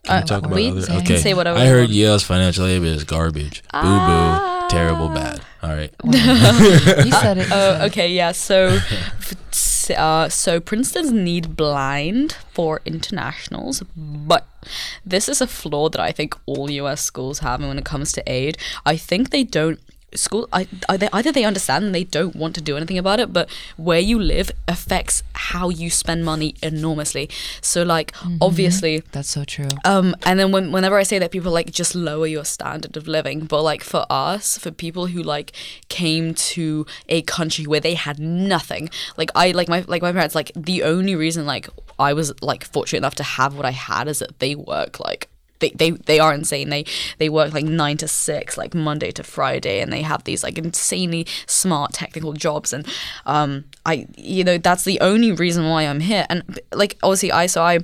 Can 0.04 0.16
Uh, 0.16 0.22
we 0.22 0.28
talk 0.28 0.40
about 0.46 0.56
we 0.56 0.70
other? 0.72 0.86
can 0.86 0.98
Okay. 0.98 1.18
say 1.20 1.34
whatever 1.34 1.60
I 1.60 1.66
heard 1.68 1.90
want. 1.90 2.00
Yale's 2.00 2.24
financial 2.24 2.66
aid 2.66 2.82
is 2.84 3.04
garbage. 3.04 3.62
Boo 3.74 3.82
boo. 3.82 4.57
Terrible. 4.70 5.10
Bad. 5.10 5.42
All 5.64 5.70
right. 5.70 5.94
you 6.04 7.12
said 7.12 7.38
it. 7.38 7.48
you 7.48 7.52
Oh, 7.52 7.86
okay, 7.86 8.12
yeah. 8.12 8.32
So, 8.32 8.80
uh, 9.98 10.30
so 10.30 10.60
Princeton's 10.60 11.12
need 11.12 11.56
blind 11.56 12.34
for 12.52 12.82
internationals, 12.86 13.84
but 13.96 14.48
this 15.06 15.30
is 15.30 15.42
a 15.42 15.48
flaw 15.48 15.90
that 15.90 16.02
I 16.02 16.12
think 16.12 16.36
all 16.46 16.70
U.S. 16.70 17.02
schools 17.02 17.40
have 17.40 17.62
when 17.62 17.78
it 17.78 17.86
comes 17.86 18.12
to 18.14 18.24
aid. 18.32 18.58
I 18.86 18.98
think 18.98 19.30
they 19.30 19.44
don't. 19.44 19.80
School, 20.14 20.48
I, 20.54 20.68
I, 20.88 20.96
they, 20.96 21.10
either 21.12 21.34
they 21.34 21.44
understand 21.44 21.84
and 21.84 21.94
they 21.94 22.06
don't 22.06 22.36
want 22.36 22.56
to 22.56 22.62
do 22.62 22.78
anything 22.78 22.98
about 22.98 23.20
it, 23.20 23.34
but 23.34 23.50
where 23.76 24.00
you 24.00 24.18
live 24.18 24.52
affects 24.68 25.22
how 25.34 25.68
you 25.70 25.90
spend 25.90 26.24
money 26.24 26.56
enormously. 26.64 27.30
So, 27.62 27.84
like, 27.84 28.14
obviously, 28.40 29.04
That's 29.12 29.30
so 29.30 29.44
true. 29.44 29.68
um, 29.84 30.16
and 30.26 30.40
then 30.40 30.54
when, 30.54 30.72
whenever 30.72 30.98
I 30.98 31.04
say 31.04 31.20
that, 31.20 31.32
people 31.32 31.52
like 31.52 31.72
just 31.72 31.94
lower 31.94 32.26
your 32.26 32.46
standard 32.46 32.96
of 32.96 33.08
living. 33.08 33.42
But 33.42 33.64
like 33.64 33.84
for 33.84 34.06
us, 34.10 34.58
for 34.58 34.72
people 34.72 35.08
who 35.08 35.22
like 35.22 35.52
came 35.90 36.34
to 36.34 36.86
a 37.10 37.22
country 37.24 37.68
where 37.68 37.82
they 37.82 37.96
had 37.96 38.18
nothing, 38.18 38.90
like 39.18 39.30
I 39.36 39.52
like 39.52 39.68
my 39.68 39.84
like 39.88 40.02
my 40.02 40.14
parents, 40.14 40.36
like 40.36 40.52
the 40.56 40.84
only 40.84 41.16
reason 41.16 41.46
like 41.46 41.68
I 42.00 42.14
was 42.14 42.34
like 42.42 42.64
fortunate 42.64 43.00
enough 43.00 43.16
to 43.16 43.24
have 43.24 43.56
what 43.56 43.66
I 43.66 43.72
had 43.72 44.08
is 44.08 44.20
that 44.20 44.40
they 44.40 44.56
work 44.56 45.00
like. 45.02 45.28
They, 45.60 45.70
they, 45.72 45.92
they 45.92 46.20
are 46.20 46.34
insane. 46.34 46.70
They 46.70 46.86
they 47.18 47.30
work 47.30 47.54
like 47.54 47.66
nine 47.66 47.98
to 47.98 48.08
six, 48.08 48.58
like 48.58 48.74
Monday 48.74 49.12
to 49.12 49.24
Friday, 49.24 49.80
and 49.80 49.92
they 49.92 50.02
have 50.02 50.24
these 50.24 50.44
like 50.44 50.58
insanely 50.58 51.26
smart 51.46 51.94
technical 51.94 52.34
jobs. 52.34 52.74
And 52.74 52.86
um, 53.26 53.66
I 53.86 54.08
you 54.16 54.44
know 54.44 54.58
that's 54.58 54.84
the 54.84 55.00
only 55.00 55.32
reason 55.32 55.68
why 55.68 55.84
I'm 55.84 56.00
here. 56.00 56.26
And 56.30 56.60
like 56.74 56.98
obviously 57.04 57.32
I 57.32 57.48
so 57.48 57.64
I 57.64 57.80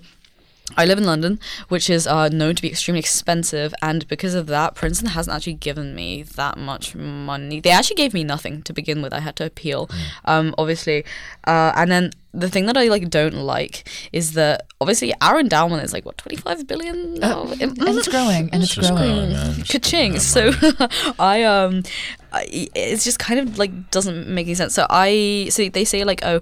I 0.78 0.86
live 0.86 0.98
in 0.98 1.04
London, 1.04 1.40
which 1.68 1.90
is 1.90 2.08
uh, 2.08 2.30
known 2.30 2.56
to 2.56 2.62
be 2.62 2.70
extremely 2.70 3.00
expensive, 3.00 3.74
and 3.82 4.08
because 4.08 4.34
of 4.34 4.48
that, 4.48 4.76
Princeton 4.76 5.10
hasn't 5.10 5.36
actually 5.36 5.54
given 5.56 5.94
me 5.94 6.24
that 6.24 6.58
much 6.58 6.96
money. 6.96 7.60
They 7.60 7.70
actually 7.70 7.98
gave 7.98 8.14
me 8.14 8.24
nothing 8.24 8.64
to 8.64 8.74
begin 8.74 9.02
with. 9.02 9.14
I 9.14 9.20
had 9.20 9.36
to 9.36 9.46
appeal, 9.46 9.90
um, 10.26 10.56
obviously, 10.58 11.04
uh, 11.46 11.74
and 11.76 11.92
then 11.92 12.12
the 12.34 12.50
thing 12.50 12.66
that 12.66 12.78
I 12.78 12.88
like 12.88 13.10
don't 13.10 13.36
like 13.36 13.88
is 14.12 14.34
that 14.34 14.66
obviously 14.82 15.14
our 15.22 15.40
endowment 15.40 15.84
is 15.84 15.94
like 15.94 16.06
what 16.06 16.18
twenty 16.18 16.38
five 16.38 16.66
billion, 16.66 17.16
now? 17.16 17.44
and 17.60 17.78
it's 17.82 18.08
growing, 18.08 18.50
and 18.52 18.64
it's 18.64 18.74
Just 18.74 18.94
growing. 18.94 19.34
growing, 19.34 19.64
Ka-ching. 19.66 20.20
So. 20.20 20.52
I 21.20 21.44
um, 21.44 21.84
I, 22.32 22.46
it's 22.74 23.04
just 23.04 23.20
kind 23.20 23.40
of 23.40 23.60
like 23.60 23.92
doesn't 23.92 24.28
make 24.28 24.48
any 24.48 24.56
sense. 24.56 24.74
So 24.74 24.88
I 24.90 25.48
so 25.52 25.68
they 25.70 25.86
say 25.86 26.04
like 26.06 26.26
oh. 26.26 26.40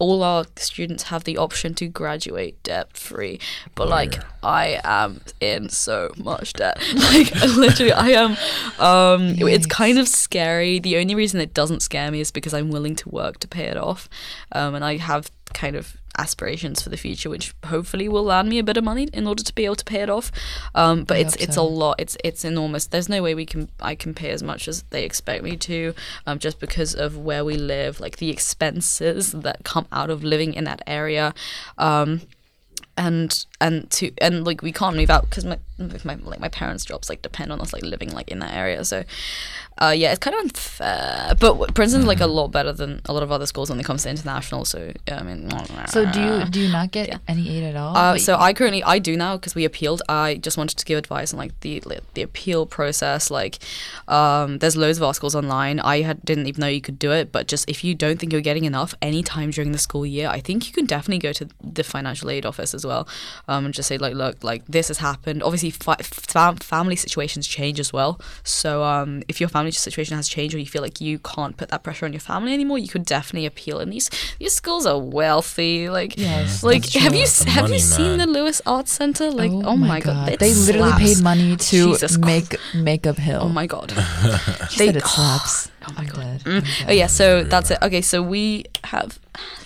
All 0.00 0.24
our 0.24 0.46
students 0.56 1.04
have 1.04 1.22
the 1.24 1.38
option 1.38 1.74
to 1.74 1.86
graduate 1.86 2.60
debt 2.64 2.96
free, 2.96 3.38
but 3.76 3.88
like 3.88 4.18
I 4.42 4.80
am 4.82 5.20
in 5.40 5.68
so 5.68 6.12
much 6.16 6.54
debt. 6.54 6.78
Like 7.10 7.34
literally, 7.56 7.92
I 7.92 8.08
am. 8.10 8.36
Um, 8.78 9.36
it's 9.38 9.66
kind 9.66 9.98
of 9.98 10.08
scary. 10.08 10.78
The 10.78 10.96
only 10.96 11.14
reason 11.14 11.40
it 11.40 11.54
doesn't 11.54 11.80
scare 11.80 12.10
me 12.10 12.20
is 12.20 12.30
because 12.30 12.54
I'm 12.54 12.70
willing 12.70 12.96
to 12.96 13.08
work 13.08 13.38
to 13.40 13.48
pay 13.48 13.64
it 13.64 13.76
off, 13.76 14.08
um, 14.52 14.74
and 14.74 14.84
I 14.84 14.96
have 14.96 15.30
kind 15.54 15.76
of 15.76 15.96
aspirations 16.18 16.82
for 16.82 16.90
the 16.90 16.96
future, 16.96 17.30
which 17.30 17.54
hopefully 17.66 18.08
will 18.08 18.24
land 18.24 18.48
me 18.48 18.58
a 18.58 18.64
bit 18.64 18.76
of 18.76 18.84
money 18.84 19.08
in 19.12 19.26
order 19.26 19.42
to 19.42 19.54
be 19.54 19.64
able 19.64 19.76
to 19.76 19.84
pay 19.84 20.00
it 20.00 20.10
off. 20.10 20.30
Um, 20.74 21.04
but 21.04 21.16
I 21.16 21.20
it's 21.20 21.36
it's 21.36 21.54
so. 21.54 21.62
a 21.62 21.68
lot. 21.68 21.96
It's 21.98 22.16
it's 22.24 22.44
enormous. 22.44 22.86
There's 22.86 23.08
no 23.08 23.22
way 23.22 23.34
we 23.34 23.46
can 23.46 23.68
I 23.80 23.94
can 23.94 24.14
pay 24.14 24.30
as 24.30 24.42
much 24.42 24.68
as 24.68 24.82
they 24.90 25.04
expect 25.04 25.42
me 25.44 25.56
to, 25.56 25.94
um, 26.26 26.38
just 26.38 26.60
because 26.60 26.94
of 26.94 27.16
where 27.16 27.44
we 27.44 27.56
live, 27.56 28.00
like 28.00 28.16
the 28.16 28.30
expenses 28.30 29.32
that 29.32 29.64
come 29.64 29.86
out 29.92 30.10
of 30.10 30.22
living 30.24 30.54
in 30.54 30.64
that 30.64 30.82
area. 30.86 31.34
Um, 31.78 32.22
and 32.96 33.46
and 33.60 33.90
to 33.90 34.12
and 34.18 34.44
like 34.44 34.60
we 34.62 34.72
can't 34.72 34.94
move 34.94 35.08
out 35.10 35.28
because 35.28 35.44
my 35.44 35.58
my 36.04 36.16
like 36.16 36.40
my 36.40 36.48
parents' 36.48 36.84
jobs 36.84 37.08
like 37.08 37.22
depend 37.22 37.50
on 37.50 37.60
us 37.60 37.72
like 37.72 37.82
living 37.82 38.10
like 38.10 38.28
in 38.30 38.40
that 38.40 38.54
area. 38.54 38.84
So, 38.84 39.04
uh, 39.80 39.94
yeah, 39.96 40.10
it's 40.12 40.18
kind 40.18 40.34
of 40.36 40.40
unfair. 40.42 41.28
But 41.40 41.52
w- 41.58 41.72
Princeton's 41.72 42.06
like 42.06 42.20
a 42.20 42.24
Mm-hmm. 42.24 42.32
lot 42.32 42.48
better 42.52 42.72
than 42.72 43.00
a 43.06 43.12
lot 43.12 43.22
of 43.22 43.32
other 43.32 43.46
schools 43.46 43.70
when 43.70 43.80
it 43.80 43.84
comes 43.86 44.02
to 44.04 44.10
international. 44.10 44.64
So 44.64 44.92
yeah, 45.08 45.18
I 45.18 45.22
mean. 45.22 45.48
So 45.88 46.04
do 46.10 46.20
you 46.22 46.44
do 46.44 46.60
you 46.60 46.70
not 46.70 46.90
get 46.92 47.18
any 47.26 47.48
aid 47.56 47.64
at 47.64 47.76
all? 47.76 47.96
Uh, 47.96 48.12
But 48.14 48.20
so 48.20 48.36
I 48.36 48.52
currently 48.52 48.82
I 48.84 48.98
do 48.98 49.16
now 49.16 49.36
because 49.36 49.54
we 49.54 49.64
appealed. 49.64 50.02
I 50.08 50.36
just 50.36 50.56
wanted 50.56 50.76
to 50.78 50.84
give 50.84 50.98
advice 50.98 51.32
on 51.32 51.38
like 51.38 51.58
the 51.60 51.82
the 52.14 52.22
appeal 52.22 52.66
process. 52.66 53.30
Like, 53.30 53.58
um, 54.08 54.58
there's 54.58 54.76
loads 54.76 54.98
of 54.98 55.04
articles 55.04 55.34
online. 55.34 55.80
I 55.80 56.02
had 56.02 56.24
didn't 56.24 56.46
even 56.46 56.60
know 56.60 56.66
you 56.68 56.80
could 56.82 56.98
do 56.98 57.12
it, 57.12 57.32
but 57.32 57.48
just 57.48 57.68
if 57.68 57.82
you 57.84 57.94
don't 57.94 58.18
think 58.20 58.32
you're 58.32 58.40
getting 58.42 58.64
enough 58.64 58.94
anytime 59.02 59.50
during 59.50 59.72
the 59.72 59.78
school 59.78 60.04
year, 60.06 60.28
I 60.28 60.40
think 60.40 60.66
you 60.66 60.72
can 60.72 60.86
definitely 60.86 61.18
go 61.18 61.32
to 61.32 61.48
the 61.62 61.82
financial 61.84 62.30
aid 62.30 62.44
office 62.46 62.74
as 62.74 62.84
well. 62.84 62.90
well, 62.90 63.06
um, 63.46 63.66
and 63.66 63.72
just 63.74 63.86
say 63.88 63.98
like, 63.98 64.14
look, 64.14 64.42
like 64.42 64.64
this 64.66 64.88
has 64.88 64.98
happened. 64.98 65.44
Obviously, 65.44 65.70
fi- 65.70 65.94
fam- 66.02 66.56
family 66.56 66.96
situations 66.96 67.46
change 67.46 67.78
as 67.78 67.92
well. 67.92 68.20
So 68.42 68.82
um, 68.82 69.22
if 69.28 69.38
your 69.40 69.48
family 69.48 69.69
situation 69.78 70.16
has 70.16 70.28
changed, 70.28 70.54
or 70.54 70.58
you 70.58 70.66
feel 70.66 70.82
like 70.82 71.00
you 71.00 71.18
can't 71.18 71.56
put 71.56 71.68
that 71.68 71.82
pressure 71.82 72.06
on 72.06 72.12
your 72.12 72.20
family 72.20 72.52
anymore, 72.54 72.78
you 72.78 72.88
could 72.88 73.04
definitely 73.04 73.46
appeal. 73.46 73.78
And 73.78 73.92
these 73.92 74.10
these 74.38 74.54
schools 74.54 74.86
are 74.86 74.98
wealthy. 74.98 75.88
Like, 75.88 76.16
Yes, 76.18 76.62
like 76.62 76.86
have 76.94 77.14
you 77.14 77.26
The 77.26 77.50
have 77.50 77.62
money, 77.64 77.74
you 77.74 77.80
seen 77.80 78.18
the. 78.18 78.26
Lewis 78.30 78.62
Arts 78.64 78.92
Center? 78.92 79.30
Like, 79.30 79.50
oh, 79.52 79.76
my 79.76 80.00
god, 80.00 80.28
it 80.30 80.38
they 80.38 80.54
literally 80.54 80.90
slaps. 80.90 81.02
paid 81.14 81.22
money 81.22 81.56
to 81.56 81.76
Jesus 81.92 82.16
make 82.18 82.56
Makeup 82.74 83.16
Hill. 83.18 83.40
Oh 83.42 83.48
my 83.48 83.66
god. 83.66 83.92
She 84.70 84.78
they- 84.78 84.86
said 84.86 84.96
it 84.96 85.04
slaps. 85.06 85.70
Oh 85.88 85.94
my 85.96 86.04
god. 86.04 86.40
Mm. 86.44 86.58
I'm 86.82 86.88
Oh 86.88 86.92
yeah, 86.92 87.06
so 87.06 87.42
that's 87.42 87.70
it. 87.70 87.78
Okay, 87.82 88.02
so 88.02 88.22
we 88.22 88.66
have 88.84 89.18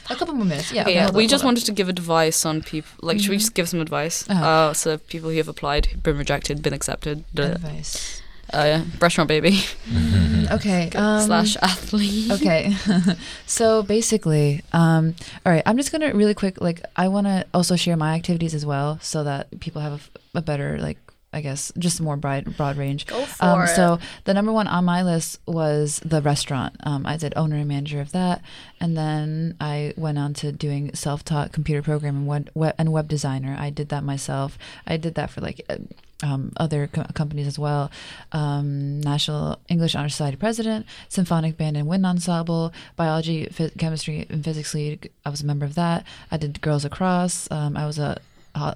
A 0.09 0.15
couple 0.15 0.35
more 0.35 0.45
minutes. 0.47 0.71
Yeah. 0.71 0.83
Okay, 0.83 0.91
okay, 0.93 0.95
yeah, 0.95 1.05
hold 1.07 1.17
we 1.17 1.27
just 1.27 1.43
hold 1.43 1.43
on. 1.43 1.47
wanted 1.55 1.67
to 1.67 1.73
give 1.73 1.89
advice 1.89 2.47
on 2.47 2.63
people. 2.63 2.91
Like, 3.03 3.19
should 3.19 3.31
we 3.31 3.39
just 3.39 3.55
give 3.55 3.69
some 3.69 3.81
advice? 3.81 4.25
Uh-huh. 4.31 4.45
Uh, 4.47 4.73
so 4.75 4.97
people 4.99 5.31
who 5.31 5.37
have 5.39 5.49
applied, 5.49 5.89
been 6.05 6.17
rejected, 6.17 6.63
been 6.63 6.73
accepted. 6.73 7.25
Uh, 7.37 7.43
advice. 7.59 8.23
Yeah, 8.63 8.85
restaurant 9.01 9.29
baby 9.29 9.59
okay. 10.51 10.91
Um, 10.95 11.21
slash 11.27 11.57
athlete. 11.57 12.31
okay 12.31 12.75
so 13.47 13.83
basically 13.83 14.63
um 14.73 15.15
all 15.45 15.53
right 15.53 15.63
i'm 15.67 15.77
just 15.77 15.91
gonna 15.91 16.15
really 16.15 16.35
quick 16.35 16.61
like 16.61 16.83
i 16.97 17.09
want 17.09 17.27
to 17.27 17.47
also 17.53 17.75
share 17.77 17.97
my 17.97 18.15
activities 18.15 18.55
as 18.55 18.65
well 18.65 18.99
so 19.01 19.25
that 19.25 19.59
people 19.61 19.81
have 19.83 20.11
a 20.35 20.43
better 20.43 20.79
like 20.79 20.99
i 21.33 21.41
guess 21.41 21.73
just 21.79 22.01
more 22.01 22.17
broad 22.17 22.57
broad 22.57 22.77
range 22.77 23.07
Go 23.07 23.25
for 23.25 23.45
um, 23.45 23.63
it. 23.63 23.69
so 23.69 23.99
the 24.25 24.35
number 24.35 24.53
one 24.53 24.69
on 24.69 24.85
my 24.85 25.03
list 25.03 25.41
was 25.47 26.01
the 26.05 26.21
restaurant 26.23 26.77
um, 26.85 27.05
i 27.07 27.17
did 27.17 27.33
owner 27.37 27.57
and 27.57 27.67
manager 27.69 28.01
of 28.01 28.13
that 28.13 28.41
and 28.81 28.97
then 28.97 29.57
i 29.61 29.93
went 29.97 30.19
on 30.19 30.33
to 30.35 30.53
doing 30.53 30.95
self-taught 30.95 31.53
computer 31.53 31.83
programming 31.83 32.27
web, 32.27 32.51
web, 32.55 32.75
and 32.79 32.93
web 32.93 33.09
designer 33.09 33.57
i 33.59 33.69
did 33.71 33.89
that 33.89 34.05
myself 34.05 34.57
i 34.87 34.97
did 34.97 35.15
that 35.17 35.31
for 35.31 35.41
like 35.41 35.61
uh, 35.69 35.77
um, 36.23 36.53
other 36.57 36.87
co- 36.87 37.05
companies 37.15 37.47
as 37.47 37.59
well. 37.59 37.91
Um, 38.33 39.01
National 39.01 39.59
English 39.69 39.95
Honor 39.95 40.09
Society 40.09 40.37
president, 40.37 40.87
symphonic 41.09 41.57
band 41.57 41.77
and 41.77 41.87
wind 41.87 42.07
ensemble, 42.07 42.73
biology, 42.97 43.49
chemistry, 43.79 44.27
and 44.29 44.45
physics 44.45 44.75
lead. 44.75 45.11
I 45.25 45.31
was 45.31 45.43
a 45.43 45.47
member 45.47 45.67
of 45.67 45.75
that. 45.75 46.05
I 46.31 46.37
did 46.37 46.61
Girls 46.61 46.85
Lacrosse. 46.85 47.51
Um, 47.51 47.77
I 47.77 47.87
was 47.87 47.99
a 47.99 48.19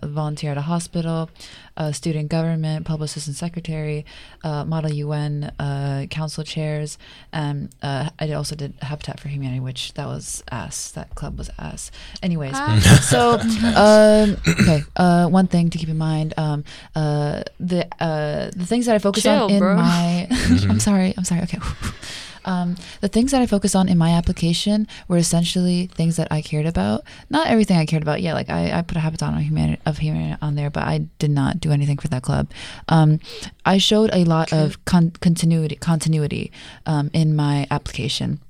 volunteer 0.02 0.52
at 0.52 0.58
a 0.58 0.62
hospital, 0.62 1.30
uh, 1.76 1.92
student 1.92 2.28
government, 2.28 2.84
publicist 2.86 3.26
and 3.26 3.36
secretary, 3.36 4.04
uh, 4.44 4.64
model 4.64 4.92
UN, 4.92 5.52
uh, 5.58 6.06
council 6.10 6.44
chairs, 6.44 6.98
and 7.32 7.70
uh, 7.82 8.10
I 8.18 8.32
also 8.32 8.54
did 8.56 8.74
Habitat 8.82 9.20
for 9.20 9.28
Humanity, 9.28 9.60
which 9.60 9.94
that 9.94 10.06
was 10.06 10.42
ass. 10.50 10.90
That 10.92 11.14
club 11.14 11.38
was 11.38 11.50
ass. 11.58 11.90
Anyways, 12.22 12.56
so 13.08 13.38
um, 13.38 14.36
okay, 14.46 14.82
uh, 14.96 15.28
one 15.28 15.46
thing 15.46 15.70
to 15.70 15.78
keep 15.78 15.88
in 15.88 15.98
mind, 15.98 16.34
um, 16.36 16.64
uh, 16.94 17.42
the 17.60 17.86
uh, 18.00 18.50
the 18.54 18.66
things 18.66 18.86
that 18.86 18.94
I 18.94 18.98
focus 18.98 19.22
Chill, 19.22 19.44
on 19.44 19.50
in 19.50 19.58
bro. 19.58 19.76
my, 19.76 20.26
I'm 20.68 20.80
sorry, 20.80 21.14
I'm 21.16 21.24
sorry. 21.24 21.42
Okay. 21.42 21.58
Um, 22.44 22.76
the 23.00 23.08
things 23.08 23.32
that 23.32 23.42
I 23.42 23.46
focused 23.46 23.76
on 23.76 23.88
in 23.88 23.98
my 23.98 24.10
application 24.10 24.86
were 25.08 25.16
essentially 25.16 25.86
things 25.86 26.16
that 26.16 26.28
I 26.30 26.42
cared 26.42 26.66
about. 26.66 27.04
Not 27.30 27.48
everything 27.48 27.76
I 27.76 27.86
cared 27.86 28.02
about. 28.02 28.22
Yeah, 28.22 28.34
like 28.34 28.50
I, 28.50 28.78
I 28.78 28.82
put 28.82 28.96
a 28.96 29.00
habitat 29.00 29.34
of 29.34 29.40
humanity, 29.40 29.80
of 29.86 29.98
humanity 29.98 30.38
on 30.40 30.54
there, 30.54 30.70
but 30.70 30.84
I 30.84 31.08
did 31.18 31.30
not 31.30 31.60
do 31.60 31.72
anything 31.72 31.98
for 31.98 32.08
that 32.08 32.22
club. 32.22 32.50
Um, 32.88 33.20
I 33.64 33.78
showed 33.78 34.10
a 34.12 34.24
lot 34.24 34.52
of 34.52 34.84
con- 34.84 35.12
continuity 35.20 35.76
continuity 35.76 36.52
um, 36.86 37.10
in 37.12 37.36
my 37.36 37.66
application 37.70 38.40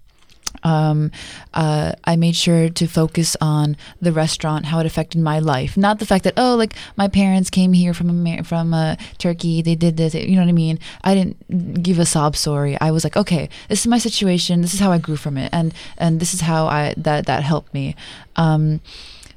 um, 0.68 1.10
uh, 1.54 1.92
I 2.04 2.16
made 2.16 2.36
sure 2.36 2.68
to 2.68 2.86
focus 2.86 3.36
on 3.40 3.76
the 4.02 4.12
restaurant, 4.12 4.66
how 4.66 4.80
it 4.80 4.86
affected 4.86 5.20
my 5.20 5.38
life, 5.38 5.76
not 5.76 5.98
the 5.98 6.06
fact 6.06 6.24
that 6.24 6.34
oh, 6.36 6.54
like 6.56 6.74
my 6.96 7.08
parents 7.08 7.48
came 7.48 7.72
here 7.72 7.94
from 7.94 8.10
Amer- 8.10 8.44
from 8.44 8.74
uh, 8.74 8.96
Turkey, 9.16 9.62
they 9.62 9.74
did 9.74 9.96
this, 9.96 10.14
you 10.14 10.36
know 10.36 10.42
what 10.42 10.48
I 10.48 10.60
mean. 10.66 10.78
I 11.02 11.14
didn't 11.14 11.82
give 11.82 11.98
a 11.98 12.04
sob 12.04 12.36
story. 12.36 12.76
I 12.80 12.90
was 12.90 13.02
like, 13.02 13.16
okay, 13.16 13.48
this 13.68 13.80
is 13.80 13.86
my 13.86 13.98
situation, 13.98 14.60
this 14.60 14.74
is 14.74 14.80
how 14.80 14.92
I 14.92 14.98
grew 14.98 15.16
from 15.16 15.38
it, 15.38 15.50
and 15.52 15.72
and 15.96 16.20
this 16.20 16.34
is 16.34 16.42
how 16.42 16.66
I 16.66 16.94
that 16.98 17.26
that 17.26 17.42
helped 17.42 17.72
me. 17.72 17.96
Um, 18.36 18.80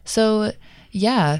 so 0.03 0.51
yeah, 0.91 1.39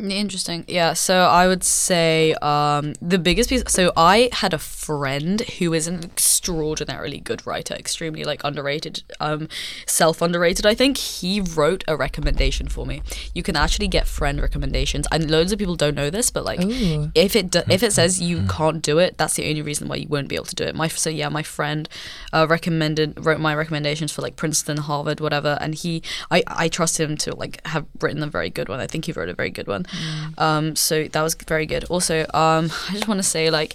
Interesting. 0.00 0.64
Yeah. 0.68 0.92
So 0.92 1.22
I 1.22 1.48
would 1.48 1.64
say 1.64 2.32
um, 2.34 2.92
the 3.02 3.18
biggest 3.18 3.50
piece. 3.50 3.64
So 3.66 3.92
I 3.96 4.30
had 4.32 4.54
a 4.54 4.58
friend 4.58 5.40
who 5.40 5.74
is 5.74 5.88
an 5.88 6.04
extraordinarily 6.04 7.18
good 7.18 7.44
writer, 7.44 7.74
extremely 7.74 8.22
like 8.22 8.44
underrated, 8.44 9.02
um, 9.18 9.48
self 9.86 10.22
underrated. 10.22 10.66
I 10.66 10.76
think 10.76 10.98
he 10.98 11.40
wrote 11.40 11.82
a 11.88 11.96
recommendation 11.96 12.68
for 12.68 12.86
me. 12.86 13.02
You 13.34 13.42
can 13.42 13.56
actually 13.56 13.88
get 13.88 14.06
friend 14.06 14.40
recommendations, 14.40 15.08
and 15.10 15.28
loads 15.28 15.50
of 15.50 15.58
people 15.58 15.74
don't 15.74 15.96
know 15.96 16.10
this, 16.10 16.30
but 16.30 16.44
like 16.44 16.62
Ooh. 16.62 17.10
if 17.16 17.34
it 17.34 17.50
do, 17.50 17.62
if 17.68 17.82
it 17.82 17.92
says 17.92 18.20
you 18.20 18.46
can't 18.46 18.82
do 18.82 18.98
it, 18.98 19.18
that's 19.18 19.34
the 19.34 19.48
only 19.48 19.62
reason 19.62 19.88
why 19.88 19.96
you 19.96 20.06
won't 20.06 20.28
be 20.28 20.36
able 20.36 20.44
to 20.46 20.54
do 20.54 20.62
it. 20.62 20.76
My 20.76 20.86
so 20.86 21.10
yeah, 21.10 21.28
my 21.28 21.42
friend 21.42 21.88
uh, 22.32 22.46
recommended 22.48 23.26
wrote 23.26 23.40
my 23.40 23.52
recommendations 23.52 24.12
for 24.12 24.22
like 24.22 24.36
Princeton, 24.36 24.76
Harvard, 24.76 25.18
whatever, 25.18 25.58
and 25.60 25.74
he 25.74 26.04
I 26.30 26.44
I 26.46 26.68
trust 26.68 27.00
him 27.00 27.16
to 27.16 27.34
like 27.34 27.66
have 27.66 27.84
written 28.00 28.22
a 28.22 28.28
very 28.28 28.48
good 28.48 28.68
one. 28.68 28.78
I 28.78 28.86
think 28.86 29.06
he 29.06 29.12
wrote 29.12 29.28
a 29.28 29.34
very 29.34 29.50
good 29.50 29.66
one. 29.66 29.86
Um, 30.36 30.76
so 30.76 31.08
that 31.08 31.22
was 31.22 31.34
very 31.34 31.66
good. 31.66 31.84
Also, 31.84 32.20
um, 32.34 32.70
I 32.88 32.92
just 32.92 33.08
want 33.08 33.18
to 33.18 33.28
say 33.28 33.50
like. 33.50 33.74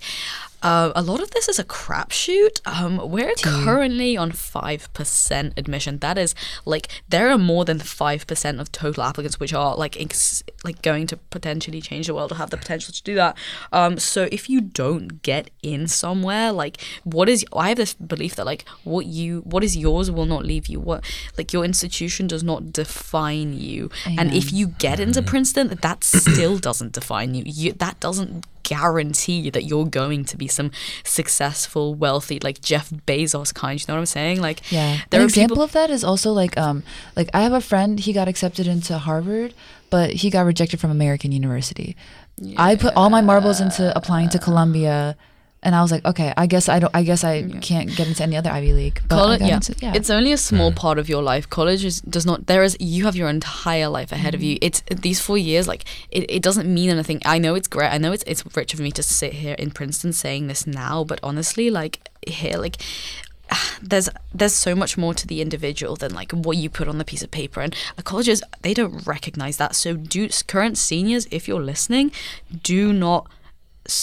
Uh, 0.63 0.93
a 0.95 1.01
lot 1.01 1.21
of 1.21 1.31
this 1.31 1.49
is 1.49 1.59
a 1.59 1.63
crapshoot. 1.63 2.61
Um, 2.65 3.09
we're 3.11 3.33
currently 3.35 4.15
on 4.15 4.31
five 4.31 4.91
percent 4.93 5.53
admission. 5.57 5.99
That 5.99 6.17
is 6.17 6.33
like 6.65 6.87
there 7.09 7.29
are 7.29 7.37
more 7.37 7.65
than 7.65 7.79
five 7.79 8.25
percent 8.25 8.59
of 8.61 8.71
total 8.71 9.03
applicants, 9.03 9.39
which 9.39 9.53
are 9.53 9.75
like 9.75 9.99
ex- 9.99 10.41
like 10.63 10.81
going 10.81 11.05
to 11.07 11.17
potentially 11.17 11.81
change 11.81 12.07
the 12.07 12.15
world 12.15 12.31
or 12.31 12.35
have 12.35 12.49
the 12.49 12.57
potential 12.57 12.93
to 12.93 13.03
do 13.03 13.15
that. 13.15 13.37
Um, 13.73 13.99
so 13.99 14.29
if 14.31 14.49
you 14.49 14.61
don't 14.61 15.21
get 15.21 15.49
in 15.61 15.87
somewhere, 15.87 16.53
like 16.53 16.81
what 17.03 17.27
is 17.27 17.45
I 17.53 17.69
have 17.69 17.77
this 17.77 17.93
belief 17.93 18.35
that 18.35 18.45
like 18.45 18.65
what 18.85 19.05
you 19.05 19.41
what 19.41 19.63
is 19.63 19.75
yours 19.75 20.09
will 20.09 20.25
not 20.25 20.45
leave 20.45 20.67
you. 20.67 20.79
What 20.79 21.03
like 21.37 21.51
your 21.51 21.65
institution 21.65 22.27
does 22.27 22.43
not 22.43 22.71
define 22.71 23.53
you. 23.53 23.89
And 24.05 24.33
if 24.33 24.53
you 24.53 24.67
get 24.67 24.99
into 24.99 25.21
Princeton, 25.21 25.77
that 25.81 26.03
still 26.05 26.57
doesn't 26.57 26.93
define 26.93 27.35
you. 27.35 27.43
You 27.45 27.73
that 27.73 27.99
doesn't 27.99 28.45
guarantee 28.63 29.49
that 29.49 29.63
you're 29.65 29.85
going 29.85 30.25
to 30.25 30.37
be 30.37 30.47
some 30.47 30.71
successful, 31.03 31.93
wealthy, 31.95 32.39
like 32.39 32.61
Jeff 32.61 32.89
Bezos 33.07 33.53
kind. 33.53 33.79
You 33.79 33.85
know 33.87 33.93
what 33.95 33.99
I'm 33.99 34.05
saying? 34.05 34.41
Like, 34.41 34.59
Yeah. 34.71 34.99
there 35.09 35.19
An 35.19 35.25
are 35.25 35.29
example 35.29 35.55
people. 35.57 35.63
of 35.63 35.71
that 35.73 35.89
is 35.89 36.03
also 36.03 36.31
like 36.33 36.57
um 36.57 36.83
like 37.15 37.29
I 37.33 37.41
have 37.41 37.53
a 37.53 37.61
friend 37.61 37.99
he 37.99 38.13
got 38.13 38.27
accepted 38.27 38.67
into 38.67 38.97
Harvard, 38.97 39.53
but 39.89 40.11
he 40.21 40.29
got 40.29 40.45
rejected 40.45 40.79
from 40.79 40.91
American 40.91 41.31
University. 41.31 41.95
I 42.57 42.75
put 42.75 42.93
all 42.95 43.09
my 43.09 43.21
marbles 43.21 43.61
into 43.61 43.95
applying 43.95 44.29
to 44.29 44.39
Columbia 44.39 45.15
and 45.63 45.73
I 45.75 45.81
was 45.81 45.91
like, 45.91 46.05
okay, 46.05 46.33
I 46.37 46.45
guess 46.45 46.69
I 46.69 46.79
don't 46.79 46.95
I 46.95 47.03
guess 47.03 47.23
I 47.23 47.43
can't 47.61 47.89
get 47.95 48.07
into 48.07 48.21
any 48.23 48.35
other 48.37 48.51
Ivy 48.51 48.73
League. 48.73 49.01
But 49.07 49.15
College, 49.15 49.41
yeah. 49.41 49.55
into- 49.55 49.75
yeah. 49.81 49.93
it's 49.95 50.09
only 50.09 50.31
a 50.31 50.37
small 50.37 50.71
part 50.71 50.99
of 50.99 51.09
your 51.09 51.23
life. 51.23 51.49
College 51.49 51.83
is, 51.85 52.01
does 52.01 52.25
not. 52.25 52.47
There 52.47 52.63
is 52.63 52.77
you 52.79 53.05
have 53.05 53.15
your 53.15 53.29
entire 53.29 53.87
life 53.89 54.11
ahead 54.11 54.35
of 54.35 54.43
you. 54.43 54.55
Mm-hmm. 54.55 54.65
It's 54.67 54.83
these 55.01 55.19
four 55.19 55.37
years. 55.37 55.67
Like 55.67 55.85
it, 56.11 56.29
it 56.29 56.41
doesn't 56.43 56.71
mean 56.71 56.89
anything. 56.89 57.21
I 57.25 57.39
know 57.39 57.55
it's 57.55 57.67
great. 57.67 57.91
I 57.91 57.97
know 57.97 58.11
it's 58.11 58.23
it's 58.27 58.43
rich 58.55 58.73
of 58.73 58.79
me 58.79 58.91
to 58.91 59.03
sit 59.03 59.33
here 59.33 59.55
in 59.55 59.71
Princeton 59.71 60.13
saying 60.13 60.47
this 60.47 60.67
now, 60.67 61.03
but 61.03 61.19
honestly, 61.23 61.69
like 61.69 62.09
here, 62.27 62.57
like 62.57 62.77
there's 63.81 64.09
there's 64.33 64.53
so 64.53 64.75
much 64.75 64.97
more 64.97 65.13
to 65.13 65.27
the 65.27 65.41
individual 65.41 65.95
than 65.95 66.13
like 66.13 66.31
what 66.31 66.57
you 66.57 66.69
put 66.69 66.87
on 66.87 66.97
the 66.97 67.05
piece 67.05 67.21
of 67.23 67.31
paper 67.31 67.61
and 67.61 67.75
uh, 67.97 68.01
colleges 68.01 68.41
they 68.61 68.73
don't 68.73 69.05
recognize 69.05 69.57
that 69.57 69.75
so 69.75 69.95
do 69.95 70.27
current 70.47 70.77
seniors 70.77 71.27
if 71.29 71.47
you're 71.47 71.61
listening 71.61 72.11
do 72.63 72.93
not 72.93 73.27
s- 73.27 73.42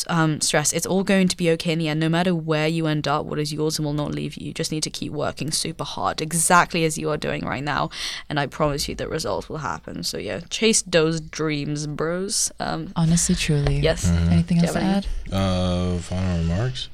um, 0.08 0.40
stress 0.40 0.72
it's 0.72 0.86
all 0.86 1.02
going 1.02 1.26
to 1.28 1.36
be 1.36 1.50
okay 1.50 1.72
in 1.72 1.78
the 1.78 1.88
end. 1.88 2.00
No 2.00 2.08
matter 2.08 2.34
where 2.34 2.68
you 2.68 2.86
end 2.86 3.08
up 3.08 3.24
what 3.26 3.38
is 3.38 3.52
yours 3.52 3.78
and 3.78 3.86
will 3.86 3.92
not 3.92 4.12
leave 4.12 4.34
you. 4.36 4.48
You 4.48 4.52
just 4.52 4.72
need 4.72 4.82
to 4.82 4.90
keep 4.90 5.12
working 5.12 5.50
super 5.50 5.84
hard 5.84 6.20
exactly 6.20 6.84
as 6.84 6.98
you 6.98 7.08
are 7.10 7.16
doing 7.16 7.44
right 7.44 7.64
now. 7.64 7.90
And 8.28 8.38
i 8.38 8.46
promise 8.46 8.88
you 8.88 8.94
the 8.94 9.08
results 9.08 9.48
will 9.48 9.58
happen. 9.58 10.02
So 10.02 10.18
yeah 10.18 10.40
chase 10.50 10.82
those 10.82 11.20
dreams 11.20 11.86
bros. 11.86 12.52
Um, 12.60 12.92
honestly 12.96 13.34
truly. 13.34 13.78
yes. 13.78 14.08
Anything 14.08 14.58
Do 14.58 14.66
you 14.66 14.68
else 14.68 14.74
to 14.74 14.82
add? 14.82 15.06
Uh, 15.32 15.98
final 15.98 16.38
remarks. 16.42 16.88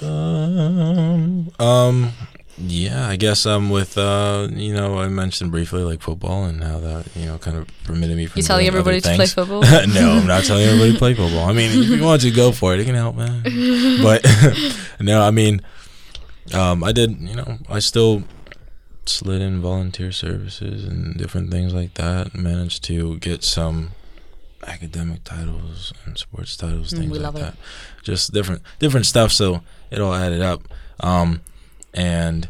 Um, 0.00 1.50
um, 1.58 2.12
yeah, 2.60 3.08
I 3.08 3.16
guess 3.16 3.46
um 3.46 3.70
with 3.70 3.96
uh 3.96 4.48
you 4.50 4.72
know 4.74 4.98
I 4.98 5.08
mentioned 5.08 5.50
briefly 5.52 5.82
like 5.82 6.02
football 6.02 6.44
and 6.44 6.62
how 6.62 6.78
that 6.80 7.06
you 7.14 7.26
know 7.26 7.38
kind 7.38 7.56
of 7.56 7.68
permitted 7.84 8.16
me 8.16 8.26
from 8.26 8.38
you 8.40 8.42
telling 8.42 8.66
everybody 8.66 9.00
to 9.00 9.14
play 9.14 9.26
football 9.26 9.62
no, 9.86 10.10
I'm 10.18 10.26
not 10.26 10.44
telling 10.44 10.64
everybody 10.64 10.92
to 10.92 10.98
play 10.98 11.14
football. 11.14 11.44
I 11.48 11.52
mean, 11.52 11.70
if 11.82 11.88
you 11.88 12.02
want 12.02 12.22
to 12.22 12.30
go 12.30 12.50
for 12.52 12.74
it, 12.74 12.80
it 12.80 12.84
can 12.84 12.94
help, 12.94 13.16
man. 13.16 13.42
But 14.02 14.24
no, 15.00 15.22
I 15.22 15.30
mean, 15.30 15.60
um, 16.54 16.82
I 16.82 16.92
did. 16.92 17.10
You 17.20 17.36
know, 17.36 17.58
I 17.68 17.78
still 17.78 18.22
slid 19.06 19.40
in 19.40 19.60
volunteer 19.60 20.12
services 20.12 20.84
and 20.84 21.16
different 21.16 21.50
things 21.50 21.72
like 21.72 21.94
that. 21.94 22.34
Managed 22.34 22.82
to 22.84 23.18
get 23.18 23.42
some 23.44 23.90
academic 24.66 25.24
titles 25.24 25.92
and 26.04 26.18
sports 26.18 26.56
titles, 26.56 26.92
Mm, 26.92 26.98
things 26.98 27.18
like 27.18 27.34
it. 27.34 27.38
that. 27.40 27.54
Just 28.02 28.32
different 28.32 28.62
different 28.78 29.06
stuff. 29.06 29.32
So 29.32 29.62
it 29.90 30.00
all 30.00 30.14
added 30.14 30.42
up. 30.42 30.62
Um, 31.00 31.40
and 31.94 32.48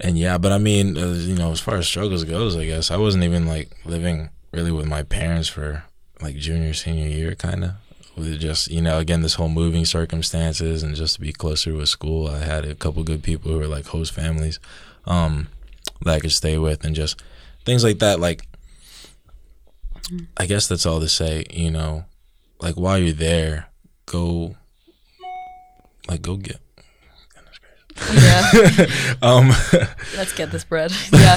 and 0.00 0.18
yeah, 0.18 0.38
but 0.38 0.52
I 0.52 0.58
mean, 0.58 0.96
uh, 0.96 1.12
you 1.12 1.34
know, 1.34 1.50
as 1.50 1.60
far 1.60 1.76
as 1.76 1.86
struggles 1.86 2.24
goes, 2.24 2.56
I 2.56 2.64
guess 2.64 2.90
I 2.90 2.96
wasn't 2.96 3.24
even 3.24 3.46
like 3.46 3.70
living 3.84 4.30
really 4.52 4.72
with 4.72 4.86
my 4.86 5.02
parents 5.02 5.48
for 5.48 5.84
like 6.20 6.36
junior 6.36 6.74
senior 6.74 7.06
year 7.06 7.34
kind 7.34 7.64
of 7.64 7.70
with 8.16 8.40
just 8.40 8.68
you 8.70 8.82
know 8.82 8.98
again 8.98 9.22
this 9.22 9.34
whole 9.34 9.48
moving 9.48 9.84
circumstances 9.84 10.82
and 10.82 10.96
just 10.96 11.14
to 11.14 11.20
be 11.20 11.32
closer 11.32 11.72
with 11.74 11.88
school 11.88 12.26
i 12.28 12.38
had 12.38 12.64
a 12.64 12.74
couple 12.74 13.02
good 13.04 13.22
people 13.22 13.52
who 13.52 13.58
were 13.58 13.68
like 13.68 13.86
host 13.86 14.12
families 14.12 14.58
um 15.06 15.48
that 16.02 16.14
i 16.14 16.20
could 16.20 16.32
stay 16.32 16.58
with 16.58 16.84
and 16.84 16.96
just 16.96 17.22
things 17.64 17.84
like 17.84 18.00
that 18.00 18.18
like 18.18 18.42
i 20.36 20.46
guess 20.46 20.66
that's 20.66 20.86
all 20.86 20.98
to 21.00 21.08
say 21.08 21.44
you 21.50 21.70
know 21.70 22.04
like 22.60 22.74
while 22.74 22.98
you're 22.98 23.12
there 23.12 23.68
go 24.06 24.56
like 26.08 26.22
go 26.22 26.36
get 26.36 26.60
yeah. 28.14 28.86
um 29.22 29.48
Let's 30.16 30.32
get 30.34 30.50
this 30.50 30.64
bread. 30.64 30.92
Yeah. 31.12 31.36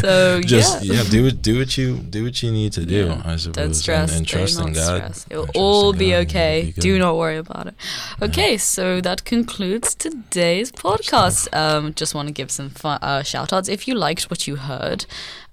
So 0.00 0.40
just 0.40 0.84
yeah. 0.84 0.94
yeah, 0.94 1.10
do 1.10 1.26
it 1.26 1.42
do 1.42 1.58
what 1.58 1.76
you 1.76 1.96
do 1.98 2.24
what 2.24 2.42
you 2.42 2.50
need 2.52 2.72
to 2.72 2.84
do 2.84 3.06
Yeah. 3.06 3.22
i 3.24 3.36
suppose 3.36 3.54
Don't 3.54 3.74
stress. 3.74 4.16
and, 4.16 4.26
trust 4.26 4.58
do 4.58 4.66
in 4.66 4.72
god 4.72 5.14
stress. 5.14 5.26
It'll 5.30 5.48
all 5.54 5.92
be 5.92 6.10
God, 6.10 6.26
okay. 6.26 6.72
be. 6.74 6.80
Do 6.80 6.98
not 6.98 7.16
worry 7.16 7.36
about 7.38 7.66
it. 7.68 7.74
Okay, 8.22 8.56
so 8.56 9.00
that 9.00 9.24
concludes 9.24 9.94
today's 9.94 10.72
podcast. 10.72 11.48
Um, 11.54 11.94
just 11.94 12.14
want 12.14 12.28
to 12.28 12.34
give 12.34 12.50
some 12.50 12.70
fun, 12.70 12.98
uh, 13.02 13.22
shout 13.22 13.52
outs. 13.52 13.68
If 13.68 13.86
you 13.88 13.94
liked 13.94 14.30
what 14.30 14.46
you 14.46 14.56
heard, 14.56 15.06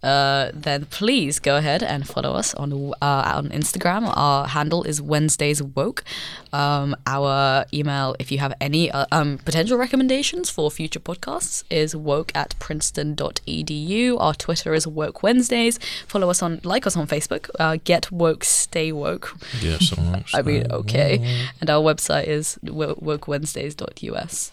uh, 0.04 0.52
then 0.54 0.86
please 0.86 1.40
go 1.40 1.58
ahead 1.58 1.82
and 1.82 2.08
follow 2.08 2.34
us 2.34 2.54
on 2.54 2.72
uh, 3.02 3.34
on 3.36 3.50
Instagram. 3.50 4.12
Our 4.16 4.48
handle 4.48 4.84
is 4.84 5.02
Wednesdays 5.02 5.62
Woke. 5.64 6.04
Um, 6.54 6.96
our 7.06 7.66
email, 7.74 8.16
if 8.20 8.32
you 8.32 8.38
have 8.40 8.54
any 8.62 8.92
uh, 8.92 9.06
um, 9.12 9.40
potential 9.40 9.78
recommendations 9.78 10.50
for 10.50 10.70
future 10.72 11.00
podcasts, 11.00 11.64
is 11.70 11.96
woke 11.96 12.32
at 12.36 12.56
princeton.edu. 12.60 14.18
Our 14.20 14.34
Twitter 14.34 14.74
is 14.74 14.88
Woke 14.88 15.24
Wednesdays. 15.24 15.80
Follow 16.08 16.30
us 16.30 16.42
on, 16.42 16.62
like 16.64 16.86
us 16.88 16.96
on 16.96 17.08
Facebook. 17.08 17.50
Uh, 17.60 17.78
get 17.84 18.12
woke, 18.12 18.44
stay 18.44 18.92
woke. 18.92 19.36
yeah 19.62 19.78
so 19.80 20.02
much 20.02 20.34
I 20.34 20.42
mean, 20.42 20.72
okay. 20.72 21.46
And 21.62 21.70
our 21.70 21.82
website 21.82 22.28
is 22.28 22.58
wo- 22.64 22.96
wokewednesdays.us. 22.96 24.52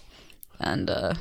And 0.61 0.91
uh, 0.91 1.15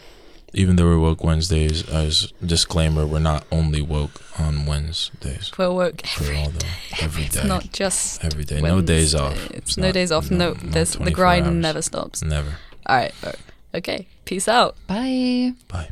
even 0.54 0.76
though 0.76 0.86
we're 0.86 1.00
woke 1.00 1.24
wednesdays 1.24 1.88
as 1.90 2.32
disclaimer 2.46 3.06
we're 3.06 3.20
not 3.20 3.44
only 3.52 3.82
woke 3.82 4.22
on 4.40 4.66
wednesdays 4.66 5.52
we're 5.58 5.72
woke 5.72 6.06
for 6.06 6.24
every 6.26 6.38
all 6.38 6.50
the 6.50 6.66
every 7.02 7.24
It's 7.24 7.44
not 7.44 7.72
just 7.72 8.24
every 8.24 8.44
day 8.44 8.60
no 8.62 8.82
days 8.82 9.16
off 9.16 9.38
It's 9.52 9.58
It's 9.58 9.78
no 9.78 9.88
not- 9.88 9.94
days 9.94 10.12
off. 10.12 10.30
No, 10.32 10.38
no- 10.38 10.54
there's 10.54 10.94
the 10.94 11.12
grind 11.12 11.46
hours. 11.46 11.56
never 11.56 11.82
stops. 11.82 12.22
never 12.24 12.54
All 12.86 12.96
right. 12.98 13.14
all 13.24 13.30
right. 13.30 13.40
Okay. 13.74 14.08
Peace 14.26 14.48
out. 14.48 14.76
Bye. 14.88 15.54
bye 15.70 15.90